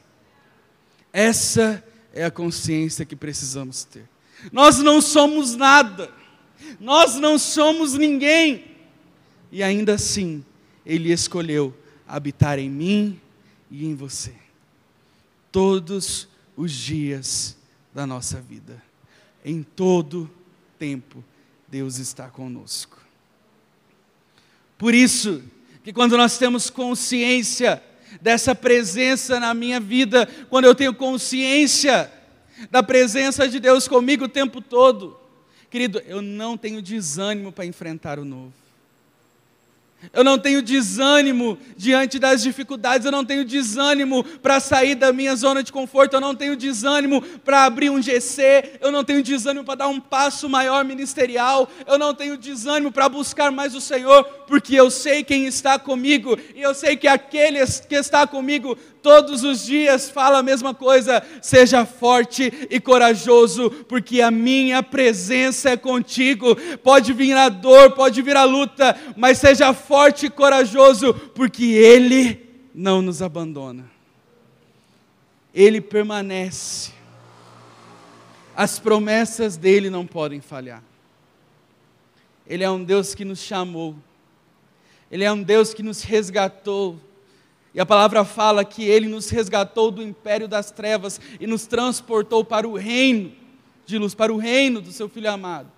Essa 1.12 1.84
é 2.14 2.24
a 2.24 2.30
consciência 2.30 3.04
que 3.04 3.16
precisamos 3.16 3.84
ter. 3.84 4.08
Nós 4.52 4.78
não 4.78 5.00
somos 5.00 5.56
nada, 5.56 6.10
nós 6.78 7.16
não 7.16 7.38
somos 7.38 7.94
ninguém, 7.94 8.64
e 9.50 9.62
ainda 9.62 9.94
assim, 9.94 10.44
Ele 10.86 11.12
escolheu 11.12 11.74
habitar 12.06 12.58
em 12.58 12.70
mim 12.70 13.20
e 13.70 13.84
em 13.84 13.94
você, 13.94 14.34
todos 15.50 16.28
os 16.56 16.72
dias 16.72 17.56
da 17.92 18.06
nossa 18.06 18.40
vida, 18.40 18.82
em 19.44 19.62
todo 19.62 20.30
tempo, 20.78 21.22
Deus 21.68 21.98
está 21.98 22.28
conosco. 22.28 23.01
Por 24.82 24.94
isso, 24.94 25.40
que 25.84 25.92
quando 25.92 26.16
nós 26.16 26.36
temos 26.36 26.68
consciência 26.68 27.80
dessa 28.20 28.52
presença 28.52 29.38
na 29.38 29.54
minha 29.54 29.78
vida, 29.78 30.28
quando 30.50 30.64
eu 30.64 30.74
tenho 30.74 30.92
consciência 30.92 32.10
da 32.68 32.82
presença 32.82 33.48
de 33.48 33.60
Deus 33.60 33.86
comigo 33.86 34.24
o 34.24 34.28
tempo 34.28 34.60
todo, 34.60 35.16
querido, 35.70 36.02
eu 36.04 36.20
não 36.20 36.56
tenho 36.56 36.82
desânimo 36.82 37.52
para 37.52 37.64
enfrentar 37.64 38.18
o 38.18 38.24
novo. 38.24 38.52
Eu 40.12 40.24
não 40.24 40.36
tenho 40.36 40.60
desânimo 40.60 41.56
diante 41.76 42.18
das 42.18 42.42
dificuldades, 42.42 43.04
eu 43.04 43.12
não 43.12 43.24
tenho 43.24 43.44
desânimo 43.44 44.24
para 44.24 44.58
sair 44.58 44.96
da 44.96 45.12
minha 45.12 45.36
zona 45.36 45.62
de 45.62 45.70
conforto, 45.70 46.14
eu 46.14 46.20
não 46.20 46.34
tenho 46.34 46.56
desânimo 46.56 47.22
para 47.22 47.64
abrir 47.64 47.88
um 47.88 48.02
GC, 48.02 48.78
eu 48.80 48.90
não 48.90 49.04
tenho 49.04 49.22
desânimo 49.22 49.64
para 49.64 49.76
dar 49.76 49.88
um 49.88 50.00
passo 50.00 50.48
maior 50.48 50.84
ministerial, 50.84 51.70
eu 51.86 51.98
não 51.98 52.12
tenho 52.14 52.36
desânimo 52.36 52.90
para 52.90 53.08
buscar 53.08 53.52
mais 53.52 53.76
o 53.76 53.80
Senhor, 53.80 54.24
porque 54.52 54.74
eu 54.74 54.90
sei 54.90 55.24
quem 55.24 55.46
está 55.46 55.78
comigo 55.78 56.38
e 56.54 56.60
eu 56.60 56.74
sei 56.74 56.94
que 56.94 57.08
aquele 57.08 57.58
que 57.88 57.94
está 57.94 58.26
comigo 58.26 58.76
todos 59.00 59.42
os 59.44 59.64
dias 59.64 60.10
fala 60.10 60.40
a 60.40 60.42
mesma 60.42 60.74
coisa: 60.74 61.22
seja 61.40 61.86
forte 61.86 62.52
e 62.68 62.78
corajoso, 62.78 63.70
porque 63.88 64.20
a 64.20 64.30
minha 64.30 64.82
presença 64.82 65.70
é 65.70 65.76
contigo. 65.78 66.54
Pode 66.82 67.14
vir 67.14 67.34
a 67.34 67.48
dor, 67.48 67.92
pode 67.92 68.20
vir 68.20 68.36
a 68.36 68.44
luta, 68.44 68.94
mas 69.16 69.38
seja 69.38 69.72
forte 69.72 70.26
e 70.26 70.30
corajoso, 70.30 71.14
porque 71.34 71.64
Ele 71.64 72.46
não 72.74 73.00
nos 73.00 73.22
abandona. 73.22 73.90
Ele 75.54 75.80
permanece. 75.80 76.92
As 78.54 78.78
promessas 78.78 79.56
dele 79.56 79.88
não 79.88 80.06
podem 80.06 80.42
falhar. 80.42 80.82
Ele 82.46 82.62
é 82.62 82.70
um 82.70 82.84
Deus 82.84 83.14
que 83.14 83.24
nos 83.24 83.38
chamou. 83.38 83.96
Ele 85.12 85.22
é 85.22 85.30
um 85.30 85.42
Deus 85.42 85.72
que 85.72 85.82
nos 85.82 86.02
resgatou 86.02 86.98
e 87.74 87.80
a 87.80 87.86
palavra 87.86 88.24
fala 88.24 88.64
que 88.64 88.84
ele 88.84 89.08
nos 89.08 89.30
resgatou 89.30 89.90
do 89.90 90.02
império 90.02 90.46
das 90.46 90.70
trevas 90.70 91.20
e 91.40 91.46
nos 91.46 91.66
transportou 91.66 92.44
para 92.44 92.68
o 92.68 92.76
reino 92.76 93.32
de 93.86 93.96
luz, 93.98 94.14
para 94.14 94.32
o 94.32 94.36
reino 94.36 94.80
do 94.80 94.92
seu 94.92 95.08
filho 95.08 95.30
amado. 95.30 95.70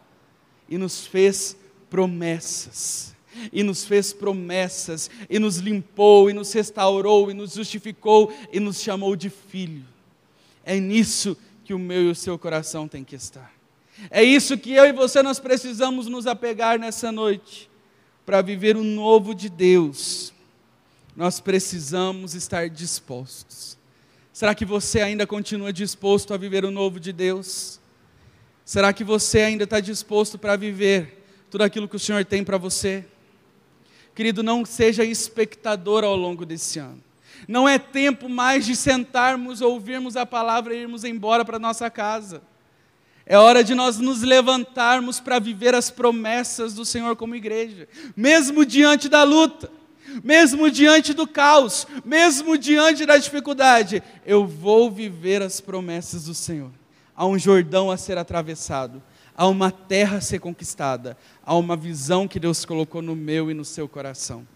E 0.69 0.77
nos 0.77 1.07
fez 1.07 1.57
promessas. 1.89 3.15
E 3.53 3.63
nos 3.63 3.85
fez 3.85 4.13
promessas, 4.13 5.11
e 5.29 5.41
nos 5.41 5.57
limpou, 5.57 6.31
e 6.31 6.33
nos 6.33 6.53
restaurou, 6.53 7.33
e 7.33 7.35
nos 7.35 7.55
justificou, 7.55 8.33
e 8.53 8.61
nos 8.61 8.81
chamou 8.81 9.17
de 9.17 9.29
filho. 9.29 9.85
É 10.65 10.79
nisso 10.79 11.37
que 11.65 11.75
o 11.75 11.79
meu 11.79 12.03
e 12.03 12.11
o 12.11 12.15
seu 12.15 12.39
coração 12.39 12.87
tem 12.87 13.03
que 13.03 13.17
estar. 13.17 13.53
É 14.09 14.23
isso 14.23 14.57
que 14.57 14.73
eu 14.73 14.85
e 14.85 14.93
você 14.93 15.21
nós 15.21 15.41
precisamos 15.41 16.07
nos 16.07 16.29
apegar 16.29 16.79
nessa 16.79 17.11
noite, 17.11 17.69
para 18.25 18.41
viver 18.43 18.77
o 18.77 18.83
novo 18.83 19.35
de 19.35 19.49
Deus, 19.49 20.33
nós 21.17 21.41
precisamos 21.41 22.35
estar 22.35 22.69
dispostos. 22.69 23.79
Será 24.33 24.55
que 24.55 24.65
você 24.65 25.01
ainda 25.01 25.27
continua 25.27 25.73
disposto 25.73 26.35
a 26.35 26.37
viver 26.37 26.65
o 26.65 26.71
novo 26.71 26.99
de 26.99 27.13
Deus? 27.13 27.79
Será 28.65 28.93
que 28.93 29.05
você 29.05 29.41
ainda 29.43 29.65
está 29.65 29.79
disposto 29.79 30.39
para 30.39 30.57
viver 30.57 31.25
tudo 31.51 31.63
aquilo 31.63 31.89
que 31.89 31.97
o 31.97 32.01
Senhor 32.01 32.25
tem 32.25 32.43
para 32.43 32.59
você? 32.59 33.05
Querido, 34.15 34.43
não 34.43 34.65
seja 34.65 35.05
espectador 35.05 36.03
ao 36.03 36.17
longo 36.17 36.47
desse 36.47 36.79
ano. 36.79 37.03
Não 37.47 37.69
é 37.69 37.79
tempo 37.79 38.29
mais 38.29 38.65
de 38.65 38.75
sentarmos, 38.75 39.61
ouvirmos 39.61 40.17
a 40.17 40.25
palavra 40.25 40.75
e 40.75 40.81
irmos 40.81 41.05
embora 41.05 41.45
para 41.45 41.59
nossa 41.59 41.91
casa. 41.91 42.43
É 43.27 43.39
hora 43.39 43.65
de 43.65 43.75
nós 43.75 43.99
nos 43.99 44.23
levantarmos 44.23 45.19
para 45.19 45.39
viver 45.39 45.75
as 45.75 45.91
promessas 45.91 46.75
do 46.75 46.85
Senhor 46.85 47.17
como 47.17 47.35
igreja, 47.35 47.89
mesmo 48.17 48.65
diante 48.67 49.09
da 49.09 49.23
luta 49.23 49.71
mesmo 50.23 50.71
diante 50.71 51.13
do 51.13 51.27
caos, 51.27 51.87
mesmo 52.05 52.57
diante 52.59 53.07
da 53.07 53.17
dificuldade, 53.17 54.03
eu 54.25 54.47
vou 54.47 54.91
viver 54.91 55.43
as 55.43 55.61
promessas 55.61 56.25
do 56.25 56.35
Senhor. 56.35 56.71
Há 57.17 57.27
um 57.27 57.39
Jordão 57.39 57.91
a 57.91 57.97
ser 57.97 58.19
atravessado, 58.19 59.03
há 59.37 59.47
uma 59.47 59.71
terra 59.71 60.19
a 60.19 60.21
ser 60.21 60.41
conquistada, 60.41 61.17
há 61.45 61.57
uma 61.57 61.77
visão 61.77 62.29
que 62.29 62.41
Deus 62.41 62.65
colocou 62.65 63.01
no 63.01 63.17
meu 63.17 63.51
e 63.51 63.55
no 63.55 63.65
seu 63.65 63.89
coração. 63.89 64.47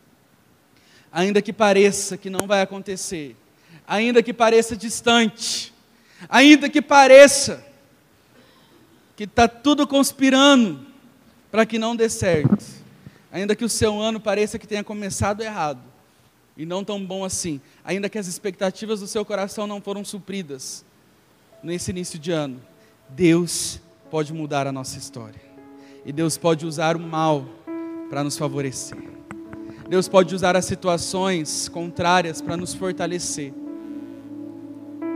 Ainda 1.11 1.41
que 1.41 1.53
pareça 1.53 2.17
que 2.17 2.29
não 2.29 2.47
vai 2.47 2.61
acontecer, 2.61 3.35
ainda 3.87 4.23
que 4.23 4.35
pareça 4.35 4.77
distante, 4.77 5.73
ainda 6.29 6.69
que 6.69 6.83
pareça 6.83 7.65
que 9.19 9.25
está 9.25 9.49
tudo 9.49 9.85
conspirando 9.85 10.79
para 11.51 11.67
que 11.67 11.77
não 11.77 11.97
dê 11.97 12.09
certo, 12.09 12.65
ainda 13.33 13.57
que 13.57 13.65
o 13.65 13.69
seu 13.69 14.01
ano 14.01 14.21
pareça 14.21 14.61
que 14.61 14.67
tenha 14.67 14.85
começado 14.85 15.43
errado 15.43 15.81
e 16.57 16.65
não 16.65 16.85
tão 16.85 17.05
bom 17.05 17.25
assim, 17.25 17.61
ainda 17.85 18.09
que 18.09 18.17
as 18.17 18.29
expectativas 18.29 19.01
do 19.01 19.09
seu 19.09 19.25
coração 19.25 19.67
não 19.67 19.81
foram 19.81 20.05
supridas 20.05 20.85
nesse 21.65 21.91
início 21.91 22.17
de 22.17 22.31
ano, 22.31 22.63
Deus 23.09 23.81
pode 24.09 24.33
mudar 24.33 24.69
a 24.69 24.73
nossa 24.73 24.97
história. 24.97 25.41
E 26.07 26.13
Deus 26.13 26.39
pode 26.39 26.65
usar 26.65 26.95
o 26.95 27.01
mal 27.01 27.45
para 28.09 28.23
nos 28.23 28.39
favorecer. 28.39 29.03
Deus 29.89 30.07
pode 30.07 30.33
usar 30.33 30.57
as 30.57 30.65
situações 30.65 31.69
contrárias 31.69 32.41
para 32.41 32.57
nos 32.57 32.73
fortalecer. 32.73 33.53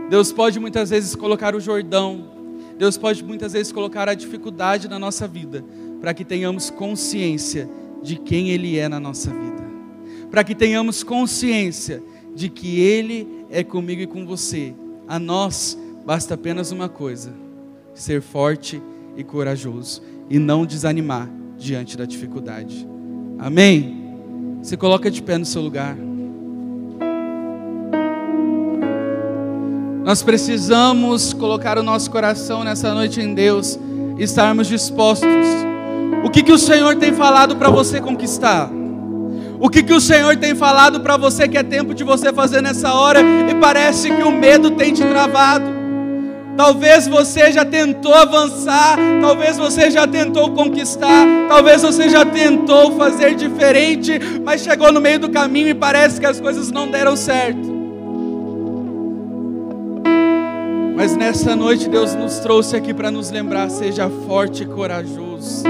Deus 0.09 0.33
pode 0.33 0.59
muitas 0.59 0.89
vezes 0.89 1.15
colocar 1.15 1.55
o 1.55 1.61
Jordão, 1.61 2.32
Deus 2.77 2.97
pode 2.97 3.23
muitas 3.23 3.53
vezes 3.53 3.71
colocar 3.71 4.09
a 4.09 4.13
dificuldade 4.13 4.87
na 4.87 4.97
nossa 4.97 5.27
vida, 5.27 5.63
para 6.01 6.13
que 6.13 6.25
tenhamos 6.25 6.69
consciência 6.69 7.69
de 8.01 8.17
quem 8.17 8.49
Ele 8.49 8.77
é 8.77 8.89
na 8.89 8.99
nossa 8.99 9.31
vida, 9.31 9.63
para 10.29 10.43
que 10.43 10.55
tenhamos 10.55 11.03
consciência 11.03 12.03
de 12.35 12.49
que 12.49 12.79
Ele 12.79 13.45
é 13.49 13.63
comigo 13.63 14.01
e 14.01 14.07
com 14.07 14.25
você. 14.25 14.73
A 15.07 15.19
nós 15.19 15.77
basta 16.05 16.33
apenas 16.33 16.71
uma 16.71 16.89
coisa: 16.89 17.33
ser 17.93 18.21
forte 18.21 18.81
e 19.15 19.23
corajoso 19.23 20.01
e 20.29 20.39
não 20.39 20.65
desanimar 20.65 21.29
diante 21.57 21.95
da 21.95 22.05
dificuldade. 22.05 22.87
Amém? 23.37 24.01
Se 24.61 24.75
coloca 24.77 25.11
de 25.11 25.21
pé 25.21 25.37
no 25.37 25.45
seu 25.45 25.61
lugar. 25.61 25.95
Nós 30.03 30.21
precisamos 30.21 31.33
colocar 31.33 31.77
o 31.77 31.83
nosso 31.83 32.11
coração 32.11 32.63
nessa 32.63 32.93
noite 32.93 33.21
em 33.21 33.33
Deus, 33.33 33.79
estarmos 34.17 34.67
dispostos 34.67 35.73
o 36.23 36.29
que, 36.29 36.41
que 36.41 36.53
o 36.53 36.57
Senhor 36.57 36.95
tem 36.95 37.11
falado 37.11 37.57
para 37.57 37.69
você 37.69 37.99
conquistar? 37.99 38.69
O 39.59 39.69
que, 39.69 39.83
que 39.83 39.93
o 39.93 39.99
Senhor 39.99 40.37
tem 40.37 40.55
falado 40.55 41.01
para 41.01 41.17
você 41.17 41.49
que 41.49 41.57
é 41.57 41.63
tempo 41.63 41.93
de 41.93 42.03
você 42.03 42.31
fazer 42.31 42.61
nessa 42.61 42.93
hora 42.93 43.19
e 43.21 43.53
parece 43.55 44.09
que 44.09 44.23
o 44.23 44.31
medo 44.31 44.71
tem 44.71 44.93
te 44.93 45.03
travado? 45.03 45.65
Talvez 46.55 47.07
você 47.09 47.51
já 47.51 47.65
tentou 47.65 48.13
avançar, 48.13 48.97
talvez 49.19 49.57
você 49.57 49.91
já 49.91 50.07
tentou 50.07 50.51
conquistar, 50.51 51.25
talvez 51.49 51.81
você 51.81 52.07
já 52.07 52.23
tentou 52.23 52.95
fazer 52.95 53.35
diferente, 53.35 54.17
mas 54.45 54.61
chegou 54.61 54.93
no 54.93 55.01
meio 55.01 55.19
do 55.19 55.29
caminho 55.29 55.69
e 55.69 55.73
parece 55.73 56.21
que 56.21 56.25
as 56.25 56.39
coisas 56.39 56.71
não 56.71 56.87
deram 56.89 57.17
certo. 57.17 57.72
Mas 61.03 61.17
nessa 61.17 61.53
noite 61.53 61.89
Deus 61.89 62.15
nos 62.15 62.39
trouxe 62.39 62.77
aqui 62.77 62.93
para 62.93 63.11
nos 63.11 63.29
lembrar: 63.29 63.69
seja 63.69 64.09
forte 64.25 64.63
e 64.63 64.65
corajoso. 64.65 65.65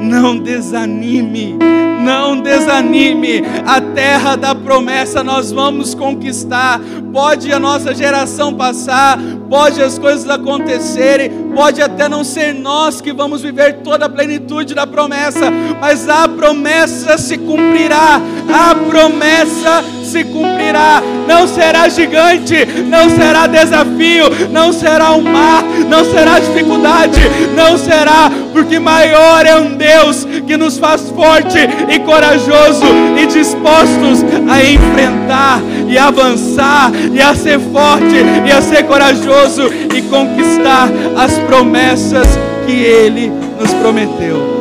Não 0.00 0.38
desanime, 0.38 1.58
não 2.02 2.40
desanime. 2.40 3.42
A 3.66 3.78
terra 3.78 4.36
da 4.36 4.54
promessa 4.54 5.22
nós 5.22 5.52
vamos 5.52 5.94
conquistar. 5.94 6.80
Pode 7.12 7.52
a 7.52 7.60
nossa 7.60 7.94
geração 7.94 8.54
passar, 8.54 9.18
pode 9.50 9.82
as 9.82 9.98
coisas 9.98 10.26
acontecerem, 10.30 11.50
pode 11.54 11.82
até 11.82 12.08
não 12.08 12.24
ser 12.24 12.54
nós 12.54 13.02
que 13.02 13.12
vamos 13.12 13.42
viver 13.42 13.82
toda 13.82 14.06
a 14.06 14.08
plenitude 14.08 14.74
da 14.74 14.86
promessa, 14.86 15.50
mas 15.78 16.08
a 16.08 16.26
promessa 16.26 17.18
se 17.18 17.36
cumprirá. 17.36 18.18
A 18.50 18.74
promessa 18.74 19.84
se 20.10 20.24
cumprirá. 20.24 21.02
Não 21.26 21.46
será 21.46 21.88
gigante, 21.88 22.66
não 22.86 23.08
será 23.08 23.46
desafio, 23.46 24.24
não 24.50 24.72
será 24.72 25.12
um 25.12 25.22
mar, 25.22 25.62
não 25.88 26.04
será 26.04 26.40
dificuldade, 26.40 27.20
não 27.54 27.78
será, 27.78 28.30
porque 28.52 28.78
maior 28.78 29.46
é 29.46 29.56
um 29.56 29.76
Deus 29.76 30.26
que 30.46 30.56
nos 30.56 30.78
faz 30.78 31.08
forte 31.10 31.58
e 31.88 31.98
corajoso 32.00 32.84
e 33.16 33.26
dispostos 33.26 34.24
a 34.50 34.64
enfrentar 34.64 35.60
e 35.88 35.96
avançar 35.96 36.90
e 37.12 37.20
a 37.20 37.34
ser 37.34 37.60
forte 37.60 38.16
e 38.46 38.50
a 38.50 38.60
ser 38.60 38.84
corajoso 38.84 39.70
e 39.94 40.02
conquistar 40.02 40.88
as 41.16 41.38
promessas 41.38 42.26
que 42.66 42.72
Ele 42.72 43.32
nos 43.58 43.72
prometeu. 43.74 44.59